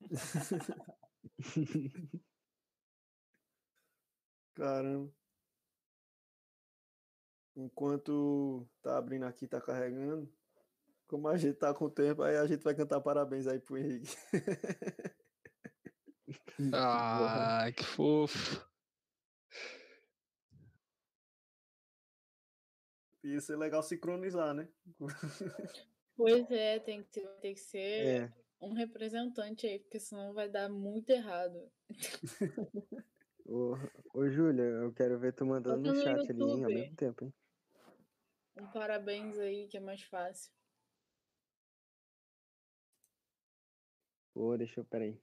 Caramba. 4.54 5.12
Enquanto 7.56 8.66
tá 8.82 8.98
abrindo 8.98 9.24
aqui, 9.24 9.46
tá 9.46 9.60
carregando. 9.60 10.32
Como 11.06 11.28
a 11.28 11.36
gente 11.36 11.56
tá 11.56 11.72
com 11.74 11.90
tempo, 11.90 12.22
aí 12.22 12.36
a 12.36 12.46
gente 12.46 12.62
vai 12.62 12.74
cantar 12.74 13.00
parabéns 13.00 13.46
aí 13.46 13.60
pro 13.60 13.76
Henrique. 13.76 14.16
Ah, 16.72 17.70
que 17.76 17.84
fofo. 17.84 18.64
Ia 23.24 23.40
ser 23.40 23.56
legal 23.56 23.82
sincronizar, 23.82 24.54
né? 24.54 24.68
Pois 26.16 26.50
é, 26.50 26.78
tem 26.78 27.02
que 27.02 27.08
ser, 27.12 27.26
tem 27.40 27.54
que 27.54 27.60
ser 27.60 28.24
É, 28.24 28.32
um 28.60 28.72
representante 28.72 29.66
aí, 29.66 29.78
porque 29.80 29.98
senão 29.98 30.32
vai 30.32 30.48
dar 30.48 30.68
muito 30.68 31.10
errado. 31.10 31.70
ô, 33.46 33.74
ô 34.14 34.28
Júlia, 34.28 34.62
eu 34.62 34.92
quero 34.92 35.18
ver 35.18 35.32
tu 35.34 35.46
mandando 35.46 35.82
no 35.82 35.94
chat 35.94 36.30
ali, 36.30 36.42
hein, 36.42 36.64
ao 36.64 36.70
YouTube. 36.70 36.80
mesmo 36.80 36.96
tempo, 36.96 37.24
hein? 37.24 37.32
Um 38.56 38.66
parabéns 38.72 39.38
aí, 39.38 39.68
que 39.68 39.76
é 39.76 39.80
mais 39.80 40.02
fácil. 40.02 40.52
Pô, 44.32 44.56
deixa 44.56 44.80
eu, 44.80 44.84
peraí. 44.84 45.20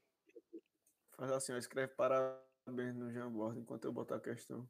Faz 1.21 1.33
assim, 1.33 1.53
ó, 1.53 1.57
escreve 1.57 1.93
parabéns 1.93 2.95
no 2.95 3.13
Jamboard 3.13 3.59
enquanto 3.59 3.85
eu 3.85 3.93
botar 3.93 4.15
a 4.15 4.19
questão. 4.19 4.67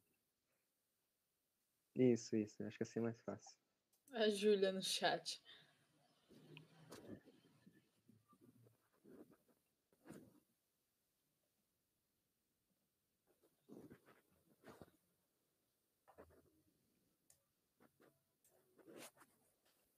Isso, 1.96 2.36
isso, 2.36 2.62
acho 2.66 2.76
que 2.76 2.84
assim 2.84 3.00
é 3.00 3.04
mais 3.04 3.18
fácil. 3.22 3.58
A 4.12 4.30
Júlia 4.30 4.74
no 4.74 4.82
chat. 4.82 5.42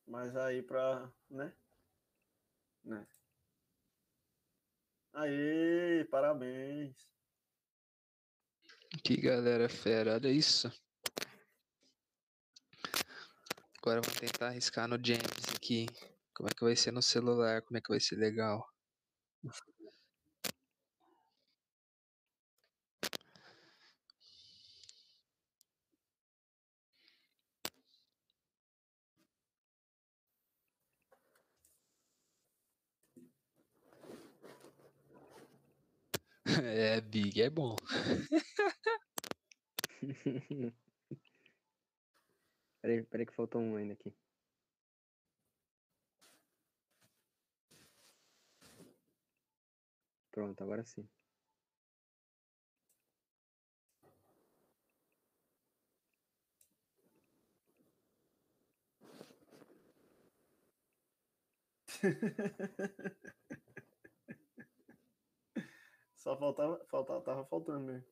Mas 0.05 0.35
aí 0.35 0.61
pra, 0.61 1.11
né? 1.31 1.51
Né? 2.83 3.07
Aê, 5.13 6.05
parabéns. 6.05 6.95
Que 9.03 9.17
galera 9.17 9.69
fera, 9.69 10.15
olha 10.15 10.29
isso. 10.29 10.71
Agora 13.77 14.01
vamos 14.01 14.19
tentar 14.19 14.47
arriscar 14.47 14.87
no 14.87 14.95
James 14.95 15.53
aqui. 15.55 15.85
Como 16.33 16.49
é 16.49 16.53
que 16.53 16.63
vai 16.63 16.75
ser 16.75 16.91
no 16.91 17.01
celular? 17.01 17.61
Como 17.61 17.77
é 17.77 17.81
que 17.81 17.89
vai 17.89 17.99
ser 17.99 18.15
legal? 18.15 18.65
É, 36.63 37.01
Big 37.01 37.41
é 37.41 37.49
bom. 37.49 37.75
Peraí, 42.81 43.03
peraí 43.05 43.25
que 43.25 43.33
faltou 43.33 43.59
um 43.61 43.75
ainda 43.75 43.93
aqui. 43.93 44.13
Pronto, 50.31 50.61
agora 50.63 50.83
sim. 50.83 51.07
Só 66.23 66.37
faltava, 66.37 66.79
faltava, 66.89 67.21
tava 67.21 67.45
faltando 67.45 67.81
mesmo. 67.81 68.07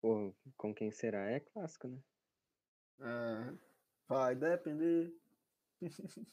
Pô, 0.00 0.32
com 0.56 0.72
quem 0.72 0.92
será? 0.92 1.28
É 1.28 1.40
clássico, 1.40 1.88
né? 1.88 1.98
É, 3.00 3.52
Vai 4.08 4.36
depender. 4.36 5.12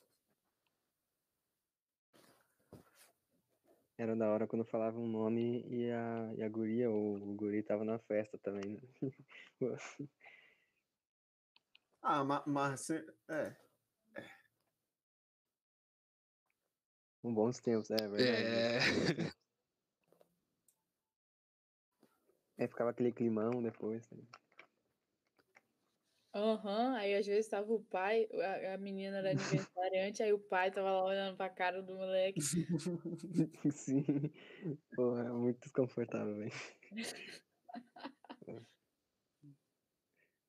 Era 3.98 4.16
da 4.16 4.30
hora 4.32 4.46
quando 4.46 4.64
falava 4.64 5.00
um 5.00 5.08
nome 5.08 5.64
e 5.68 5.92
a, 5.92 6.32
e 6.38 6.44
a 6.44 6.48
guria 6.50 6.92
ou 6.92 7.16
o 7.16 7.34
guri 7.36 7.64
tava 7.64 7.84
na 7.84 7.98
festa 7.98 8.38
também. 8.38 8.76
né? 8.76 8.82
Ah, 12.04 12.24
ma- 12.24 12.44
mas, 12.46 12.82
se- 12.82 13.04
é. 13.28 13.56
Um 17.24 17.34
bons 17.34 17.60
tempos, 17.60 17.90
é 17.90 18.08
verdade. 18.08 18.48
É. 18.48 18.80
É, 22.58 22.68
ficava 22.68 22.90
aquele 22.90 23.12
climão 23.12 23.62
depois. 23.62 24.10
né? 24.12 24.18
Aham, 26.34 26.96
aí 26.96 27.16
às 27.16 27.26
vezes 27.26 27.50
tava 27.50 27.74
o 27.74 27.84
pai, 27.86 28.28
a, 28.32 28.76
a 28.76 28.78
menina 28.78 29.18
era 29.18 29.32
aniversariante, 29.32 30.22
aí 30.22 30.32
o 30.34 30.40
pai 30.40 30.70
tava 30.70 30.92
lá 30.92 31.04
olhando 31.04 31.36
pra 31.36 31.50
cara 31.50 31.82
do 31.82 31.96
moleque. 31.96 32.40
Sim. 33.72 34.04
Porra, 34.96 35.22
é 35.26 35.30
muito 35.32 35.60
desconfortável, 35.62 36.36
velho. 36.36 36.52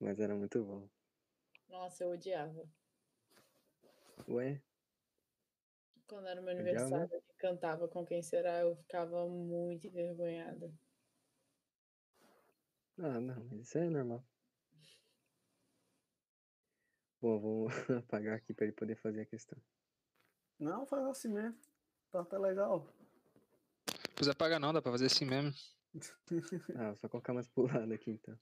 Mas 0.00 0.20
era 0.20 0.34
muito 0.34 0.62
bom. 0.64 0.88
Nossa, 1.68 2.04
eu 2.04 2.10
odiava. 2.10 2.68
Ué? 4.28 4.60
Quando 6.06 6.26
era 6.28 6.40
meu 6.40 6.50
aniversário, 6.54 7.08
ele 7.12 7.22
cantava 7.38 7.88
com 7.88 8.04
quem 8.04 8.22
será, 8.22 8.60
eu 8.60 8.76
ficava 8.76 9.26
muito 9.28 9.86
envergonhada. 9.86 10.70
Ah, 13.00 13.20
não, 13.20 13.44
mas 13.44 13.60
isso 13.60 13.78
é 13.78 13.88
normal. 13.88 14.24
Bom, 17.20 17.38
vou 17.38 17.68
apagar 17.98 18.36
aqui 18.36 18.52
pra 18.52 18.64
ele 18.64 18.74
poder 18.74 18.96
fazer 18.96 19.20
a 19.20 19.26
questão. 19.26 19.58
Não, 20.58 20.86
faz 20.86 21.04
assim 21.06 21.28
mesmo. 21.28 21.58
Tá 22.10 22.20
até 22.20 22.38
legal. 22.38 22.92
Não 23.86 24.14
precisa 24.14 24.34
pagar 24.34 24.58
não, 24.58 24.72
dá 24.72 24.82
pra 24.82 24.92
fazer 24.92 25.06
assim 25.06 25.24
mesmo. 25.24 25.52
Ah, 26.76 26.94
só 26.96 27.08
colocar 27.08 27.32
mais 27.32 27.48
pro 27.48 27.66
lado 27.66 27.92
aqui 27.92 28.10
então. 28.10 28.38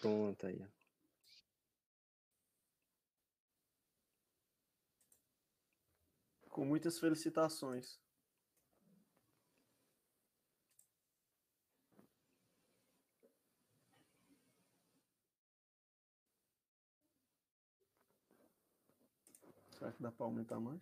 Pronto 0.00 0.46
aí, 0.46 0.62
ó. 0.62 0.66
Com 6.50 6.64
muitas 6.64 6.98
felicitações. 6.98 7.98
Será 19.86 19.92
que 19.92 20.02
dá 20.02 20.10
pra 20.10 20.26
aumentar 20.26 20.58
mais? 20.58 20.80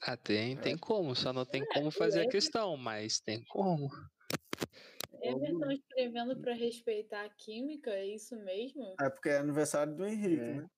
Ah, 0.00 0.16
tem, 0.16 0.56
tem 0.56 0.76
como, 0.76 1.14
só 1.14 1.32
não 1.32 1.44
tem 1.44 1.64
como 1.66 1.92
fazer 1.92 2.22
a 2.22 2.28
questão, 2.28 2.76
mas 2.76 3.20
tem 3.20 3.44
como. 3.44 3.88
Emerson 5.20 5.70
escrevendo 5.70 6.40
pra 6.40 6.54
respeitar 6.54 7.24
a 7.24 7.28
química, 7.28 7.90
é 7.90 8.06
isso 8.08 8.34
mesmo? 8.36 8.96
É 9.00 9.08
porque 9.08 9.28
é 9.28 9.38
aniversário 9.38 9.94
do 9.94 10.04
Henrique, 10.04 10.42
É. 10.42 10.54
né? 10.54 10.70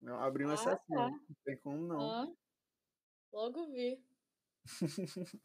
Não, 0.00 0.18
abri 0.22 0.44
uma 0.44 0.52
Ah, 0.52 0.54
exceção. 0.54 0.78
tá. 0.88 1.10
Não 1.10 1.36
tem 1.44 1.58
como 1.58 1.86
não. 1.86 2.00
Ah, 2.10 2.32
logo 3.32 3.66
vi. 3.66 4.02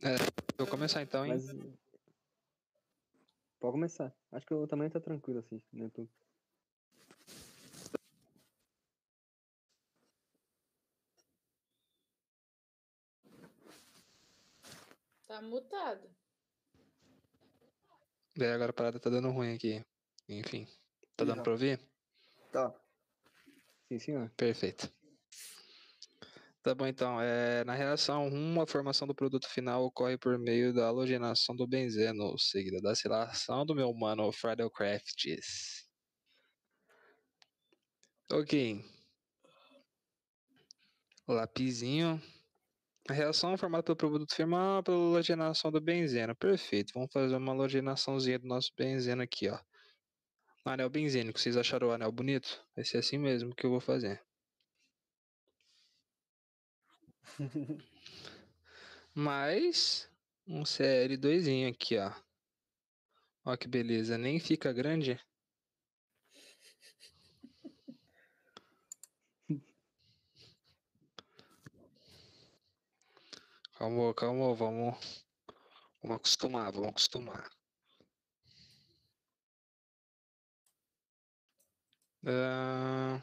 Pô, 0.00 0.64
Vou 0.64 0.66
começar 0.66 1.02
então, 1.02 1.24
hein? 1.26 1.32
Mas. 1.32 1.46
Pode 3.58 3.72
começar. 3.72 4.14
Acho 4.32 4.46
que 4.46 4.54
o 4.54 4.66
tamanho 4.66 4.90
tá 4.90 5.00
tranquilo 5.00 5.40
assim, 5.40 5.60
né? 5.72 5.90
Tu- 5.94 6.08
Tá 15.26 15.40
mutado. 15.42 16.08
É, 18.38 18.52
agora 18.52 18.70
a 18.70 18.72
parada 18.72 18.98
tá 18.98 19.10
dando 19.10 19.30
ruim 19.30 19.54
aqui. 19.54 19.84
Enfim. 20.28 20.66
Tá 21.16 21.24
dando 21.24 21.42
pra 21.42 21.52
ouvir? 21.52 21.78
Tá. 22.50 22.74
Sim, 23.88 23.98
senhor. 23.98 24.30
Perfeito. 24.36 24.90
Tá 26.62 26.74
bom, 26.74 26.86
então. 26.86 27.20
É, 27.20 27.64
na 27.64 27.74
reação 27.74 28.28
1, 28.28 28.60
a 28.60 28.66
formação 28.66 29.08
do 29.08 29.14
produto 29.14 29.48
final 29.48 29.84
ocorre 29.84 30.18
por 30.18 30.38
meio 30.38 30.74
da 30.74 30.88
halogenação 30.88 31.56
do 31.56 31.66
benzeno, 31.66 32.38
seguida 32.38 32.80
da 32.82 32.90
acilação 32.92 33.64
do 33.64 33.74
meu 33.74 33.92
mano 33.94 34.30
Friedel 34.30 34.70
Crafts. 34.70 35.88
Ok. 38.30 38.84
Lapizinho. 41.26 42.20
A 43.08 43.12
reação 43.12 43.56
formada 43.56 43.82
pelo 43.82 43.96
produto 43.96 44.34
final 44.34 44.82
pela 44.82 44.96
halogenação 44.96 45.70
do 45.72 45.80
benzeno. 45.80 46.36
Perfeito. 46.36 46.92
Vamos 46.94 47.10
fazer 47.12 47.36
uma 47.36 47.52
halogenaçãozinha 47.52 48.38
do 48.38 48.46
nosso 48.46 48.70
benzeno 48.76 49.22
aqui, 49.22 49.48
ó. 49.48 49.58
Anel 50.64 50.90
benzênico. 50.90 51.40
Vocês 51.40 51.56
acharam 51.56 51.88
o 51.88 51.92
anel 51.92 52.12
bonito? 52.12 52.62
Vai 52.76 52.84
ser 52.84 52.98
assim 52.98 53.18
mesmo 53.18 53.54
que 53.54 53.64
eu 53.66 53.70
vou 53.70 53.80
fazer. 53.80 54.22
Mais 59.14 60.08
um 60.46 60.62
CL2zinho 60.62 61.70
aqui, 61.70 61.98
ó. 61.98 62.12
Ó 63.44 63.56
que 63.56 63.66
beleza, 63.68 64.18
nem 64.18 64.38
fica 64.38 64.72
grande. 64.72 65.20
Calma, 73.74 74.12
calma, 74.14 74.54
vamos, 74.54 75.24
vamos 76.02 76.16
acostumar, 76.16 76.70
vamos 76.70 76.90
acostumar. 76.90 77.50
Ah, 82.26 83.22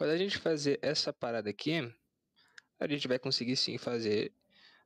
Quando 0.00 0.12
a 0.12 0.16
gente 0.16 0.38
fazer 0.38 0.78
essa 0.80 1.12
parada 1.12 1.50
aqui, 1.50 1.74
a 2.78 2.88
gente 2.88 3.06
vai 3.06 3.18
conseguir 3.18 3.54
sim 3.54 3.76
fazer. 3.76 4.34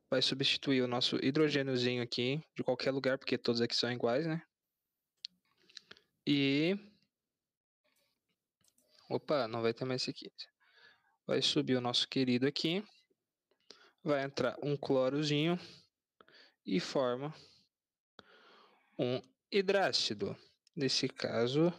Vai 0.09 0.21
substituir 0.21 0.81
o 0.81 0.89
nosso 0.89 1.15
hidrogêniozinho 1.23 2.03
aqui 2.03 2.43
de 2.53 2.65
qualquer 2.65 2.91
lugar, 2.91 3.17
porque 3.17 3.37
todos 3.37 3.61
aqui 3.61 3.73
são 3.73 3.89
iguais, 3.89 4.27
né? 4.27 4.45
E. 6.27 6.77
Opa, 9.09 9.47
não 9.47 9.61
vai 9.61 9.73
ter 9.73 9.85
mais 9.85 10.01
esse 10.01 10.11
aqui. 10.11 10.29
Vai 11.25 11.41
subir 11.41 11.77
o 11.77 11.81
nosso 11.81 12.09
querido 12.09 12.45
aqui. 12.45 12.83
Vai 14.03 14.21
entrar 14.21 14.57
um 14.61 14.75
clorozinho 14.75 15.57
e 16.65 16.77
forma 16.81 17.33
um 18.99 19.21
hidrácido. 19.49 20.35
Nesse 20.75 21.07
caso, 21.07 21.73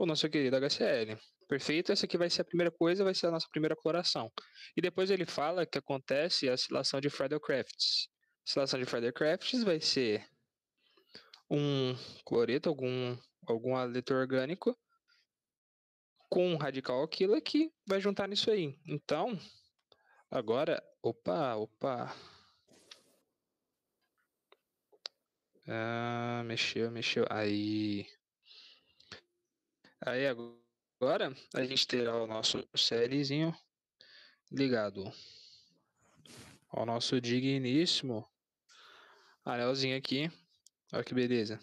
o 0.00 0.06
nosso 0.06 0.26
querido 0.30 0.56
HCl. 0.56 1.14
Perfeito? 1.46 1.92
Essa 1.92 2.06
aqui 2.06 2.16
vai 2.16 2.30
ser 2.30 2.40
a 2.40 2.44
primeira 2.44 2.70
coisa, 2.70 3.04
vai 3.04 3.14
ser 3.14 3.26
a 3.26 3.30
nossa 3.30 3.46
primeira 3.50 3.76
cloração. 3.76 4.32
E 4.74 4.80
depois 4.80 5.10
ele 5.10 5.26
fala 5.26 5.66
que 5.66 5.76
acontece 5.76 6.48
a 6.48 6.54
acilação 6.54 7.02
de 7.02 7.10
Friedel-Crafts. 7.10 8.08
A 8.08 8.50
acilação 8.50 8.80
de 8.80 8.86
Friedel-Crafts 8.86 9.62
vai 9.62 9.78
ser 9.78 10.26
um 11.50 11.94
cloreto, 12.24 12.70
algum, 12.70 13.14
algum 13.46 13.76
haleto 13.76 14.14
orgânico, 14.14 14.74
com 16.30 16.48
um 16.48 16.56
radical 16.56 17.00
alquila 17.00 17.38
que 17.38 17.70
vai 17.86 18.00
juntar 18.00 18.26
nisso 18.26 18.50
aí. 18.50 18.74
Então, 18.86 19.38
agora, 20.30 20.82
opa, 21.02 21.56
opa. 21.56 22.16
Ah, 25.68 26.42
mexeu, 26.46 26.90
mexeu. 26.90 27.26
Aí. 27.28 28.06
Aí 30.06 30.26
agora 30.26 31.34
a 31.54 31.64
gente 31.64 31.86
terá 31.86 32.22
o 32.22 32.26
nosso 32.26 32.66
CLzinho 32.74 33.54
ligado 34.50 35.04
ao 36.68 36.86
nosso 36.86 37.20
digníssimo 37.20 38.26
anelzinho 39.44 39.96
aqui. 39.96 40.30
Olha 40.92 41.04
que 41.04 41.14
beleza. 41.14 41.60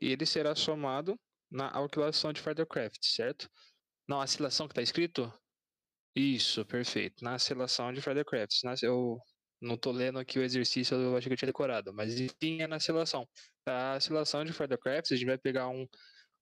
E 0.00 0.08
ele 0.08 0.26
será 0.26 0.54
somado 0.54 1.18
na 1.50 1.70
alquilação 1.70 2.32
de 2.32 2.40
Firecraft, 2.40 3.02
certo? 3.02 3.50
Não, 4.08 4.20
a 4.20 4.24
acilação 4.24 4.66
que 4.66 4.72
está 4.72 4.82
escrito? 4.82 5.32
Isso, 6.14 6.64
perfeito. 6.64 7.22
Na 7.24 7.38
selação 7.38 7.92
de. 7.92 8.00
Na, 8.64 8.74
eu 8.82 9.18
não 9.60 9.76
tô 9.76 9.92
lendo 9.92 10.18
aqui 10.18 10.38
o 10.38 10.42
exercício, 10.42 10.96
eu 10.96 11.16
acho 11.16 11.26
que 11.26 11.32
eu 11.32 11.36
tinha 11.36 11.46
decorado, 11.46 11.92
mas 11.92 12.18
enfim, 12.18 12.62
é 12.62 12.66
na 12.66 12.80
selação. 12.80 13.28
A 13.66 14.00
selação 14.00 14.44
de 14.44 14.52
Friday 14.52 14.78
Crafts, 14.78 15.12
a 15.12 15.16
gente 15.16 15.26
vai 15.26 15.38
pegar 15.38 15.68
um, 15.68 15.86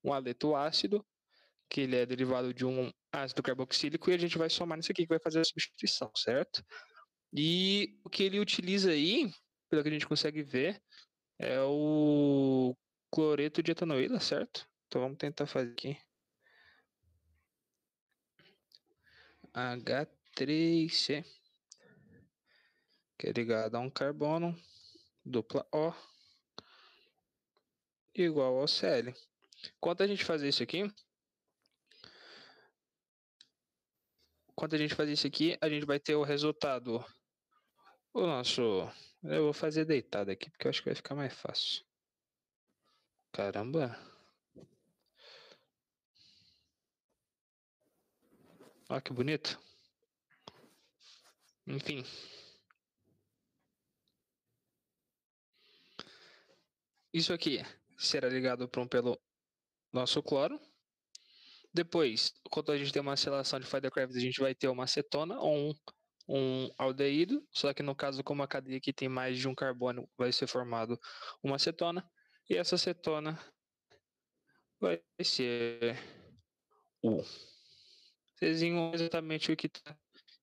um 0.04 0.12
aleto 0.12 0.54
ácido, 0.54 1.04
que 1.68 1.82
ele 1.82 1.96
é 1.96 2.06
derivado 2.06 2.54
de 2.54 2.64
um 2.64 2.90
ácido 3.12 3.42
carboxílico, 3.42 4.10
e 4.10 4.14
a 4.14 4.18
gente 4.18 4.38
vai 4.38 4.48
somar 4.48 4.78
nisso 4.78 4.92
aqui, 4.92 5.02
que 5.02 5.08
vai 5.08 5.20
fazer 5.20 5.40
a 5.40 5.44
substituição, 5.44 6.10
certo? 6.16 6.64
E 7.32 7.98
o 8.04 8.08
que 8.08 8.22
ele 8.22 8.40
utiliza 8.40 8.90
aí, 8.90 9.30
pelo 9.68 9.82
que 9.82 9.88
a 9.88 9.92
gente 9.92 10.06
consegue 10.06 10.42
ver, 10.42 10.80
é 11.38 11.60
o 11.60 12.74
cloreto 13.10 13.62
de 13.62 13.72
etanoíla, 13.72 14.20
certo? 14.20 14.66
Então 14.86 15.02
vamos 15.02 15.18
tentar 15.18 15.46
fazer 15.46 15.72
aqui. 15.72 15.98
H3C, 19.54 21.24
que 23.18 23.26
é 23.26 23.32
ligado 23.32 23.74
a 23.74 23.80
um 23.80 23.90
carbono, 23.90 24.56
dupla 25.24 25.66
O, 25.72 25.92
igual 28.14 28.58
ao 28.60 28.68
Cl. 28.68 29.12
Enquanto 29.76 30.02
a 30.02 30.06
gente 30.06 30.24
fazer 30.24 30.48
isso 30.48 30.62
aqui, 30.62 30.88
enquanto 34.50 34.74
a 34.74 34.78
gente 34.78 34.94
fazer 34.94 35.12
isso 35.12 35.26
aqui, 35.26 35.58
a 35.60 35.68
gente 35.68 35.84
vai 35.84 35.98
ter 35.98 36.14
o 36.14 36.22
resultado. 36.22 37.04
O 38.14 38.20
nosso. 38.20 38.62
Eu 39.22 39.44
vou 39.44 39.52
fazer 39.52 39.84
deitado 39.84 40.30
aqui, 40.30 40.48
porque 40.50 40.66
eu 40.66 40.70
acho 40.70 40.80
que 40.80 40.88
vai 40.88 40.94
ficar 40.94 41.14
mais 41.14 41.32
fácil. 41.34 41.84
Caramba. 43.32 43.98
Olha 48.88 49.00
que 49.00 49.12
bonito. 49.12 49.60
Enfim. 51.66 52.04
Isso 57.18 57.32
aqui 57.32 57.60
será 57.96 58.28
ligado 58.28 58.68
para 58.68 58.80
um 58.80 58.86
pelo 58.86 59.20
nosso 59.92 60.22
cloro. 60.22 60.56
Depois, 61.74 62.32
quando 62.48 62.70
a 62.70 62.78
gente 62.78 62.92
tem 62.92 63.02
uma 63.02 63.16
selação 63.16 63.58
de 63.58 63.66
Firecraft, 63.66 64.14
a 64.14 64.20
gente 64.20 64.38
vai 64.38 64.54
ter 64.54 64.68
uma 64.68 64.84
acetona 64.84 65.36
ou 65.40 65.52
um, 65.52 65.74
um 66.28 66.70
aldeído. 66.78 67.44
Só 67.50 67.74
que 67.74 67.82
no 67.82 67.92
caso, 67.92 68.22
como 68.22 68.44
a 68.44 68.46
cadeia 68.46 68.78
aqui 68.78 68.92
tem 68.92 69.08
mais 69.08 69.36
de 69.36 69.48
um 69.48 69.54
carbono, 69.54 70.08
vai 70.16 70.30
ser 70.30 70.46
formado 70.46 70.96
uma 71.42 71.56
acetona. 71.56 72.08
E 72.48 72.54
essa 72.54 72.76
acetona 72.76 73.36
vai 74.78 75.02
ser 75.20 75.96
o 77.02 77.20
viram 78.40 78.94
exatamente 78.94 79.50
o 79.50 79.56
que 79.56 79.66
está 79.66 79.98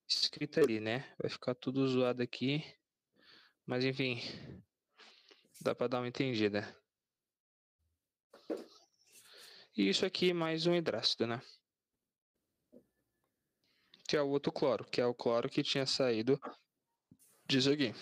escrito 0.06 0.60
ali, 0.60 0.82
né? 0.82 1.10
Vai 1.18 1.30
ficar 1.30 1.56
tudo 1.56 1.88
zoado 1.88 2.22
aqui. 2.22 2.66
Mas 3.66 3.86
enfim, 3.86 4.20
dá 5.62 5.74
para 5.76 5.88
dar 5.88 6.00
uma 6.00 6.08
entendida. 6.08 6.64
E 9.76 9.90
isso 9.90 10.06
aqui 10.06 10.34
mais 10.34 10.66
um 10.66 10.74
hidrácido, 10.74 11.28
né? 11.28 11.42
Que 14.08 14.16
é 14.16 14.22
o 14.22 14.30
outro 14.30 14.52
cloro, 14.52 14.86
que 14.86 15.02
é 15.02 15.06
o 15.06 15.14
cloro 15.14 15.50
que 15.50 15.64
tinha 15.64 15.86
saído 15.86 16.40
disso 17.48 17.72
aqui. 17.72 17.94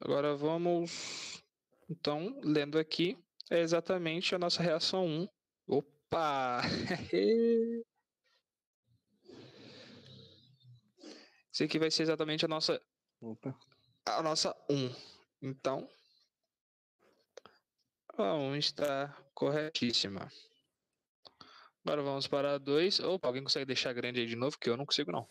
Agora 0.00 0.36
vamos, 0.36 1.42
então, 1.88 2.40
lendo 2.42 2.78
aqui, 2.78 3.16
é 3.50 3.60
exatamente 3.60 4.34
a 4.34 4.38
nossa 4.38 4.62
reação 4.62 5.06
1 5.06 5.28
Opa! 5.66 6.62
Isso 11.52 11.64
aqui 11.64 11.78
vai 11.78 11.90
ser 11.90 12.02
exatamente 12.04 12.44
a 12.44 12.48
nossa. 12.48 12.80
Opa. 13.22 13.56
A 14.04 14.20
nossa 14.20 14.52
1. 14.68 14.92
Então. 15.40 15.88
A 18.18 18.34
1 18.34 18.56
está 18.56 19.16
corretíssima. 19.32 20.28
Agora 21.84 22.02
vamos 22.02 22.26
para 22.26 22.54
a 22.54 22.58
2. 22.58 22.98
Opa, 22.98 23.28
alguém 23.28 23.44
consegue 23.44 23.64
deixar 23.64 23.92
grande 23.92 24.18
aí 24.18 24.26
de 24.26 24.34
novo? 24.34 24.58
Que 24.58 24.68
eu 24.68 24.76
não 24.76 24.84
consigo, 24.84 25.12
não. 25.12 25.26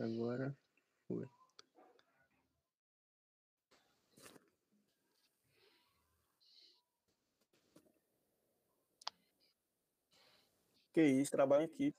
agora 0.00 0.56
foi. 1.06 1.28
Que 10.92 11.02
isso, 11.02 11.30
trabalho 11.30 11.62
em 11.62 11.66
equipe. 11.66 11.98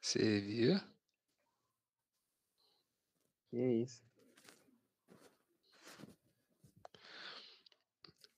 Você 0.00 0.40
viu? 0.40 0.74
E 3.52 3.58
é 3.58 3.72
isso. 3.82 4.02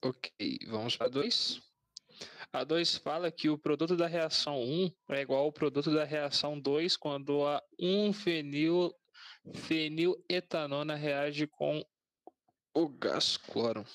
Ok, 0.05 0.59
vamos 0.67 0.97
para 0.97 1.09
dois. 1.09 1.61
A 2.53 2.65
2 2.65 2.97
fala 2.97 3.31
que 3.33 3.49
o 3.49 3.57
produto 3.57 3.97
da 3.97 4.07
reação 4.07 4.61
1 4.61 4.93
é 5.11 5.23
igual 5.23 5.45
ao 5.45 5.53
produto 5.53 5.91
da 5.91 6.05
reação 6.05 6.61
2 6.61 6.97
quando 6.97 7.47
a 7.47 7.63
1-fenil 7.81 8.93
feniletanona 9.55 10.95
reage 10.95 11.47
com 11.47 11.83
o 12.75 12.89
gás 12.89 13.37
cloro. 13.37 13.87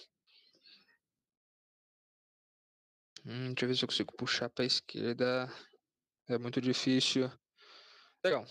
Hum, 3.29 3.47
deixa 3.47 3.65
eu 3.65 3.67
ver 3.67 3.75
se 3.75 3.83
eu 3.83 3.87
consigo 3.89 4.15
puxar 4.15 4.49
para 4.49 4.63
a 4.63 4.67
esquerda. 4.67 5.51
É 6.29 6.37
muito 6.37 6.61
difícil. 6.61 7.29
Legal. 8.23 8.45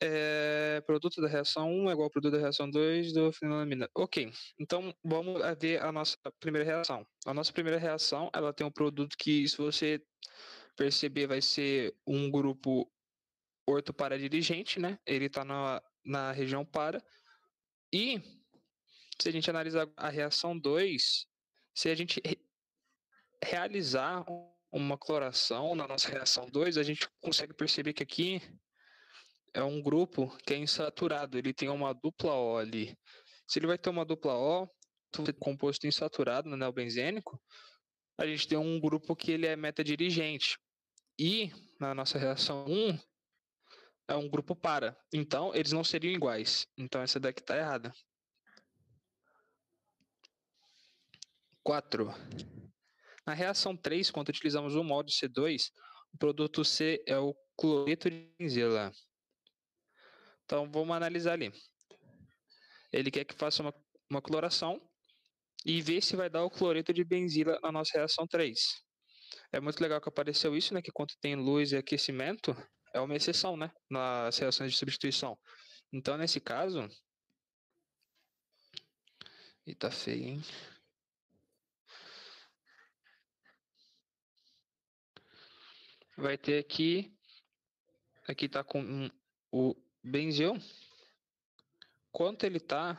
É, 0.00 0.80
produto 0.80 1.20
da 1.20 1.28
reação 1.28 1.70
1 1.70 1.90
é 1.90 1.92
igual 1.92 2.06
ao 2.06 2.10
produto 2.10 2.32
da 2.32 2.40
reação 2.40 2.68
2 2.68 3.12
do 3.12 3.32
fenilamina. 3.32 3.88
Ok, 3.94 4.32
então 4.58 4.92
vamos 5.04 5.40
ver 5.60 5.80
a 5.80 5.92
nossa 5.92 6.16
primeira 6.40 6.64
reação. 6.64 7.06
A 7.24 7.32
nossa 7.32 7.52
primeira 7.52 7.78
reação, 7.78 8.30
ela 8.34 8.52
tem 8.52 8.66
um 8.66 8.70
produto 8.70 9.16
que, 9.16 9.48
se 9.48 9.56
você 9.56 10.02
perceber, 10.76 11.28
vai 11.28 11.40
ser 11.40 11.94
um 12.04 12.28
grupo 12.28 12.90
ortoparadirigente, 13.64 14.80
né? 14.80 14.98
Ele 15.06 15.26
está 15.26 15.44
na, 15.44 15.80
na 16.04 16.32
região 16.32 16.64
para. 16.64 17.00
E, 17.92 18.20
se 19.20 19.28
a 19.28 19.32
gente 19.32 19.48
analisar 19.48 19.88
a 19.96 20.08
reação 20.08 20.58
2, 20.58 21.26
se 21.74 21.88
a 21.88 21.94
gente 21.94 22.20
realizar 23.44 24.24
uma 24.72 24.98
cloração 24.98 25.74
na 25.74 25.86
nossa 25.86 26.08
reação 26.08 26.48
2, 26.50 26.76
a 26.76 26.82
gente 26.82 27.08
consegue 27.20 27.54
perceber 27.54 27.92
que 27.92 28.02
aqui 28.02 28.42
é 29.54 29.62
um 29.62 29.82
grupo 29.82 30.36
que 30.46 30.54
é 30.54 30.56
insaturado, 30.56 31.38
ele 31.38 31.54
tem 31.54 31.68
uma 31.68 31.92
dupla 31.94 32.34
O 32.34 32.56
ali. 32.56 32.96
Se 33.46 33.58
ele 33.58 33.66
vai 33.66 33.78
ter 33.78 33.90
uma 33.90 34.04
dupla 34.04 34.34
O, 34.34 34.68
composto 35.40 35.86
insaturado 35.86 36.48
no 36.48 36.54
anel 36.54 36.72
benzênico, 36.72 37.40
a 38.18 38.26
gente 38.26 38.46
tem 38.46 38.58
um 38.58 38.78
grupo 38.78 39.16
que 39.16 39.32
ele 39.32 39.46
é 39.46 39.56
metadirigente. 39.56 40.58
E 41.18 41.50
na 41.80 41.94
nossa 41.94 42.18
reação 42.18 42.64
1 42.66 42.98
é 44.08 44.14
um 44.14 44.28
grupo 44.28 44.54
para. 44.54 44.96
Então, 45.12 45.54
eles 45.54 45.72
não 45.72 45.84
seriam 45.84 46.12
iguais. 46.12 46.66
Então 46.76 47.00
essa 47.00 47.18
daqui 47.18 47.40
está 47.40 47.56
errada. 47.56 47.92
4. 51.62 52.08
Na 53.28 53.34
reação 53.34 53.76
3, 53.76 54.10
quando 54.10 54.30
utilizamos 54.30 54.74
o 54.74 54.82
molde 54.82 55.12
C2, 55.12 55.70
o 56.14 56.16
produto 56.16 56.64
C 56.64 57.04
é 57.06 57.18
o 57.18 57.36
cloreto 57.58 58.08
de 58.08 58.26
benzila. 58.38 58.90
Então 60.46 60.72
vamos 60.72 60.96
analisar 60.96 61.34
ali. 61.34 61.52
Ele 62.90 63.10
quer 63.10 63.26
que 63.26 63.34
faça 63.34 63.62
uma, 63.62 63.74
uma 64.08 64.22
cloração 64.22 64.80
e 65.62 65.82
ver 65.82 66.00
se 66.00 66.16
vai 66.16 66.30
dar 66.30 66.42
o 66.42 66.48
cloreto 66.48 66.90
de 66.90 67.04
benzila 67.04 67.60
na 67.62 67.70
nossa 67.70 67.98
reação 67.98 68.26
3. 68.26 68.58
É 69.52 69.60
muito 69.60 69.78
legal 69.82 70.00
que 70.00 70.08
apareceu 70.08 70.56
isso, 70.56 70.72
né? 70.72 70.80
Que 70.80 70.90
quando 70.90 71.12
tem 71.20 71.36
luz 71.36 71.72
e 71.72 71.76
aquecimento, 71.76 72.56
é 72.94 73.00
uma 73.00 73.14
exceção, 73.14 73.58
né? 73.58 73.70
Nas 73.90 74.38
reações 74.38 74.72
de 74.72 74.78
substituição. 74.78 75.38
Então, 75.92 76.16
nesse 76.16 76.40
caso. 76.40 76.88
E 79.66 79.74
tá 79.74 79.90
feio, 79.90 80.28
hein? 80.28 80.42
Vai 86.20 86.36
ter 86.36 86.58
aqui. 86.58 87.16
Aqui 88.26 88.48
tá 88.48 88.64
com 88.64 89.08
o 89.52 89.74
benzil, 90.02 90.54
quanto 92.10 92.44
ele 92.44 92.56
está 92.56 92.98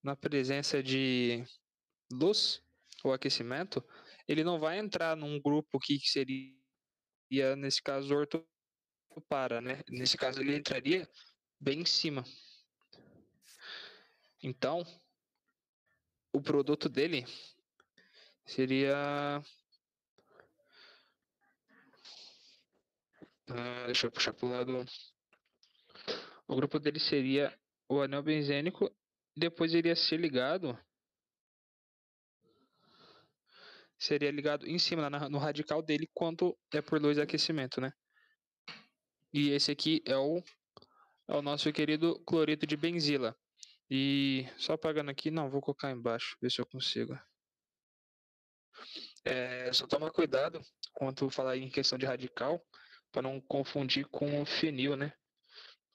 na 0.00 0.14
presença 0.14 0.80
de 0.80 1.44
luz 2.10 2.62
ou 3.02 3.12
aquecimento, 3.12 3.84
ele 4.28 4.44
não 4.44 4.60
vai 4.60 4.78
entrar 4.78 5.16
num 5.16 5.40
grupo 5.40 5.78
que 5.80 5.98
seria, 5.98 7.56
nesse 7.56 7.82
caso, 7.82 8.14
orto 8.14 8.46
para, 9.28 9.60
né? 9.60 9.82
Nesse 9.90 10.16
caso, 10.16 10.40
ele 10.40 10.56
entraria 10.56 11.06
bem 11.60 11.80
em 11.80 11.84
cima. 11.84 12.24
Então, 14.40 14.86
o 16.32 16.40
produto 16.40 16.88
dele 16.88 17.26
seria. 18.46 19.42
Ah, 23.48 23.86
deixa 23.86 24.06
eu 24.06 24.10
puxar 24.10 24.32
para 24.32 24.46
o 24.46 24.50
lado. 24.50 24.84
O 26.46 26.56
grupo 26.56 26.78
dele 26.78 27.00
seria 27.00 27.56
o 27.88 28.00
anel 28.00 28.22
benzênico, 28.22 28.90
depois 29.36 29.74
iria 29.74 29.96
ser 29.96 30.18
ligado. 30.18 30.78
Seria 33.98 34.30
ligado 34.30 34.66
em 34.66 34.78
cima, 34.78 35.08
no 35.10 35.38
radical 35.38 35.80
dele, 35.80 36.10
quanto 36.12 36.58
é 36.72 36.82
por 36.82 37.00
luz 37.00 37.16
de 37.16 37.22
aquecimento, 37.22 37.80
né? 37.80 37.92
E 39.32 39.50
esse 39.50 39.70
aqui 39.70 40.02
é 40.04 40.16
o, 40.16 40.42
é 41.28 41.34
o 41.36 41.42
nosso 41.42 41.72
querido 41.72 42.18
cloreto 42.24 42.66
de 42.66 42.76
benzila. 42.76 43.36
E 43.90 44.46
só 44.58 44.72
apagando 44.72 45.10
aqui, 45.10 45.30
não, 45.30 45.50
vou 45.50 45.60
colocar 45.60 45.90
embaixo, 45.90 46.36
ver 46.40 46.50
se 46.50 46.60
eu 46.60 46.66
consigo. 46.66 47.18
É, 49.24 49.72
só 49.72 49.86
toma 49.86 50.10
cuidado 50.10 50.60
quando 50.92 51.30
falar 51.30 51.56
em 51.56 51.70
questão 51.70 51.96
de 51.96 52.06
radical, 52.06 52.64
para 53.12 53.22
não 53.22 53.40
confundir 53.40 54.06
com 54.06 54.40
o 54.40 54.46
fenil, 54.46 54.96
né? 54.96 55.12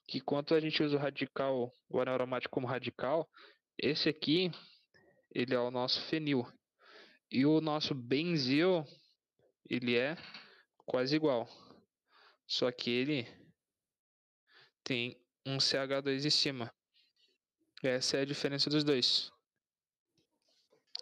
Que 0.06 0.20
quando 0.20 0.54
a 0.54 0.60
gente 0.60 0.82
usa 0.82 0.96
o 0.96 0.98
radical, 0.98 1.70
o 1.88 2.00
anel 2.00 2.14
aromático 2.14 2.54
como 2.54 2.66
radical, 2.66 3.28
esse 3.76 4.08
aqui, 4.08 4.50
ele 5.34 5.54
é 5.54 5.58
o 5.58 5.70
nosso 5.70 6.00
fenil. 6.02 6.46
E 7.30 7.44
o 7.44 7.60
nosso 7.60 7.94
benzil, 7.94 8.84
ele 9.68 9.96
é 9.96 10.16
quase 10.86 11.16
igual. 11.16 11.46
Só 12.46 12.72
que 12.72 12.90
ele 12.90 13.28
tem 14.82 15.20
um 15.44 15.58
CH2 15.58 16.24
em 16.24 16.30
cima. 16.30 16.74
Essa 17.82 18.16
é 18.16 18.20
a 18.22 18.24
diferença 18.24 18.70
dos 18.70 18.82
dois. 18.82 19.30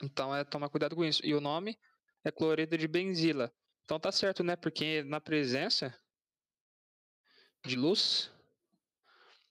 Então 0.02 0.34
é 0.34 0.44
tomar 0.44 0.68
cuidado 0.68 0.96
com 0.96 1.04
isso. 1.04 1.24
E 1.24 1.34
o 1.34 1.40
nome 1.40 1.78
é 2.24 2.32
cloreto 2.32 2.76
de 2.76 2.88
benzila. 2.88 3.52
Então 3.84 4.00
tá 4.00 4.10
certo, 4.10 4.42
né? 4.42 4.56
Porque 4.56 5.04
na 5.04 5.20
presença 5.20 5.96
de 7.66 7.76
luz, 7.76 8.30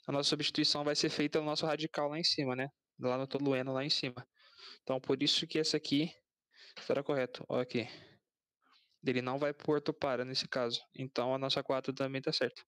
a 0.07 0.11
nossa 0.11 0.30
substituição 0.30 0.84
vai 0.84 0.95
ser 0.95 1.09
feita 1.09 1.39
no 1.39 1.45
nosso 1.45 1.66
radical 1.66 2.09
lá 2.09 2.18
em 2.20 2.24
cima, 2.24 2.55
né? 2.55 2.70
Lá 2.99 3.18
no 3.18 3.28
tolueno 3.28 3.74
lá 3.74 3.84
em 3.84 3.89
cima. 3.89 4.26
Então 4.84 4.99
por 4.99 5.22
isso 5.22 5.45
que 5.47 5.57
esse 5.57 5.76
aqui 5.76 6.13
estará 6.78 7.03
correto. 7.03 7.45
Olha 7.49 7.63
aqui. 7.63 7.88
Ele 9.05 9.22
não 9.22 9.38
vai 9.38 9.53
por 9.53 9.82
para 9.82 10.26
nesse 10.26 10.47
caso. 10.47 10.82
Então 10.95 11.34
a 11.34 11.38
nossa 11.38 11.63
4 11.63 11.93
também 11.93 12.20
está 12.20 12.32
certo. 12.32 12.66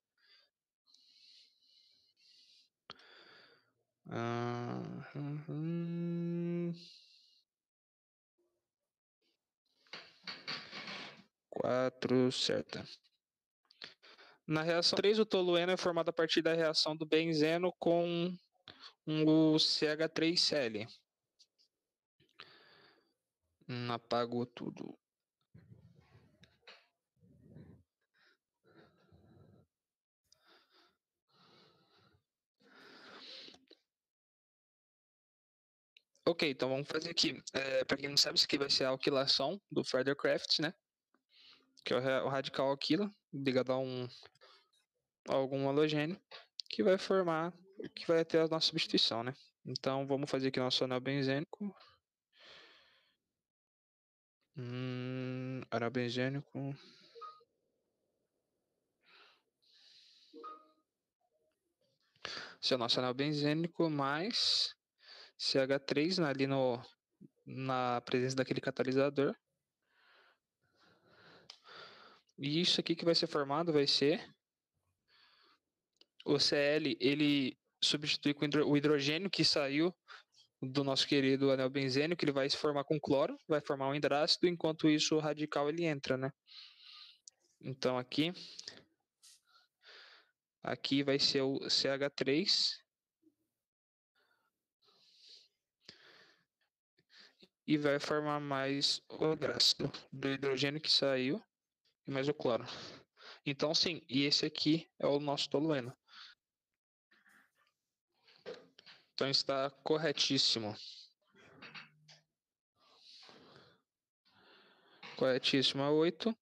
Ah, 4.09 4.81
hum, 5.15 6.73
Quatro, 11.49 12.31
certa. 12.31 12.85
Na 14.47 14.61
reação 14.61 14.95
3, 14.95 15.19
o 15.19 15.25
tolueno 15.25 15.73
é 15.73 15.77
formado 15.77 16.07
a 16.07 16.13
partir 16.13 16.41
da 16.41 16.53
reação 16.53 16.95
do 16.95 17.05
benzeno 17.05 17.73
com 17.77 18.33
o 19.05 19.55
CH3Cl. 19.57 20.87
Hum, 23.67 23.91
apagou 23.91 24.45
tudo. 24.45 24.97
Ok, 36.25 36.49
então 36.49 36.69
vamos 36.69 36.87
fazer 36.87 37.09
aqui. 37.09 37.41
É, 37.53 37.83
para 37.83 37.97
quem 37.97 38.09
não 38.09 38.17
sabe, 38.17 38.37
isso 38.37 38.45
aqui 38.45 38.57
vai 38.57 38.69
ser 38.69 38.85
a 38.85 38.89
alquilação 38.89 39.61
do 39.71 39.83
Furthercraft, 39.83 40.59
né? 40.59 40.73
Que 41.83 41.93
é 41.93 42.21
o, 42.21 42.29
radical 42.29 42.69
alquila, 42.69 43.09
ligado 43.33 43.71
a 43.71 43.77
um 43.77 44.07
algum 45.27 45.67
halogênio, 45.67 46.19
que 46.69 46.83
vai 46.83 46.97
formar, 46.97 47.53
que 47.95 48.07
vai 48.07 48.23
ter 48.25 48.39
a 48.39 48.47
nossa 48.47 48.67
substituição, 48.67 49.23
né? 49.23 49.33
Então 49.65 50.07
vamos 50.07 50.29
fazer 50.29 50.47
aqui 50.47 50.59
nosso 50.59 50.83
anel 50.83 50.99
benzênico. 50.99 51.75
Hum, 54.57 55.61
anel 55.69 55.91
benzênico. 55.91 56.75
Esse 62.61 62.73
é 62.73 62.75
o 62.75 62.79
nosso 62.79 62.99
anel 62.99 63.13
benzênico 63.13 63.89
mais 63.89 64.75
CH3 65.39 66.21
né, 66.21 66.29
ali 66.29 66.47
no, 66.47 66.81
na 67.45 68.01
presença 68.01 68.35
daquele 68.35 68.59
catalisador. 68.59 69.35
E 72.37 72.61
isso 72.61 72.79
aqui 72.79 72.95
que 72.95 73.05
vai 73.05 73.15
ser 73.15 73.27
formado 73.27 73.73
vai 73.73 73.87
ser 73.87 74.36
o 76.27 76.39
Cl, 76.39 76.97
ele 76.99 77.57
substitui 77.81 78.35
o 78.65 78.75
hidrogênio 78.75 79.29
que 79.29 79.45
saiu 79.45 79.95
do 80.61 80.83
nosso 80.83 81.07
querido 81.07 81.51
anel 81.51 81.69
benzênio, 81.69 82.17
que 82.17 82.25
ele 82.25 82.31
vai 82.31 82.49
se 82.49 82.57
formar 82.57 82.83
com 82.83 82.99
cloro, 82.99 83.37
vai 83.47 83.61
formar 83.61 83.87
um 83.89 83.95
hidrácido, 83.95 84.47
enquanto 84.47 84.89
isso 84.89 85.15
o 85.15 85.19
radical 85.19 85.69
ele 85.69 85.85
entra, 85.85 86.17
né? 86.17 86.31
Então 87.61 87.97
aqui 87.97 88.33
aqui 90.61 91.01
vai 91.01 91.17
ser 91.17 91.41
o 91.41 91.59
CH3 91.59 92.77
e 97.65 97.77
vai 97.77 97.99
formar 97.99 98.39
mais 98.41 99.01
o 99.09 99.31
hidrácido 99.31 99.89
do 100.11 100.27
hidrogênio 100.27 100.81
que 100.81 100.91
saiu 100.91 101.41
e 102.05 102.11
mais 102.11 102.27
o 102.27 102.33
cloro. 102.33 102.65
Então, 103.45 103.73
sim, 103.73 104.01
e 104.09 104.23
esse 104.25 104.45
aqui 104.45 104.89
é 104.99 105.07
o 105.07 105.21
nosso 105.21 105.49
tolueno. 105.49 105.95
Então 109.17 109.27
está 109.27 109.71
corretíssimo. 109.83 110.75
Corretíssimo 115.15 115.81
a 115.81 115.89
8. 115.89 116.37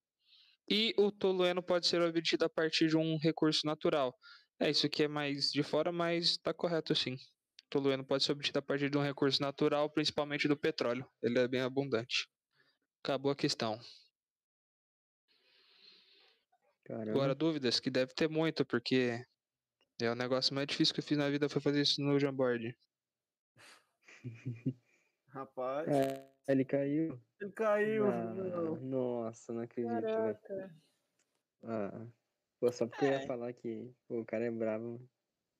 E 0.70 0.94
o 0.98 1.10
tolueno 1.10 1.64
pode 1.64 1.88
ser 1.88 2.02
obtido 2.02 2.44
a 2.44 2.50
partir 2.50 2.90
de 2.90 2.98
um 2.98 3.18
recurso 3.18 3.66
natural. 3.66 4.14
É, 4.60 4.70
isso 4.70 4.86
aqui 4.86 5.04
é 5.04 5.08
mais 5.08 5.52
de 5.52 5.64
fora, 5.64 5.90
mas 5.90 6.32
está 6.32 6.54
correto 6.54 6.94
sim 6.94 7.18
tolueno 7.70 8.06
pode 8.06 8.24
ser 8.24 8.32
obtido 8.32 8.60
a 8.60 8.62
partir 8.62 8.90
de 8.90 8.98
um 8.98 9.02
recurso 9.02 9.42
natural, 9.42 9.90
principalmente 9.90 10.48
do 10.48 10.58
petróleo. 10.58 11.06
Ele 11.22 11.40
é 11.40 11.48
bem 11.48 11.62
abundante. 11.62 12.28
Acabou 13.04 13.32
a 13.32 13.36
questão. 13.36 13.80
Caramba. 16.86 17.12
Agora, 17.12 17.36
dúvidas? 17.36 17.80
Que 17.80 17.90
deve 17.90 18.14
ter 18.14 18.30
muito, 18.30 18.66
porque 18.66 19.26
é 20.02 20.12
o 20.12 20.16
negócio 20.16 20.54
mais 20.54 20.68
difícil 20.68 20.94
que 20.94 21.00
eu 21.00 21.04
fiz 21.04 21.18
na 21.18 21.30
vida 21.30 21.48
foi 21.48 21.62
fazer 21.62 21.82
isso 21.82 22.02
no 22.02 22.20
Jamboard. 22.20 22.78
Rapaz. 25.30 25.88
É, 25.90 26.32
ele 26.48 26.66
caiu. 26.66 27.20
Ele 27.40 27.52
caiu. 27.52 28.08
Ah, 28.08 28.80
nossa, 28.82 29.54
não 29.54 29.62
acredito. 29.62 30.02
Caraca. 30.02 30.76
Ah, 31.64 32.08
pô, 32.60 32.72
só 32.72 32.88
porque 32.88 33.06
eu 33.06 33.10
É. 33.10 33.22
ia 33.22 33.28
falar 33.28 33.54
que 33.54 33.94
pô, 34.08 34.20
o 34.22 34.26
cara 34.26 34.46
é 34.46 34.52
bravo. 34.52 35.10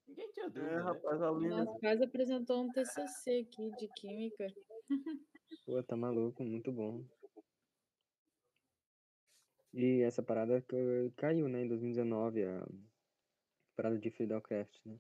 Ninguém 0.08 0.32
tinha 0.32 0.46
É, 0.46 0.50
dúvida, 0.50 0.76
né? 0.76 0.82
rapaz, 0.82 1.22
a 1.22 1.32
Lina. 1.32 1.64
Nossa, 1.64 1.80
quase 1.80 2.04
apresentou 2.04 2.64
um 2.64 2.72
TCC 2.72 3.48
aqui 3.48 3.72
de 3.76 3.88
química. 3.96 4.48
Pô, 5.66 5.82
tá 5.84 5.96
maluco, 5.96 6.44
muito 6.44 6.72
bom. 6.72 7.04
E 9.74 10.02
essa 10.02 10.24
parada 10.24 10.62
ca- 10.62 10.78
caiu, 11.18 11.50
né, 11.50 11.64
em 11.64 11.68
2019, 11.68 12.46
a 12.46 12.66
parada 13.76 14.00
de 14.00 14.10
Fidelcraft, 14.10 14.80
né? 14.86 15.00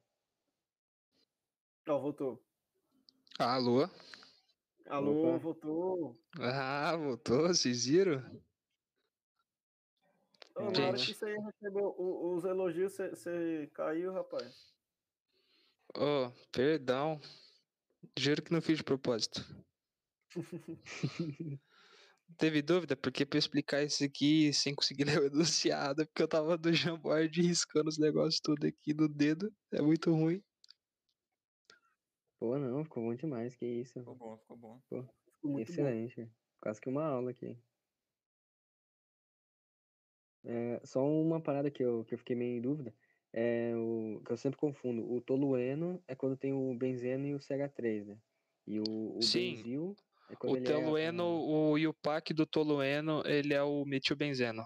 Ó, 1.88 1.99
voltou. 1.99 2.43
Alô? 3.39 3.89
Alô, 4.88 5.36
Opa. 5.36 5.38
voltou. 5.39 6.17
Ah, 6.39 6.95
voltou, 6.95 7.47
vocês 7.47 7.86
viram? 7.86 8.41
Ô, 10.55 10.71
na 10.71 10.88
hora 10.88 10.97
que 10.97 11.13
você 11.13 11.36
recebeu 11.38 11.95
os 11.97 12.45
elogios, 12.45 12.93
você- 12.93 13.09
você 13.09 13.69
caiu, 13.73 14.13
rapaz. 14.13 14.73
Oh, 15.97 16.32
perdão. 16.51 17.19
Juro 18.17 18.41
que 18.41 18.51
não 18.53 18.61
fiz 18.61 18.78
de 18.78 18.84
propósito. 18.84 19.41
Teve 22.38 22.61
dúvida? 22.61 22.97
Porque 22.97 23.26
pra 23.26 23.38
eu 23.38 23.39
explicar 23.39 23.84
isso 23.84 24.03
aqui 24.03 24.51
sem 24.51 24.76
conseguir 24.76 25.05
ler 25.19 25.21
o 25.21 25.26
enunciado, 25.28 26.01
é 26.01 26.05
porque 26.05 26.23
eu 26.23 26.28
tava 26.28 26.57
no 26.57 26.73
Jamboard 26.73 27.41
riscando 27.41 27.89
os 27.89 27.97
negócios 27.97 28.39
tudo 28.41 28.65
aqui 28.67 28.93
no 28.93 29.07
dedo. 29.07 29.51
É 29.71 29.82
muito 29.82 30.11
ruim. 30.11 30.41
Pô, 32.39 32.57
não, 32.57 32.84
ficou 32.84 33.03
bom 33.03 33.15
demais, 33.15 33.55
que 33.55 33.65
isso. 33.65 33.99
Ficou 33.99 34.15
bom, 34.15 34.38
ficou 34.38 34.57
bom. 34.57 34.80
Ficou 34.82 35.51
muito 35.51 35.67
bom. 35.67 35.82
Excelente. 35.82 36.30
Quase 36.59 36.82
que 36.82 36.89
uma 36.89 37.05
aula 37.05 37.32
aqui. 37.32 37.57
É, 40.43 40.80
só 40.84 41.03
uma 41.03 41.41
parada 41.41 41.71
que 41.71 41.84
eu, 41.84 42.05
que 42.05 42.13
eu 42.13 42.17
fiquei 42.17 42.36
meio 42.36 42.57
em 42.57 42.61
dúvida. 42.61 42.93
É 43.34 43.73
o 43.76 44.21
que 44.26 44.32
eu 44.32 44.38
sempre 44.38 44.57
confundo. 44.57 45.11
O 45.11 45.19
tolueno 45.19 46.01
é 46.07 46.15
quando 46.15 46.38
tem 46.38 46.53
o 46.53 46.73
benzeno 46.76 47.26
e 47.26 47.34
o 47.34 47.39
CH3, 47.39 48.05
né? 48.05 48.17
E 48.67 48.80
o, 48.80 48.84
o 48.84 49.19
Sim. 49.21 49.55
benzil 49.55 49.95
é 50.30 50.36
O 50.45 50.55
é 50.55 50.59
tolueno, 50.59 51.23
a- 51.23 51.41
o 51.71 51.78
Yupac 51.78 52.34
do 52.34 52.45
tolueno, 52.45 53.21
ele 53.26 53.53
é 53.53 53.63
o 53.63 53.86
metilbenzeno. 53.86 54.63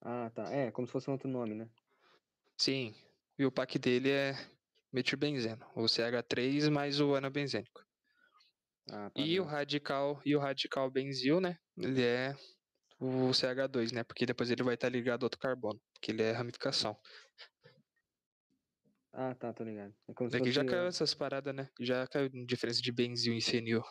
Ah, 0.00 0.30
tá. 0.30 0.52
É, 0.52 0.70
como 0.70 0.86
se 0.86 0.92
fosse 0.92 1.08
um 1.10 1.14
outro 1.14 1.28
nome, 1.28 1.54
né? 1.54 1.68
Sim, 2.58 2.94
o 3.38 3.42
Yupac 3.42 3.78
dele 3.78 4.10
é 4.10 4.32
metilbenzeno. 4.92 5.66
O 5.76 5.86
CH3 5.88 6.68
mais 6.68 7.00
o 7.00 7.14
anabenzênico. 7.14 7.82
Ah, 8.90 9.10
E 9.14 9.38
o 9.40 9.44
padrão. 9.44 9.44
radical, 9.44 10.20
e 10.24 10.34
o 10.36 10.40
radical 10.40 10.90
benzil, 10.90 11.40
né? 11.40 11.56
Ele 11.76 12.02
é 12.02 12.34
o 13.00 13.32
CH2, 13.34 13.92
né? 13.92 14.04
Porque 14.04 14.26
depois 14.26 14.50
ele 14.50 14.62
vai 14.64 14.74
estar 14.74 14.88
ligado 14.88 15.24
a 15.24 15.26
outro 15.26 15.40
carbono, 15.40 15.80
porque 15.94 16.12
ele 16.12 16.22
é 16.22 16.32
ramificação. 16.32 16.96
Ah, 19.12 19.34
tá, 19.34 19.52
tô 19.52 19.64
ligado. 19.64 19.94
É 20.08 20.14
como 20.14 20.30
Daqui 20.30 20.50
já 20.50 20.64
caiu 20.64 20.86
essas 20.86 21.14
paradas, 21.14 21.54
né? 21.54 21.68
Já 21.80 22.06
caiu 22.08 22.28
diferença 22.46 22.80
de 22.80 22.90
benzil 22.92 23.34
e 23.34 23.42
fenil. 23.42 23.82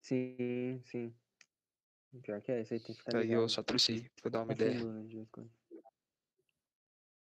Sim, 0.00 0.80
sim. 0.84 1.14
Pior 2.22 2.40
que 2.40 2.52
é, 2.52 2.62
isso 2.62 2.74
aí 2.74 2.80
tem 2.80 2.94
que 2.94 3.00
ficar 3.00 3.16
Aí 3.16 3.24
ligado. 3.24 3.42
eu 3.42 3.48
só 3.48 3.62
trouxe 3.62 3.92
aí 3.92 4.10
pra 4.22 4.30
dar 4.30 4.42
uma 4.42 4.52
ideia. 4.52 4.82
Né. 4.82 5.26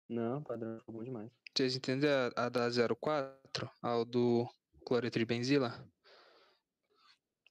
Não, 0.09 0.43
padrão, 0.43 0.79
ficou 0.79 0.95
bom 0.95 1.05
demais. 1.05 1.31
Vocês 1.55 1.77
entendem 1.77 2.09
a, 2.09 2.31
a 2.37 2.49
da 2.49 2.69
04? 2.71 3.71
A 3.83 4.05
do 4.05 4.49
cloreto 4.85 5.19
de 5.19 5.25
benzila? 5.25 5.87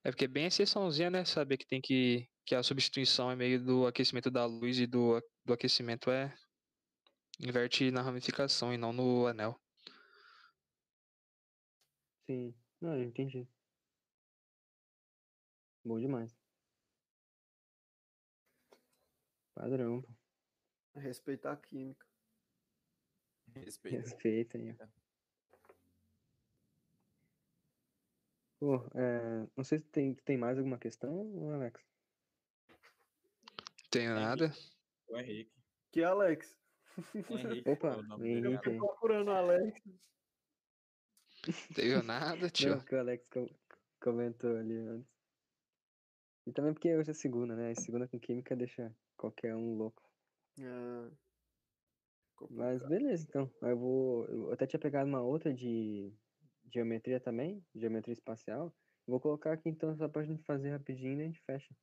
É 0.03 0.09
porque 0.09 0.25
é 0.25 0.27
bem 0.27 0.45
exceçãozinha, 0.45 1.09
né? 1.09 1.25
Saber 1.25 1.57
que 1.57 1.67
tem 1.67 1.81
que. 1.81 2.27
que 2.45 2.55
a 2.55 2.63
substituição 2.63 3.29
é 3.29 3.35
meio 3.35 3.63
do 3.63 3.85
aquecimento 3.85 4.31
da 4.31 4.45
luz 4.45 4.79
e 4.79 4.87
do, 4.87 5.21
do 5.43 5.53
aquecimento 5.53 6.09
é. 6.09 6.33
inverte 7.39 7.91
na 7.91 8.01
ramificação 8.01 8.73
e 8.73 8.77
não 8.77 8.93
no 8.93 9.27
anel. 9.27 9.59
Sim. 12.25 12.53
Não, 12.81 12.95
eu 12.95 13.03
entendi. 13.03 13.47
Bom 15.87 15.97
demais. 16.01 16.37
Padrão, 19.55 20.01
pô. 20.01 20.09
Respeitar 20.99 21.53
a 21.53 21.57
química. 21.57 22.05
Respeito. 23.55 23.95
Respeita 24.01 24.57
aí, 24.57 24.75
ó. 24.81 24.87
Pô, 28.59 28.75
é, 28.95 29.47
não 29.55 29.63
sei 29.63 29.77
se 29.79 29.85
tem, 29.85 30.13
tem 30.13 30.37
mais 30.37 30.57
alguma 30.57 30.77
questão, 30.77 31.53
Alex. 31.53 31.81
Tenho 33.89 34.13
nada. 34.13 34.51
O 35.07 35.17
Henrique. 35.17 35.55
Que 35.91 36.03
Alex? 36.03 36.53
Henrique. 37.15 37.69
Opa, 37.71 37.87
é 37.93 37.95
o 37.97 38.01
nome 38.03 38.13
o 38.15 38.17
dele, 38.35 38.47
Henrique 38.49 38.63
cara. 38.63 38.71
aí. 38.71 38.77
Procurando 38.77 39.27
o 39.29 39.35
Alex. 39.35 39.81
Tenho 41.73 42.03
nada, 42.03 42.49
tio. 42.49 42.75
Não, 42.75 42.83
que 42.83 42.93
o 42.93 42.99
Alex 42.99 43.29
com- 43.29 43.49
comentou 44.01 44.57
ali 44.57 44.75
antes. 44.75 45.16
E 46.47 46.53
também 46.53 46.73
porque 46.73 46.95
hoje 46.95 47.11
é 47.11 47.13
segunda, 47.13 47.53
né? 47.57 47.73
E 47.73 47.75
segunda 47.75 48.07
com 48.07 48.17
química 48.17 48.55
deixa 48.55 48.95
qualquer 49.17 49.53
um 49.53 49.75
louco. 49.75 50.01
Ah, 50.61 51.11
Mas 52.49 52.81
beleza, 52.87 53.25
então. 53.27 53.51
Eu 53.61 53.77
vou. 53.77 54.25
Eu 54.27 54.53
até 54.53 54.65
tinha 54.65 54.79
pegado 54.79 55.09
uma 55.09 55.21
outra 55.21 55.53
de 55.53 56.09
geometria 56.73 57.19
também, 57.19 57.61
geometria 57.75 58.13
espacial. 58.13 58.73
Vou 59.05 59.19
colocar 59.19 59.51
aqui 59.51 59.67
então 59.67 59.93
só 59.97 60.07
pra 60.07 60.23
gente 60.23 60.41
fazer 60.45 60.69
rapidinho 60.69 61.19
e 61.19 61.23
a 61.23 61.25
gente 61.25 61.43
fecha. 61.43 61.75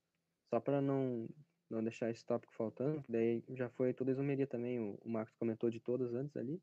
Só 0.48 0.58
pra 0.58 0.80
não, 0.80 1.28
não 1.68 1.82
deixar 1.82 2.10
esse 2.10 2.24
tópico 2.24 2.54
faltando, 2.54 3.04
daí 3.06 3.44
já 3.50 3.68
foi 3.68 3.92
toda 3.92 4.12
a 4.12 4.14
isomeria 4.14 4.46
também. 4.46 4.80
O, 4.80 4.98
o 5.04 5.10
Marcos 5.10 5.36
comentou 5.36 5.68
de 5.68 5.78
todas 5.78 6.14
antes 6.14 6.34
ali. 6.38 6.58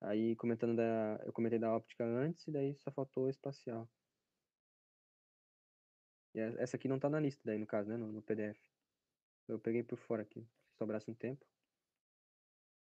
Aí 0.00 0.36
comentando 0.36 0.76
da. 0.76 1.20
Eu 1.26 1.32
comentei 1.32 1.58
da 1.58 1.74
óptica 1.74 2.04
antes 2.04 2.46
e 2.46 2.52
daí 2.52 2.76
só 2.76 2.92
faltou 2.92 3.24
o 3.24 3.30
espacial. 3.30 3.88
Essa 6.58 6.76
aqui 6.76 6.88
não 6.88 6.98
tá 6.98 7.08
na 7.08 7.20
lista 7.20 7.40
daí, 7.44 7.58
no 7.58 7.66
caso, 7.66 7.88
né? 7.88 7.96
No, 7.96 8.12
no 8.12 8.22
PDF. 8.22 8.60
Eu 9.48 9.58
peguei 9.58 9.82
por 9.82 9.96
fora 9.98 10.22
aqui, 10.22 10.42
se 10.42 10.76
sobrasse 10.76 11.10
um 11.10 11.14
tempo. 11.14 11.46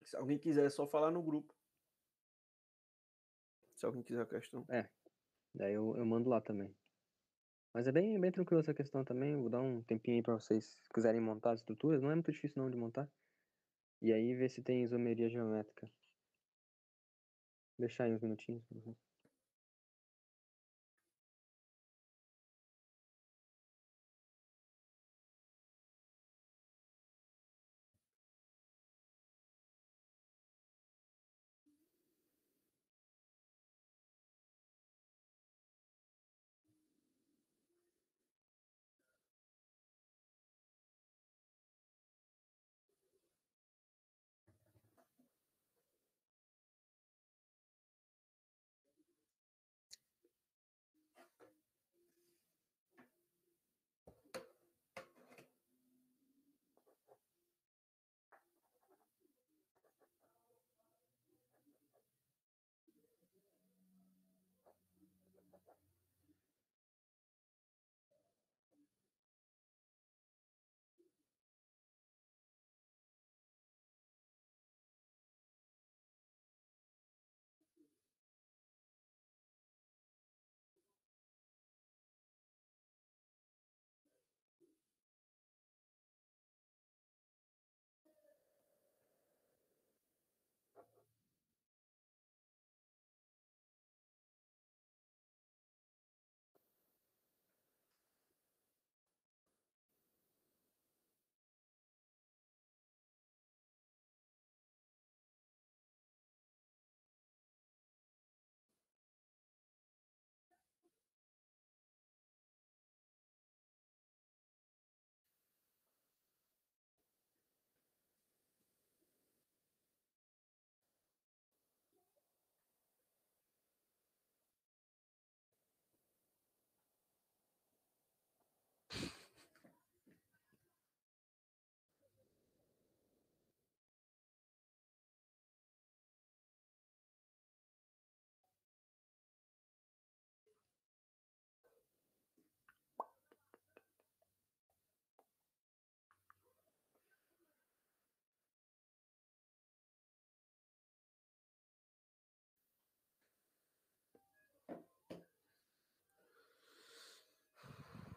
Se 0.03 0.15
alguém 0.15 0.37
quiser, 0.37 0.65
é 0.65 0.69
só 0.69 0.85
falar 0.85 1.11
no 1.11 1.21
grupo. 1.21 1.53
Se 3.75 3.85
alguém 3.85 4.03
quiser 4.03 4.21
a 4.21 4.25
questão. 4.25 4.65
Daí 5.53 5.73
eu, 5.73 5.95
eu 5.95 6.05
mando 6.05 6.29
lá 6.29 6.39
também. 6.41 6.75
Mas 7.73 7.87
é 7.87 7.91
bem, 7.91 8.19
bem 8.19 8.31
tranquilo 8.31 8.61
essa 8.61 8.73
questão 8.73 9.03
também. 9.03 9.35
Vou 9.35 9.49
dar 9.49 9.61
um 9.61 9.81
tempinho 9.81 10.17
aí 10.17 10.23
pra 10.23 10.35
vocês 10.35 10.77
se 10.81 10.89
quiserem 10.93 11.19
montar 11.19 11.51
as 11.51 11.59
estruturas. 11.59 12.01
Não 12.01 12.11
é 12.11 12.15
muito 12.15 12.31
difícil 12.31 12.61
não 12.61 12.69
de 12.69 12.77
montar. 12.77 13.09
E 14.01 14.13
aí 14.13 14.35
ver 14.35 14.49
se 14.49 14.61
tem 14.61 14.83
isomeria 14.83 15.29
geométrica. 15.29 15.89
Deixar 17.79 18.03
aí 18.05 18.13
uns 18.13 18.21
minutinhos. 18.21 18.63
pra 18.65 18.79
vocês. 18.79 19.12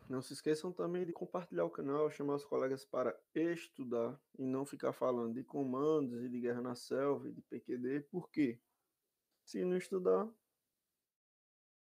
Não 0.09 0.23
se 0.23 0.33
esqueçam 0.33 0.73
também 0.73 1.05
de 1.05 1.13
compartilhar 1.13 1.65
o 1.65 1.71
canal, 1.71 2.09
chamar 2.11 2.37
os 2.37 2.45
colegas 2.45 2.85
para 2.85 3.19
estudar 3.35 4.21
e 4.39 4.45
não 4.45 4.65
ficar 4.65 4.93
falando 4.93 5.35
de 5.35 5.43
comandos 5.43 6.23
e 6.23 6.29
de 6.29 6.41
guerra 6.41 6.61
na 6.61 6.77
selva 6.77 7.29
e 7.29 7.33
de 7.33 7.43
PQD, 7.43 8.03
por 8.03 8.31
quê? 8.31 8.61
Se 9.45 9.65
não 9.65 9.77
estudar, 9.77 10.29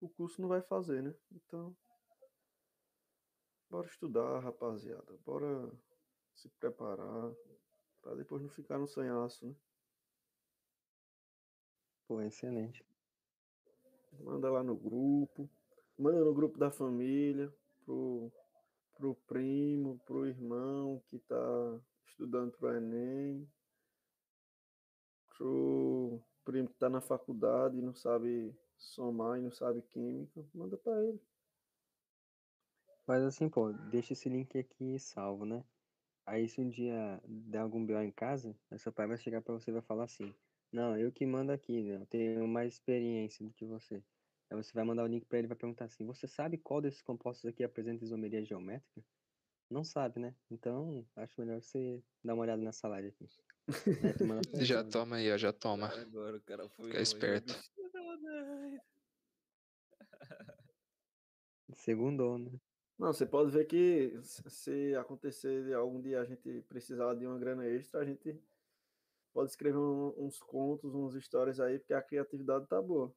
o 0.01 0.09
curso 0.09 0.41
não 0.41 0.49
vai 0.49 0.61
fazer, 0.61 1.01
né? 1.01 1.13
Então, 1.31 1.75
bora 3.69 3.87
estudar, 3.87 4.39
rapaziada. 4.39 5.17
Bora 5.25 5.71
se 6.33 6.49
preparar 6.49 7.33
para 8.01 8.15
depois 8.15 8.41
não 8.41 8.49
ficar 8.49 8.77
no 8.77 8.87
sanhaço, 8.87 9.45
né? 9.45 9.55
Pô, 12.07 12.21
excelente. 12.21 12.85
Manda 14.19 14.49
lá 14.49 14.63
no 14.63 14.75
grupo, 14.75 15.49
manda 15.97 16.23
no 16.23 16.33
grupo 16.33 16.57
da 16.57 16.71
família, 16.71 17.53
pro, 17.89 18.31
pro 18.93 19.15
primo, 19.27 19.99
pro 20.05 20.27
irmão 20.27 21.01
que 21.07 21.15
está 21.15 21.79
estudando 22.05 22.51
pro 22.51 22.75
Enem, 22.75 23.49
pro 25.35 26.21
primo 26.45 26.67
que 26.67 26.75
está 26.75 26.87
na 26.87 27.01
faculdade 27.01 27.77
e 27.77 27.81
não 27.81 27.95
sabe 27.95 28.55
somar 28.77 29.39
e 29.39 29.41
não 29.41 29.51
sabe 29.51 29.81
química, 29.81 30.45
manda 30.53 30.77
para 30.77 31.03
ele. 31.03 31.19
Faz 33.07 33.23
assim, 33.23 33.49
pô, 33.49 33.73
deixa 33.89 34.13
esse 34.13 34.29
link 34.29 34.55
aqui 34.55 34.99
salvo, 34.99 35.43
né? 35.43 35.65
Aí 36.27 36.47
se 36.47 36.61
um 36.61 36.69
dia 36.69 37.19
der 37.25 37.57
algum 37.57 37.83
BO 37.83 37.99
em 38.01 38.11
casa, 38.11 38.55
seu 38.77 38.91
pai 38.91 39.07
vai 39.07 39.17
chegar 39.17 39.41
pra 39.41 39.55
você 39.55 39.71
e 39.71 39.73
vai 39.73 39.81
falar 39.81 40.03
assim, 40.03 40.31
não, 40.71 40.95
eu 40.95 41.11
que 41.11 41.25
mando 41.25 41.51
aqui, 41.51 41.81
né? 41.81 41.95
Eu 41.95 42.05
tenho 42.05 42.47
mais 42.47 42.73
experiência 42.73 43.43
do 43.43 43.51
que 43.51 43.65
você. 43.65 44.03
Aí 44.49 44.57
você 44.57 44.73
vai 44.73 44.83
mandar 44.83 45.03
o 45.03 45.07
link 45.07 45.25
pra 45.25 45.37
ele 45.37 45.45
e 45.45 45.49
vai 45.49 45.57
perguntar 45.57 45.85
assim, 45.85 46.05
você 46.05 46.27
sabe 46.27 46.57
qual 46.57 46.81
desses 46.81 47.01
compostos 47.03 47.45
aqui 47.45 47.63
apresenta 47.63 48.03
isomeria 48.03 48.43
geométrica? 48.43 49.03
Não 49.69 49.83
sabe, 49.83 50.19
né? 50.19 50.35
Então, 50.49 51.05
acho 51.15 51.39
melhor 51.39 51.61
você 51.61 52.01
dar 52.23 52.33
uma 52.33 52.41
olhada 52.41 52.61
nessa 52.61 52.87
live 52.87 53.09
aqui. 53.09 53.29
Ele, 53.67 53.67
Já 54.65 54.83
né? 54.83 54.89
toma 54.89 55.17
aí, 55.17 55.31
ó, 55.31 55.37
já 55.37 55.53
toma. 55.53 55.87
Agora 55.87 56.37
o 56.37 56.41
cara 56.41 56.67
foi 56.69 56.87
Fica 56.87 57.01
esperto. 57.01 57.53
Segundou, 61.73 62.37
né? 62.39 62.51
Não, 62.97 63.13
você 63.13 63.25
pode 63.25 63.51
ver 63.51 63.65
que 63.65 64.19
se- 64.23 64.95
acontecer 64.95 65.63
de 65.65 65.73
algum 65.73 66.01
dia 66.01 66.19
a 66.21 66.25
gente 66.25 66.61
precisar 66.63 67.13
de 67.13 67.25
uma 67.25 67.37
grana 67.37 67.65
extra, 67.67 68.01
a 68.01 68.05
gente 68.05 68.41
pode 69.31 69.51
escrever 69.51 69.77
um- 69.77 70.13
uns 70.25 70.39
contos, 70.41 70.93
uns 70.93 71.15
histórias 71.15 71.59
aí, 71.59 71.77
porque 71.79 71.93
a 71.93 72.01
criatividade 72.01 72.67
tá 72.67 72.81
boa. 72.81 73.13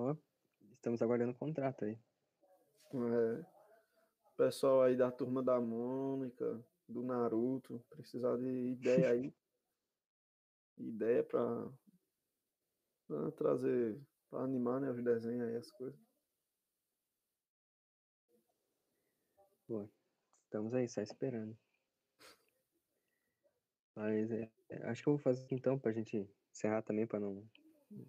Ó, 0.00 0.16
estamos 0.74 1.02
aguardando 1.02 1.32
o 1.32 1.34
contrato 1.34 1.84
aí. 1.84 1.98
É, 2.94 3.44
pessoal 4.36 4.82
aí 4.82 4.96
da 4.96 5.10
turma 5.10 5.42
da 5.42 5.60
Mônica, 5.60 6.64
do 6.88 7.02
Naruto, 7.02 7.84
precisar 7.90 8.36
de 8.36 8.46
ideia 8.46 9.10
aí. 9.10 9.34
ideia 10.78 11.24
pra, 11.24 11.68
pra 13.08 13.32
trazer, 13.32 14.00
pra 14.30 14.42
animar, 14.42 14.80
né, 14.80 14.88
os 14.88 15.02
desenhos 15.02 15.48
aí, 15.48 15.56
as 15.56 15.70
coisas. 15.72 15.98
Pô, 19.66 19.88
estamos 20.44 20.74
aí, 20.74 20.88
só 20.88 21.02
esperando. 21.02 21.58
Mas 23.96 24.30
é, 24.30 24.48
acho 24.84 25.02
que 25.02 25.08
eu 25.08 25.14
vou 25.14 25.22
fazer 25.22 25.44
então 25.50 25.76
pra 25.76 25.90
gente 25.90 26.30
encerrar 26.52 26.82
também, 26.82 27.04
pra 27.04 27.18
não. 27.18 27.44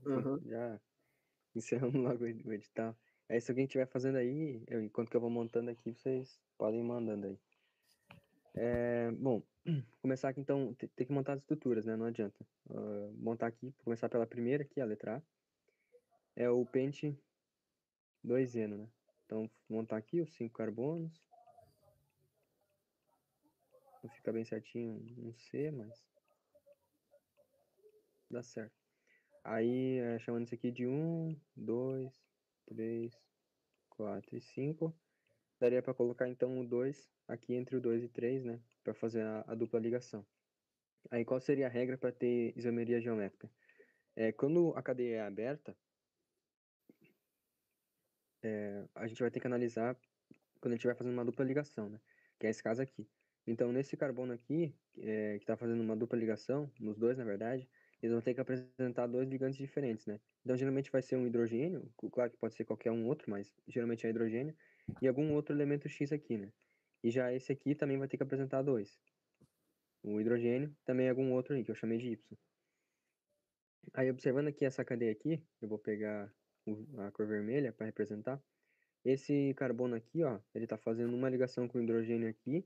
Aham. 0.05 0.39
Já 0.45 0.79
encerramos 1.55 1.95
logo 1.95 2.23
o 2.23 2.27
ed- 2.27 2.47
o 2.47 2.53
edital. 2.53 2.95
Aí 3.27 3.39
se 3.39 3.51
alguém 3.51 3.65
estiver 3.65 3.87
fazendo 3.87 4.17
aí, 4.17 4.63
eu, 4.67 4.81
enquanto 4.81 5.09
que 5.09 5.17
eu 5.17 5.21
vou 5.21 5.29
montando 5.29 5.69
aqui, 5.69 5.93
vocês 5.93 6.39
podem 6.57 6.79
ir 6.79 6.83
mandando 6.83 7.27
aí. 7.27 7.39
É, 8.55 9.11
bom, 9.11 9.41
começar 10.01 10.29
aqui 10.29 10.41
então, 10.41 10.73
te- 10.73 10.87
tem 10.87 11.05
que 11.05 11.13
montar 11.13 11.33
as 11.33 11.41
estruturas, 11.41 11.85
né? 11.85 11.95
Não 11.95 12.05
adianta. 12.05 12.45
Ah, 12.69 13.11
montar 13.17 13.47
aqui, 13.47 13.71
começar 13.83 14.09
pela 14.09 14.25
primeira 14.25 14.63
aqui, 14.63 14.81
a 14.81 14.85
letra 14.85 15.17
A. 15.17 15.21
É 16.35 16.49
o 16.49 16.65
pente 16.65 17.15
2eno, 18.23 18.77
né? 18.77 18.87
Então, 19.25 19.49
montar 19.69 19.97
aqui 19.97 20.21
os 20.21 20.33
cinco 20.33 20.55
carbonos. 20.55 21.21
Não 24.03 24.09
fica 24.09 24.31
bem 24.31 24.45
certinho 24.45 24.93
um 25.19 25.33
C, 25.33 25.71
mas 25.71 26.03
dá 28.29 28.41
certo. 28.41 28.78
Aí, 29.43 29.99
é, 29.99 30.19
chamando 30.19 30.45
isso 30.45 30.55
aqui 30.55 30.71
de 30.71 30.85
1, 30.87 31.35
2, 31.55 32.13
3, 32.65 33.13
4 33.89 34.37
e 34.37 34.41
5. 34.41 34.95
Daria 35.59 35.81
para 35.81 35.93
colocar 35.93 36.27
então 36.27 36.59
o 36.59 36.67
2 36.67 37.11
aqui 37.27 37.53
entre 37.53 37.75
o 37.75 37.81
2 37.81 38.03
e 38.03 38.09
3, 38.09 38.43
né? 38.45 38.61
Para 38.83 38.93
fazer 38.93 39.21
a, 39.21 39.43
a 39.47 39.55
dupla 39.55 39.79
ligação. 39.79 40.25
Aí, 41.11 41.25
qual 41.25 41.39
seria 41.39 41.67
a 41.67 41.69
regra 41.69 41.97
para 41.97 42.11
ter 42.11 42.53
isomeria 42.57 43.01
geométrica? 43.01 43.49
É, 44.15 44.31
quando 44.31 44.73
a 44.75 44.81
cadeia 44.81 45.17
é 45.17 45.21
aberta, 45.21 45.75
é, 48.43 48.85
a 48.95 49.07
gente 49.07 49.21
vai 49.21 49.31
ter 49.31 49.39
que 49.39 49.47
analisar 49.47 49.97
quando 50.59 50.73
a 50.73 50.75
gente 50.75 50.85
vai 50.85 50.95
fazendo 50.95 51.13
uma 51.13 51.25
dupla 51.25 51.45
ligação, 51.45 51.89
né? 51.89 51.99
Que 52.37 52.47
é 52.47 52.49
esse 52.49 52.63
caso 52.63 52.81
aqui. 52.81 53.07
Então, 53.47 53.71
nesse 53.71 53.97
carbono 53.97 54.33
aqui, 54.33 54.75
é, 54.97 55.37
que 55.37 55.43
está 55.43 55.57
fazendo 55.57 55.81
uma 55.81 55.95
dupla 55.95 56.17
ligação, 56.17 56.71
nos 56.79 56.97
dois, 56.97 57.17
na 57.17 57.23
verdade, 57.23 57.67
eles 58.01 58.13
vão 58.13 58.21
ter 58.21 58.33
que 58.33 58.41
apresentar 58.41 59.07
dois 59.07 59.27
ligantes 59.27 59.57
diferentes, 59.57 60.05
né? 60.05 60.19
Então, 60.43 60.55
geralmente 60.55 60.91
vai 60.91 61.01
ser 61.01 61.17
um 61.17 61.27
hidrogênio, 61.27 61.91
claro 62.11 62.31
que 62.31 62.37
pode 62.37 62.55
ser 62.55 62.65
qualquer 62.65 62.91
um 62.91 63.05
outro, 63.07 63.29
mas 63.29 63.53
geralmente 63.67 64.05
é 64.07 64.09
hidrogênio, 64.09 64.55
e 65.01 65.07
algum 65.07 65.33
outro 65.33 65.55
elemento 65.55 65.87
X 65.89 66.11
aqui, 66.11 66.37
né? 66.37 66.51
E 67.03 67.11
já 67.11 67.33
esse 67.33 67.51
aqui 67.51 67.75
também 67.75 67.97
vai 67.97 68.07
ter 68.07 68.17
que 68.17 68.23
apresentar 68.23 68.61
dois. 68.61 68.99
O 70.03 70.19
hidrogênio, 70.19 70.75
também 70.85 71.09
algum 71.09 71.33
outro 71.33 71.55
aí, 71.55 71.63
que 71.63 71.71
eu 71.71 71.75
chamei 71.75 71.97
de 71.97 72.09
Y. 72.11 72.37
Aí, 73.93 74.09
observando 74.09 74.47
aqui 74.47 74.65
essa 74.65 74.85
cadeia 74.85 75.11
aqui, 75.11 75.43
eu 75.61 75.67
vou 75.67 75.79
pegar 75.79 76.31
a 76.99 77.11
cor 77.11 77.27
vermelha 77.27 77.73
para 77.73 77.85
representar. 77.85 78.41
Esse 79.03 79.53
carbono 79.55 79.95
aqui, 79.95 80.23
ó, 80.23 80.39
ele 80.53 80.67
tá 80.67 80.77
fazendo 80.77 81.15
uma 81.15 81.29
ligação 81.29 81.67
com 81.67 81.79
o 81.79 81.81
hidrogênio 81.81 82.29
aqui 82.29 82.65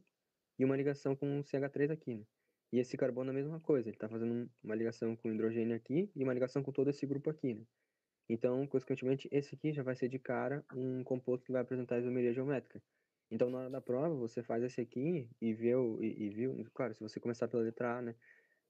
e 0.58 0.66
uma 0.66 0.76
ligação 0.76 1.16
com 1.16 1.40
o 1.40 1.44
CH3 1.44 1.92
aqui, 1.92 2.16
né? 2.16 2.26
E 2.74 2.80
esse 2.80 2.98
carbono 2.98 3.30
é 3.30 3.34
a 3.34 3.36
mesma 3.36 3.60
coisa, 3.60 3.90
ele 3.90 3.98
tá 3.98 4.10
fazendo 4.10 4.34
um- 4.34 4.50
uma 4.64 4.74
ligação 4.76 5.16
com 5.16 5.30
o 5.30 5.34
hidrogênio 5.34 5.76
aqui 5.76 6.12
e 6.16 6.24
uma 6.24 6.34
ligação 6.34 6.64
com 6.64 6.72
todo 6.72 6.90
esse 6.90 7.06
grupo 7.06 7.30
aqui, 7.30 7.54
né? 7.54 7.68
Então, 8.30 8.68
consequentemente, 8.68 9.30
esse 9.32 9.56
aqui 9.56 9.74
já 9.74 9.84
vai 9.84 9.96
ser 9.96 10.10
de 10.10 10.20
cara 10.20 10.66
um 10.76 11.04
composto 11.04 11.46
que 11.46 11.52
vai 11.52 11.62
apresentar 11.62 12.00
isomeria 12.00 12.34
geométrica. 12.34 12.84
Então, 13.32 13.50
na 13.52 13.60
hora 13.60 13.70
da 13.70 13.82
prova, 13.82 14.16
você 14.16 14.44
faz 14.44 14.64
esse 14.64 14.82
aqui 14.82 15.30
e 15.42 15.54
vê 15.54 15.76
o, 15.76 16.02
e, 16.04 16.24
e 16.26 16.30
viu, 16.32 16.66
claro, 16.74 16.96
se 16.96 17.02
você 17.02 17.20
começar 17.20 17.48
pela 17.48 17.64
letra 17.64 18.00
A, 18.00 18.02
né? 18.02 18.16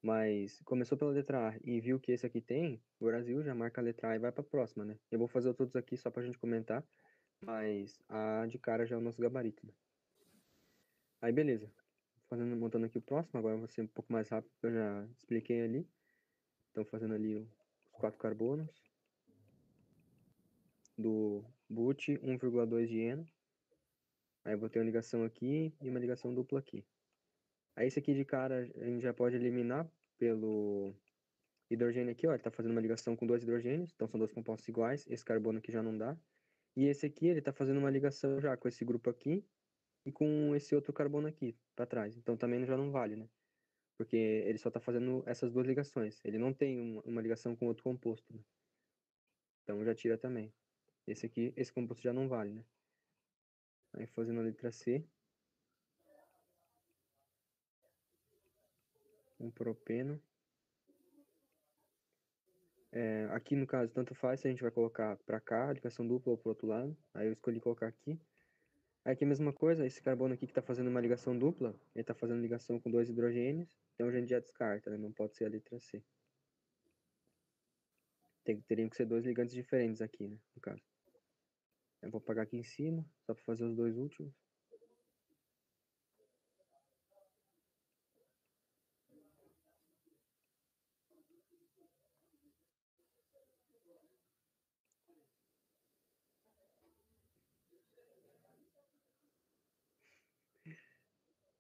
Mas 0.02 0.62
começou 0.66 0.98
pela 0.98 1.12
letra 1.12 1.50
A 1.52 1.60
e 1.64 1.80
viu 1.82 2.00
que 2.00 2.12
esse 2.12 2.26
aqui 2.26 2.42
tem, 2.42 2.84
o 3.00 3.06
Brasil 3.06 3.44
já 3.44 3.56
marca 3.56 3.82
a 3.82 3.86
letra 3.86 4.10
A 4.12 4.16
e 4.16 4.20
vai 4.20 4.32
para 4.34 4.42
a 4.42 4.48
próxima, 4.48 4.86
né? 4.86 5.00
Eu 5.12 5.20
vou 5.20 5.28
fazer 5.30 5.54
todos 5.54 5.76
aqui 5.78 5.98
só 5.98 6.12
pra 6.12 6.24
gente 6.24 6.38
comentar, 6.40 6.86
mas 7.42 8.00
a 8.10 8.46
de 8.48 8.60
cara 8.60 8.86
já 8.86 8.96
é 8.96 9.00
o 9.00 9.02
nosso 9.02 9.22
gabarito, 9.22 9.66
né? 9.66 9.74
Aí, 11.22 11.32
beleza. 11.32 11.83
Fazendo, 12.34 12.56
montando 12.56 12.88
aqui 12.88 12.98
o 12.98 13.02
próximo, 13.02 13.38
agora 13.38 13.56
vai 13.58 13.68
ser 13.68 13.84
um 13.84 13.88
pouco 13.88 14.12
mais 14.12 14.28
rápido, 14.28 14.52
eu 14.64 14.72
já 14.74 15.08
expliquei 15.20 15.62
ali. 15.62 15.88
Então, 16.72 16.84
fazendo 16.84 17.14
ali 17.14 17.36
os 17.36 17.48
quatro 17.92 18.18
carbonos 18.18 18.68
do 20.98 21.46
boot 21.70 22.18
1,2 22.18 22.88
de 22.88 23.00
eno. 23.02 23.28
Aí 24.44 24.56
vou 24.56 24.68
ter 24.68 24.80
uma 24.80 24.86
ligação 24.86 25.24
aqui 25.24 25.76
e 25.80 25.88
uma 25.88 26.00
ligação 26.00 26.34
dupla 26.34 26.58
aqui. 26.58 26.84
Aí 27.76 27.86
esse 27.86 28.00
aqui 28.00 28.16
de 28.16 28.26
cara 28.26 28.68
a 28.78 28.86
gente 28.86 29.04
já 29.04 29.14
pode 29.14 29.36
eliminar 29.36 29.88
pelo 30.18 30.92
hidrogênio 31.70 32.14
aqui, 32.14 32.26
ó. 32.26 32.34
Ele 32.34 32.42
tá 32.42 32.50
fazendo 32.50 32.72
uma 32.72 32.82
ligação 32.82 33.16
com 33.16 33.28
dois 33.28 33.44
hidrogênios, 33.44 33.92
então 33.94 34.08
são 34.08 34.18
dois 34.18 34.32
compostos 34.32 34.68
iguais. 34.68 35.06
Esse 35.08 35.24
carbono 35.24 35.60
aqui 35.60 35.72
já 35.72 35.84
não 35.84 35.96
dá. 35.96 36.18
E 36.76 36.86
esse 36.86 37.06
aqui, 37.06 37.28
ele 37.28 37.44
tá 37.44 37.54
fazendo 37.54 37.78
uma 37.78 37.92
ligação 37.92 38.42
já 38.42 38.58
com 38.58 38.68
esse 38.68 38.84
grupo 38.84 39.08
aqui 39.08 39.46
e 40.06 40.12
com 40.12 40.56
esse 40.56 40.76
outro 40.76 40.94
carbono 40.94 41.28
aqui 41.28 41.58
para 41.76 41.86
trás. 41.86 42.18
Então 42.18 42.38
também 42.38 42.66
já 42.66 42.78
não 42.78 42.92
vale, 42.92 43.16
né? 43.16 43.30
Porque 43.98 44.16
ele 44.16 44.58
só 44.58 44.70
tá 44.70 44.80
fazendo 44.80 45.24
essas 45.26 45.52
duas 45.52 45.66
ligações. 45.68 46.20
Ele 46.24 46.38
não 46.38 46.54
tem 46.54 46.80
uma, 46.80 47.02
uma 47.04 47.22
ligação 47.22 47.56
com 47.56 47.68
outro 47.68 47.84
composto, 47.84 48.34
né? 48.34 48.42
Então 49.64 49.84
já 49.86 49.96
tira 49.96 50.18
também. 50.18 50.54
Esse 51.08 51.26
aqui, 51.26 51.54
esse 51.56 51.72
composto 51.72 52.04
já 52.04 52.14
não 52.14 52.28
vale, 52.28 52.54
né? 52.54 52.66
Aí 53.94 54.08
fazendo 54.08 54.40
a 54.40 54.44
letra 54.44 54.72
C. 54.72 55.06
Um 59.40 59.52
propeno. 59.52 60.22
É, 62.92 63.26
aqui 63.32 63.56
no 63.56 63.66
caso, 63.66 63.92
tanto 63.92 64.14
faz 64.14 64.40
se 64.40 64.48
a 64.48 64.52
gente 64.52 64.62
vai 64.62 64.72
colocar 64.72 65.18
para 65.26 65.40
cá, 65.40 65.72
ligação 65.74 66.08
dupla 66.08 66.32
ou 66.32 66.38
pro 66.38 66.50
outro 66.50 66.68
lado. 66.68 66.96
Aí 67.14 67.28
eu 67.28 67.34
escolhi 67.34 67.60
colocar 67.60 67.88
aqui. 67.88 68.20
Aqui 69.06 69.26
a 69.26 69.28
mesma 69.28 69.52
coisa, 69.52 69.86
esse 69.86 70.02
carbono 70.02 70.34
aqui 70.34 70.46
que 70.46 70.52
está 70.52 70.62
fazendo 70.62 70.88
uma 70.88 71.02
ligação 71.02 71.38
dupla, 71.38 71.76
ele 71.94 72.02
está 72.04 72.14
fazendo 72.14 72.42
ligação 72.42 72.80
com 72.80 72.90
dois 72.90 73.10
hidrogênios, 73.10 73.78
então 73.94 74.08
a 74.08 74.12
gente 74.12 74.30
já 74.30 74.40
descarta, 74.40 74.90
né? 74.90 74.98
não 74.98 75.12
pode 75.12 75.36
ser 75.36 75.46
a 75.46 75.50
letra 75.50 75.78
C. 75.78 76.02
Tem, 78.46 78.62
teriam 78.62 78.90
que 78.90 78.96
ser 78.96 79.06
dois 79.06 79.26
ligantes 79.26 79.54
diferentes 79.54 80.02
aqui, 80.02 80.28
né, 80.28 80.38
no 80.56 80.62
caso. 80.62 80.82
Eu 82.02 82.12
vou 82.12 82.20
apagar 82.20 82.46
aqui 82.46 82.58
em 82.58 82.64
cima, 82.64 83.06
só 83.26 83.34
para 83.34 83.44
fazer 83.44 83.66
os 83.66 83.76
dois 83.76 83.98
últimos. 83.98 84.34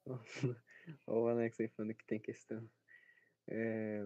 Olha 0.05 0.19
o 1.07 1.27
Alex 1.27 1.59
aí 1.59 1.67
falando 1.69 1.93
que 1.95 2.05
tem 2.05 2.19
questão. 2.19 2.69
É, 3.47 4.05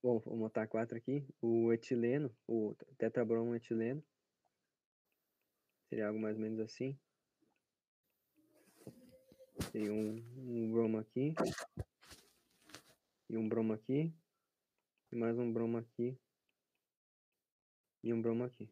Bom, 0.00 0.20
vou 0.20 0.36
montar 0.36 0.68
quatro 0.68 0.96
aqui. 0.96 1.26
O 1.42 1.72
etileno, 1.72 2.32
o 2.46 2.76
tetrabromo 2.96 3.56
etileno. 3.56 4.02
Seria 5.88 6.06
algo 6.06 6.20
mais 6.20 6.36
ou 6.36 6.42
menos 6.42 6.60
assim. 6.60 6.96
Seria 9.72 9.92
um, 9.92 10.22
um 10.36 10.70
bromo 10.70 10.98
aqui. 10.98 11.34
E 13.28 13.36
um 13.36 13.48
bromo 13.48 13.72
aqui. 13.72 14.14
E 15.10 15.16
mais 15.16 15.36
um 15.36 15.52
bromo 15.52 15.78
aqui. 15.78 16.16
E 18.04 18.12
um 18.12 18.22
bromo 18.22 18.44
aqui. 18.44 18.70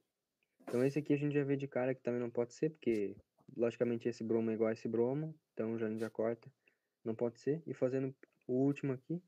Então 0.61 0.85
esse 0.85 1.01
aqui 1.01 1.13
a 1.13 1.17
gente 1.17 1.35
já 1.35 1.43
vê 1.43 1.57
de 1.57 1.67
cara 1.67 1.93
que 1.93 2.03
também 2.03 2.21
não 2.21 2.31
pode 2.31 2.55
ser, 2.55 2.71
porque 2.71 3.17
logicamente 3.57 4.09
esse 4.09 4.23
bromo 4.23 4.51
é 4.51 4.55
igual 4.55 4.71
a 4.71 4.73
esse 4.73 4.87
bromo. 4.87 5.35
Então 5.57 5.79
já 5.79 5.87
a 5.87 5.89
gente 5.89 6.01
já 6.01 6.11
corta. 6.11 6.53
Não 7.03 7.15
pode 7.15 7.41
ser. 7.41 7.63
E 7.67 7.73
fazendo 7.73 8.15
o 8.47 8.53
último 8.53 8.93
aqui. 8.93 9.23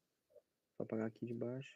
Vou 0.77 0.85
apagar 0.85 1.07
aqui 1.07 1.25
de 1.25 1.33
baixo. 1.33 1.75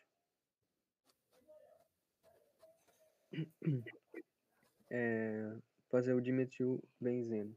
É, 4.91 5.57
fazer 5.89 6.13
o 6.13 6.21
dimetilbenzeno. 6.21 7.57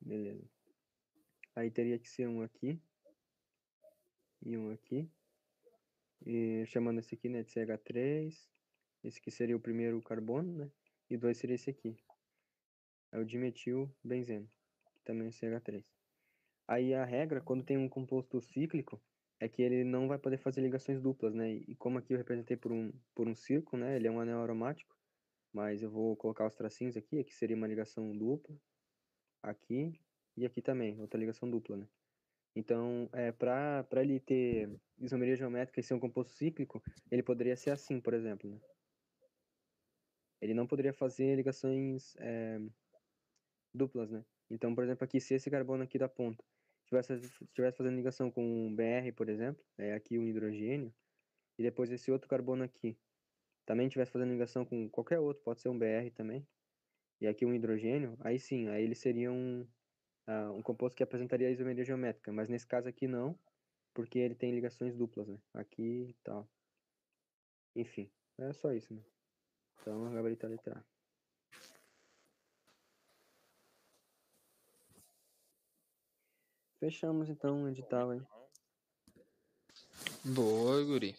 Beleza. 0.00 0.48
Aí 1.54 1.70
teria 1.70 1.98
que 1.98 2.08
ser 2.08 2.26
um 2.26 2.40
aqui. 2.40 2.80
E 4.44 4.56
um 4.58 4.70
aqui. 4.70 5.08
E 6.26 6.64
chamando 6.66 6.98
esse 6.98 7.14
aqui, 7.14 7.28
né, 7.28 7.42
de 7.42 7.50
CH3. 7.50 8.34
Esse 9.02 9.18
aqui 9.18 9.30
seria 9.30 9.56
o 9.56 9.60
primeiro 9.60 10.00
carbono, 10.02 10.52
né? 10.56 10.70
E 11.08 11.16
dois 11.16 11.38
seria 11.38 11.54
esse 11.54 11.70
aqui. 11.70 11.96
É 13.12 13.18
o 13.18 13.24
dimetilbenzeno, 13.24 14.48
que 14.94 15.02
também 15.02 15.28
é 15.28 15.30
CH3. 15.30 15.84
Aí 16.66 16.94
a 16.94 17.04
regra, 17.04 17.40
quando 17.40 17.64
tem 17.64 17.76
um 17.76 17.88
composto 17.88 18.40
cíclico, 18.40 19.00
é 19.38 19.48
que 19.48 19.62
ele 19.62 19.84
não 19.84 20.08
vai 20.08 20.18
poder 20.18 20.38
fazer 20.38 20.60
ligações 20.62 21.00
duplas, 21.00 21.34
né? 21.34 21.52
E 21.52 21.74
como 21.76 21.98
aqui 21.98 22.14
eu 22.14 22.18
representei 22.18 22.56
por 22.56 22.72
um, 22.72 22.92
por 23.14 23.28
um 23.28 23.34
círculo, 23.34 23.82
né? 23.82 23.96
Ele 23.96 24.06
é 24.08 24.10
um 24.10 24.20
anel 24.20 24.40
aromático, 24.40 24.96
mas 25.52 25.82
eu 25.82 25.90
vou 25.90 26.16
colocar 26.16 26.46
os 26.46 26.54
tracinhos 26.54 26.96
aqui, 26.96 27.18
aqui 27.18 27.34
seria 27.34 27.56
uma 27.56 27.66
ligação 27.66 28.16
dupla, 28.16 28.56
aqui 29.42 30.00
e 30.36 30.46
aqui 30.46 30.62
também, 30.62 30.98
outra 31.00 31.20
ligação 31.20 31.50
dupla, 31.50 31.76
né? 31.76 31.88
Então, 32.56 33.08
é, 33.12 33.32
para 33.32 34.02
ele 34.02 34.20
ter 34.20 34.70
isomeria 34.98 35.36
geométrica 35.36 35.80
e 35.80 35.82
ser 35.82 35.94
um 35.94 36.00
composto 36.00 36.32
cíclico, 36.32 36.82
ele 37.10 37.22
poderia 37.22 37.56
ser 37.56 37.70
assim, 37.70 38.00
por 38.00 38.14
exemplo, 38.14 38.48
né? 38.48 38.60
Ele 40.40 40.54
não 40.54 40.66
poderia 40.66 40.92
fazer 40.92 41.34
ligações 41.34 42.14
é, 42.18 42.60
duplas, 43.72 44.10
né? 44.10 44.24
Então, 44.50 44.74
por 44.74 44.84
exemplo, 44.84 45.04
aqui, 45.04 45.20
se 45.20 45.34
esse 45.34 45.50
carbono 45.50 45.82
aqui 45.82 45.98
da 45.98 46.08
ponta 46.08 46.44
estivesse 46.84 47.18
tivesse 47.54 47.78
fazendo 47.78 47.96
ligação 47.96 48.30
com 48.30 48.44
um 48.44 48.74
BR, 48.74 49.12
por 49.16 49.28
exemplo, 49.28 49.64
é 49.78 49.94
aqui 49.94 50.18
um 50.18 50.28
hidrogênio, 50.28 50.94
e 51.58 51.62
depois 51.62 51.90
esse 51.90 52.10
outro 52.10 52.28
carbono 52.28 52.62
aqui 52.62 52.96
também 53.66 53.86
estivesse 53.86 54.12
fazendo 54.12 54.32
ligação 54.32 54.64
com 54.64 54.88
qualquer 54.90 55.18
outro, 55.18 55.42
pode 55.42 55.60
ser 55.60 55.70
um 55.70 55.78
BR 55.78 56.10
também, 56.14 56.46
e 57.20 57.26
aqui 57.26 57.46
um 57.46 57.54
hidrogênio, 57.54 58.16
aí 58.20 58.38
sim, 58.38 58.68
aí 58.68 58.84
ele 58.84 58.94
seria 58.94 59.32
um, 59.32 59.66
uh, 60.26 60.52
um 60.52 60.62
composto 60.62 60.96
que 60.96 61.02
apresentaria 61.02 61.48
a 61.48 61.50
isomeria 61.50 61.84
geométrica, 61.84 62.32
mas 62.32 62.48
nesse 62.48 62.66
caso 62.66 62.88
aqui 62.88 63.06
não, 63.06 63.38
porque 63.92 64.18
ele 64.18 64.34
tem 64.34 64.52
ligações 64.52 64.94
duplas, 64.94 65.28
né? 65.28 65.38
Aqui 65.54 66.08
e 66.10 66.14
tal. 66.24 66.48
Enfim, 67.76 68.10
é 68.38 68.52
só 68.52 68.72
isso, 68.72 68.94
né? 68.94 69.02
Então, 69.80 70.12
gabarito 70.12 70.46
a 70.46 70.48
letra 70.48 70.78
A. 70.78 70.94
Fechamos 76.78 77.30
então 77.30 77.64
o 77.64 77.68
edital 77.68 78.10
aí. 78.10 78.20
Boa, 80.24 80.84
Guri. 80.84 81.16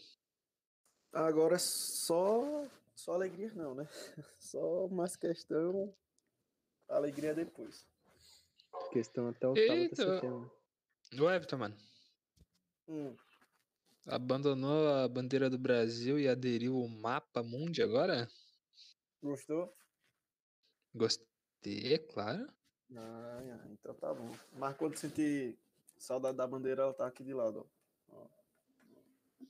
Agora 1.12 1.56
é 1.56 1.60
só, 1.60 2.68
só 2.96 3.14
alegria 3.14 3.52
não, 3.54 3.74
né? 3.74 3.88
Só 4.40 4.88
mais 4.90 5.16
questão, 5.16 5.94
alegria 6.88 7.34
depois. 7.34 7.88
Questão 8.92 9.30
até 9.30 9.48
o 9.48 9.58
Eita. 9.58 10.22
O 11.20 11.30
Everton, 11.30 11.58
mano. 11.58 11.76
Hum, 12.88 13.16
Abandonou 14.08 14.88
a 14.88 15.08
bandeira 15.08 15.50
do 15.50 15.58
Brasil 15.58 16.20
e 16.20 16.28
aderiu 16.28 16.78
o 16.78 16.88
mapa 16.88 17.42
mundi 17.42 17.82
agora? 17.82 18.28
gostou? 19.22 19.74
Gostei, 20.94 21.94
é 21.94 21.98
claro. 21.98 22.48
Ah, 22.96 23.40
ah, 23.42 23.68
então 23.72 23.94
tá 23.96 24.14
bom. 24.14 24.30
Mas 24.60 24.78
quando 24.78 24.96
sentir 24.98 25.58
saudade 25.98 26.38
da 26.38 26.46
bandeira, 26.46 26.84
ela 26.84 26.94
tá 26.94 27.08
aqui 27.08 27.24
de 27.24 27.34
lado, 27.34 27.68
ó. 28.12 28.28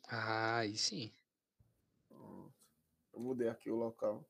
Ah, 0.08 0.60
aí 0.60 0.78
sim. 0.78 1.12
Pronto. 2.08 2.54
Eu 3.14 3.20
mudei 3.20 3.50
aqui 3.50 3.70
o 3.70 3.76
local. 3.76 4.24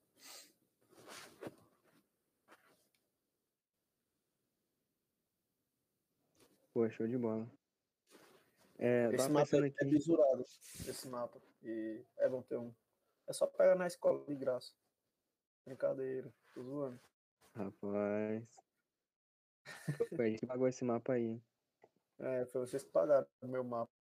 Pô, 6.76 6.90
show 6.90 7.08
de 7.08 7.18
bola. 7.18 7.50
É, 8.78 9.10
Esse 9.14 9.30
mapa 9.30 9.56
é, 9.56 9.60
é 9.62 9.66
aqui. 9.68 9.86
visurado, 9.86 10.42
esse 10.42 11.08
mapa. 11.08 11.42
E 11.64 12.04
é 12.18 12.28
bom 12.28 12.42
ter 12.42 12.58
um. 12.58 12.76
É 13.28 13.32
só 13.32 13.48
pegar 13.48 13.76
na 13.76 13.88
escola 13.88 14.22
de 14.26 14.36
graça. 14.36 14.74
Brincadeira, 15.66 16.30
tô 16.54 16.62
zoando. 16.62 17.00
Rapaz. 17.56 18.44
Foi 20.18 20.26
a 20.26 20.30
gente 20.30 20.42
que 20.42 20.48
pagou 20.48 20.68
esse 20.68 20.84
mapa 20.84 21.14
aí. 21.14 21.42
É, 22.20 22.46
foi 22.48 22.62
vocês 22.68 22.84
que 22.84 22.92
pagaram 22.92 23.26
o 23.42 23.48
meu 23.48 23.64
mapa. 23.64 23.92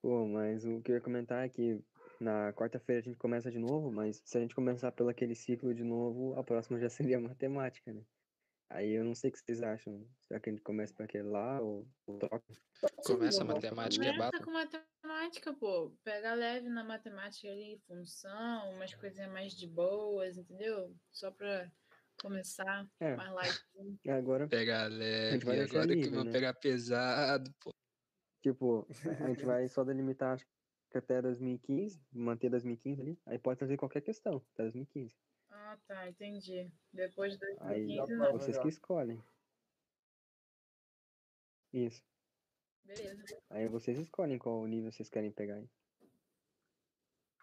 Pô, 0.00 0.26
mas 0.26 0.64
o 0.64 0.80
que 0.80 0.92
eu 0.92 0.96
ia 0.96 1.00
comentar 1.02 1.44
é 1.44 1.48
que 1.50 1.84
na 2.18 2.54
quarta-feira 2.54 3.00
a 3.00 3.04
gente 3.04 3.18
começa 3.18 3.50
de 3.50 3.58
novo, 3.58 3.92
mas 3.92 4.22
se 4.24 4.38
a 4.38 4.40
gente 4.40 4.54
começar 4.54 4.92
pelo 4.92 5.10
aquele 5.10 5.34
ciclo 5.34 5.74
de 5.74 5.84
novo, 5.84 6.34
a 6.38 6.42
próxima 6.42 6.78
já 6.80 6.88
seria 7.18 7.20
matemática, 7.20 7.92
né? 7.92 8.02
Aí 8.68 8.92
eu 8.92 9.04
não 9.04 9.14
sei 9.14 9.30
o 9.30 9.32
que 9.32 9.38
vocês 9.38 9.62
acham. 9.62 10.06
Será 10.22 10.40
que 10.40 10.50
a 10.50 10.52
gente 10.52 10.62
começa 10.62 10.92
para 10.92 11.04
aquele 11.04 11.28
lá 11.28 11.60
ou, 11.60 11.86
ou 12.06 12.18
troca? 12.18 12.44
Começa 13.04 13.42
a 13.42 13.44
matemática 13.44 14.04
é 14.04 14.12
Começa 14.12 14.44
com 14.44 14.50
matemática, 14.50 15.54
pô. 15.54 15.96
Pega 16.02 16.34
leve 16.34 16.68
na 16.68 16.82
matemática 16.82 17.48
ali, 17.48 17.78
função, 17.86 18.70
umas 18.72 18.92
coisinhas 18.94 19.30
mais 19.30 19.52
de 19.54 19.66
boas, 19.68 20.36
entendeu? 20.36 20.94
Só 21.12 21.30
pra 21.30 21.70
começar 22.20 22.88
É. 22.98 23.14
mais 23.14 23.32
light. 23.32 23.64
Agora, 24.08 24.48
Pegar 24.48 24.88
leve, 24.90 25.36
agora 25.62 25.86
que 25.86 25.94
livre, 25.94 26.10
vão 26.10 26.24
né? 26.24 26.32
pegar 26.32 26.54
pesado, 26.54 27.54
pô. 27.60 27.70
tipo, 28.42 28.86
a 29.20 29.28
gente 29.28 29.44
vai 29.44 29.68
só 29.68 29.84
delimitar 29.84 30.34
acho 30.34 30.44
que 30.90 30.98
até 30.98 31.22
2015, 31.22 32.00
manter 32.12 32.50
2015 32.50 33.00
ali. 33.00 33.18
Aí 33.26 33.38
pode 33.38 33.58
trazer 33.58 33.76
qualquer 33.76 34.00
questão, 34.00 34.44
até 34.54 34.64
2015. 34.64 35.14
Ah, 35.76 35.80
tá, 35.86 36.08
entendi. 36.08 36.70
Depois 36.92 37.36
de 37.36 37.44
Aí 37.60 37.86
2015, 37.86 38.16
dá 38.16 38.16
não. 38.16 38.32
vocês 38.32 38.58
que 38.58 38.68
escolhem. 38.68 39.22
Isso. 41.72 42.02
Beleza. 42.84 43.42
Aí 43.50 43.68
vocês 43.68 43.98
escolhem 43.98 44.38
qual 44.38 44.66
nível 44.66 44.90
vocês 44.90 45.10
querem 45.10 45.30
pegar 45.30 45.56
aí. 45.56 45.68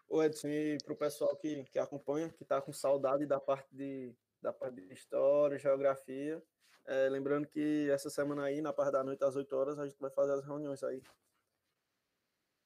Ô 0.08 0.22
Edson, 0.22 0.48
e 0.48 0.78
pro 0.84 0.96
pessoal 0.96 1.36
que, 1.36 1.64
que 1.64 1.78
acompanha, 1.78 2.30
que 2.30 2.44
tá 2.44 2.60
com 2.60 2.72
saudade 2.72 3.26
da 3.26 3.40
parte 3.40 3.74
de, 3.74 4.14
da 4.40 4.52
parte 4.52 4.76
de 4.76 4.92
história, 4.92 5.58
geografia, 5.58 6.42
é, 6.86 7.08
lembrando 7.08 7.46
que 7.46 7.88
essa 7.90 8.10
semana 8.10 8.44
aí, 8.44 8.60
na 8.60 8.72
parte 8.72 8.92
da 8.92 9.02
noite, 9.02 9.24
às 9.24 9.36
8 9.36 9.56
horas, 9.56 9.78
a 9.78 9.86
gente 9.86 9.98
vai 9.98 10.10
fazer 10.10 10.32
as 10.32 10.44
reuniões 10.44 10.82
aí. 10.82 11.02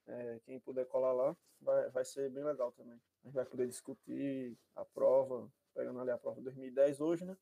É, 0.08 0.40
quem 0.46 0.58
puder 0.58 0.86
colar 0.86 1.12
lá, 1.12 1.36
vai, 1.60 1.90
vai 1.90 2.04
ser 2.04 2.30
bem 2.30 2.42
legal 2.42 2.72
também. 2.72 2.98
A 3.22 3.26
gente 3.26 3.34
vai 3.34 3.44
poder 3.44 3.66
discutir 3.66 4.56
a 4.74 4.84
prova, 4.84 5.52
pegando 5.74 6.00
ali 6.00 6.10
a 6.10 6.18
prova 6.18 6.40
2010 6.40 7.00
hoje, 7.00 7.24
né? 7.26 7.36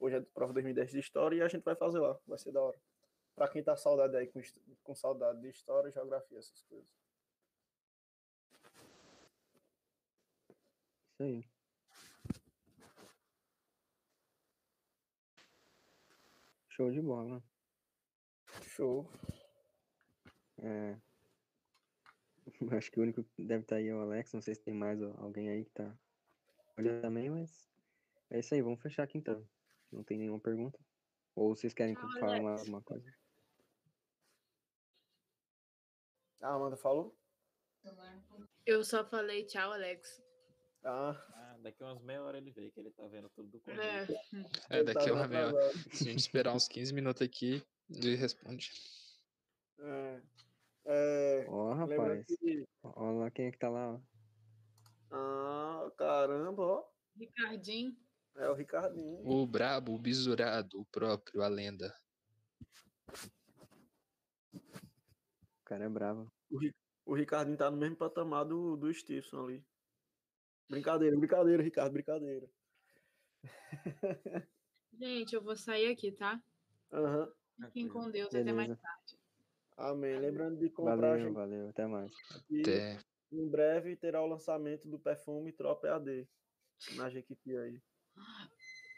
Hoje 0.00 0.16
é 0.16 0.18
a 0.18 0.22
prova 0.22 0.52
2010 0.52 0.90
de 0.90 0.98
história 0.98 1.36
e 1.36 1.42
a 1.42 1.48
gente 1.48 1.62
vai 1.64 1.76
fazer 1.76 2.00
lá, 2.00 2.18
vai 2.26 2.38
ser 2.38 2.52
da 2.52 2.60
hora. 2.60 2.78
Pra 3.36 3.48
quem 3.48 3.62
tá 3.62 3.76
saudade 3.76 4.16
aí, 4.16 4.26
com, 4.26 4.40
com 4.82 4.94
saudade 4.94 5.40
de 5.40 5.48
história, 5.48 5.92
geografia, 5.92 6.38
essas 6.38 6.62
coisas. 6.64 6.88
Isso 11.12 11.22
aí. 11.22 11.44
Show 16.68 16.90
de 16.90 17.00
bola. 17.00 17.42
Show. 18.62 19.08
É. 20.58 21.07
Acho 22.78 22.90
que 22.90 22.98
o 22.98 23.02
único 23.02 23.22
que 23.24 23.44
deve 23.44 23.62
estar 23.62 23.76
aí 23.76 23.88
é 23.88 23.94
o 23.94 24.00
Alex. 24.00 24.32
Não 24.32 24.40
sei 24.42 24.54
se 24.54 24.62
tem 24.62 24.74
mais 24.74 25.00
al- 25.02 25.14
alguém 25.18 25.48
aí 25.50 25.64
que 25.64 25.70
tá 25.72 25.96
olhando 26.76 27.00
também, 27.02 27.30
mas 27.30 27.68
é 28.30 28.38
isso 28.38 28.54
aí. 28.54 28.62
Vamos 28.62 28.80
fechar 28.82 29.02
aqui 29.04 29.18
então. 29.18 29.46
Não 29.90 30.02
tem 30.02 30.18
nenhuma 30.18 30.40
pergunta? 30.40 30.78
Ou 31.34 31.54
vocês 31.54 31.72
querem 31.72 31.94
Tchau, 31.94 32.10
falar 32.20 32.26
Alex. 32.32 32.44
mais 32.44 32.60
alguma 32.60 32.82
coisa? 32.82 33.14
A 36.40 36.54
Amanda 36.54 36.76
falou? 36.76 37.16
Eu 38.66 38.84
só 38.84 39.04
falei 39.04 39.44
tchau, 39.44 39.72
Alex. 39.72 40.22
Ah, 40.84 41.10
Ah, 41.34 41.56
daqui 41.62 41.82
umas 41.82 42.00
meia 42.02 42.22
hora 42.22 42.38
ele 42.38 42.50
vê 42.50 42.70
que 42.70 42.78
ele 42.80 42.90
tá 42.90 43.06
vendo 43.08 43.28
tudo 43.30 43.48
do 43.48 43.60
começo. 43.60 44.12
É, 44.12 44.22
É, 44.70 44.76
ele 44.78 44.92
daqui 44.92 45.10
uma 45.10 45.26
meia 45.26 45.48
hora. 45.52 45.72
Se 45.92 46.04
a 46.08 46.12
gente 46.12 46.18
esperar 46.20 46.54
uns 46.54 46.68
15 46.68 46.92
minutos 46.92 47.22
aqui, 47.22 47.64
ele 47.90 48.14
responde. 48.14 48.70
É. 49.80 50.20
É, 50.90 51.44
Ó, 51.48 51.74
rapaz. 51.74 52.24
que. 52.26 52.66
Ó 52.82 53.10
lá 53.12 53.30
quem 53.30 53.46
é 53.48 53.52
que 53.52 53.58
tá 53.58 53.68
lá, 53.68 53.94
ó. 53.94 54.00
Ah, 55.10 55.90
caramba, 55.98 56.62
ó. 56.62 56.84
Ricardinho. 57.14 57.94
É 58.36 58.48
o 58.48 58.54
Ricardinho. 58.54 59.20
O 59.28 59.46
brabo, 59.46 59.94
o 59.94 59.98
bisurado, 59.98 60.80
o 60.80 60.86
próprio, 60.86 61.42
a 61.42 61.48
lenda. 61.48 61.94
O 64.54 65.64
cara 65.64 65.84
é 65.84 65.88
bravo. 65.88 66.32
O 67.04 67.14
Ricardinho 67.14 67.58
tá 67.58 67.70
no 67.70 67.76
mesmo 67.76 67.96
patamar 67.96 68.44
do, 68.46 68.76
do 68.76 68.92
Stevenson 68.92 69.44
ali. 69.44 69.66
Brincadeira, 70.70 71.16
brincadeira, 71.18 71.62
Ricardo, 71.62 71.92
brincadeira. 71.92 72.48
Gente, 74.98 75.34
eu 75.34 75.42
vou 75.42 75.56
sair 75.56 75.90
aqui, 75.92 76.12
tá? 76.12 76.42
Aham. 76.92 77.26
Fiquem 77.66 77.88
Tranquilo. 77.88 77.92
com 77.92 78.10
Deus. 78.10 78.28
Até 78.34 78.52
mais 78.52 78.68
Beleza. 78.68 78.80
tarde. 78.82 79.17
Amém. 79.78 80.18
Lembrando 80.18 80.58
de 80.58 80.68
comprar 80.70 80.96
Valeu, 80.96 81.24
gente, 81.24 81.34
valeu. 81.34 81.68
Até 81.68 81.86
mais. 81.86 82.12
que 82.48 82.60
Até. 82.62 82.98
em 83.30 83.48
breve 83.48 83.96
terá 83.96 84.20
o 84.20 84.26
lançamento 84.26 84.88
do 84.88 84.98
perfume 84.98 85.52
Tropa 85.52 85.86
EAD 85.86 86.28
na 86.96 87.08
Jequiti 87.08 87.56
aí. 87.56 87.80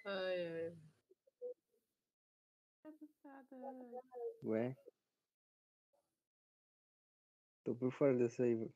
Ai, 0.07 0.47
ai. 0.47 0.78
Ué? 4.43 4.77
Tô 7.62 7.74
por 7.74 7.93
fora 7.93 8.16
dessa 8.16 8.43
aí. 8.44 8.70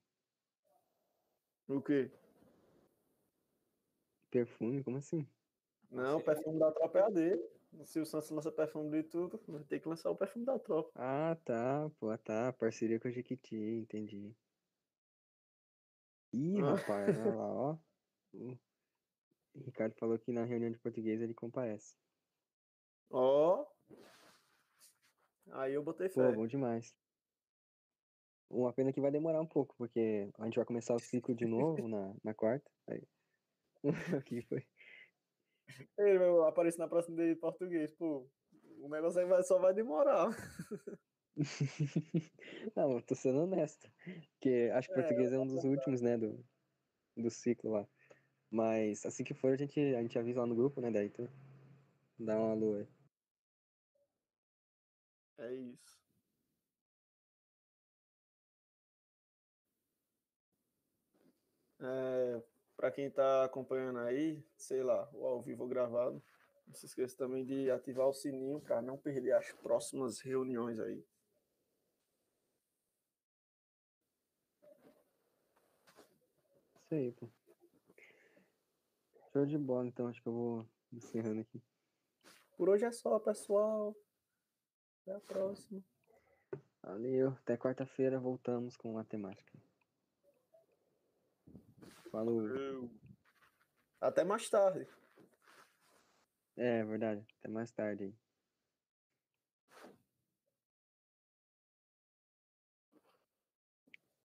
O 1.66 1.80
quê? 1.80 2.10
Perfume? 4.30 4.84
Como 4.84 4.98
assim? 4.98 5.26
Não, 5.90 6.18
o 6.18 6.22
perfume 6.22 6.58
da 6.58 6.70
Tropa 6.70 6.98
EAD. 6.98 7.40
Se 7.84 7.98
o 8.00 8.06
Santos 8.06 8.30
lança 8.30 8.52
perfume 8.52 8.90
de 9.02 9.08
tudo, 9.08 9.40
vai 9.48 9.64
ter 9.64 9.80
que 9.80 9.88
lançar 9.88 10.10
o 10.10 10.16
perfume 10.16 10.44
da 10.44 10.58
Tropa. 10.58 10.90
Ah, 10.94 11.36
tá. 11.44 11.90
Pô, 11.98 12.16
tá. 12.18 12.52
Parceria 12.52 13.00
com 13.00 13.08
a 13.08 13.10
Jequiti, 13.10 13.56
entendi. 13.56 14.34
Ih, 16.32 16.60
Ah. 16.60 16.74
rapaz, 16.76 17.18
olha 17.18 17.34
lá, 17.34 17.52
ó. 17.52 17.78
O 19.54 19.60
Ricardo 19.60 19.94
falou 19.94 20.18
que 20.18 20.32
na 20.32 20.44
reunião 20.44 20.70
de 20.72 20.80
português 20.80 21.20
ele 21.22 21.32
comparece. 21.32 21.96
Ó. 23.08 23.64
Aí 25.52 25.72
eu 25.74 25.82
botei 25.84 26.08
Pô, 26.08 26.14
fé. 26.14 26.32
bom 26.32 26.44
demais. 26.44 26.92
Uma 28.50 28.72
pena 28.72 28.92
que 28.92 29.00
vai 29.00 29.12
demorar 29.12 29.40
um 29.40 29.46
pouco, 29.46 29.76
porque 29.78 30.28
a 30.38 30.44
gente 30.46 30.56
vai 30.56 30.64
começar 30.64 30.94
o 30.94 30.98
ciclo 30.98 31.34
de 31.36 31.46
novo 31.46 31.86
na, 31.86 32.14
na 32.24 32.34
quarta. 32.34 32.68
Aí... 32.88 33.06
Aqui 34.24 34.42
foi. 34.42 34.66
Ele 35.98 36.18
vai 36.18 36.48
aparecer 36.48 36.78
na 36.78 36.88
próxima 36.88 37.16
de 37.16 37.36
português, 37.36 37.92
pô. 37.92 38.28
O 38.80 38.88
negócio 38.88 39.20
aí 39.20 39.26
vai- 39.26 39.42
só 39.42 39.58
vai 39.58 39.72
demorar. 39.72 40.30
Não, 42.76 42.92
eu 42.92 43.02
tô 43.02 43.14
sendo 43.14 43.40
honesto. 43.40 43.90
Porque 44.32 44.70
acho 44.74 44.88
que 44.88 44.94
É, 44.94 45.02
português 45.02 45.32
é 45.32 45.38
um 45.38 45.46
dos 45.46 45.64
últimos, 45.64 46.00
né, 46.00 46.16
do, 46.16 46.44
do 47.16 47.30
ciclo 47.30 47.72
lá. 47.72 47.88
Mas 48.50 49.04
assim 49.04 49.24
que 49.24 49.34
for, 49.34 49.52
a 49.52 49.56
gente, 49.56 49.80
a 49.80 50.02
gente 50.02 50.18
avisa 50.18 50.40
lá 50.40 50.46
no 50.46 50.54
grupo, 50.54 50.80
né, 50.80 50.90
daí 50.90 51.10
tu 51.10 51.28
dá 52.18 52.38
uma 52.38 52.78
aí. 52.78 52.86
É 55.38 55.52
isso. 55.52 56.04
É, 61.80 62.53
para 62.84 62.90
quem 62.90 63.10
tá 63.10 63.46
acompanhando 63.46 63.98
aí, 64.00 64.44
sei 64.58 64.82
lá, 64.82 65.08
o 65.14 65.24
ao 65.24 65.40
vivo 65.40 65.62
ou 65.62 65.68
gravado, 65.70 66.22
não 66.66 66.74
se 66.74 66.84
esqueça 66.84 67.16
também 67.16 67.42
de 67.42 67.70
ativar 67.70 68.06
o 68.06 68.12
sininho 68.12 68.60
para 68.60 68.82
não 68.82 68.98
perder 68.98 69.32
as 69.32 69.50
próximas 69.52 70.20
reuniões 70.20 70.78
aí. 70.78 71.02
Isso 76.82 76.94
aí, 76.94 77.10
pô. 77.12 77.26
Show 79.32 79.46
de 79.46 79.56
bola, 79.56 79.86
então. 79.86 80.06
Acho 80.06 80.20
que 80.20 80.28
eu 80.28 80.34
vou 80.34 80.68
encerrando 80.92 81.40
aqui. 81.40 81.62
Por 82.54 82.68
hoje 82.68 82.84
é 82.84 82.92
só, 82.92 83.18
pessoal. 83.18 83.96
Até 85.00 85.14
a 85.16 85.20
próxima. 85.20 85.82
Valeu. 86.82 87.30
Até 87.30 87.56
quarta-feira 87.56 88.20
voltamos 88.20 88.76
com 88.76 88.92
matemática. 88.92 89.63
Falou. 92.14 92.88
Até 94.00 94.22
mais 94.22 94.48
tarde. 94.48 94.86
É, 96.56 96.84
verdade. 96.84 97.26
Até 97.40 97.48
mais 97.48 97.72
tarde. 97.72 98.14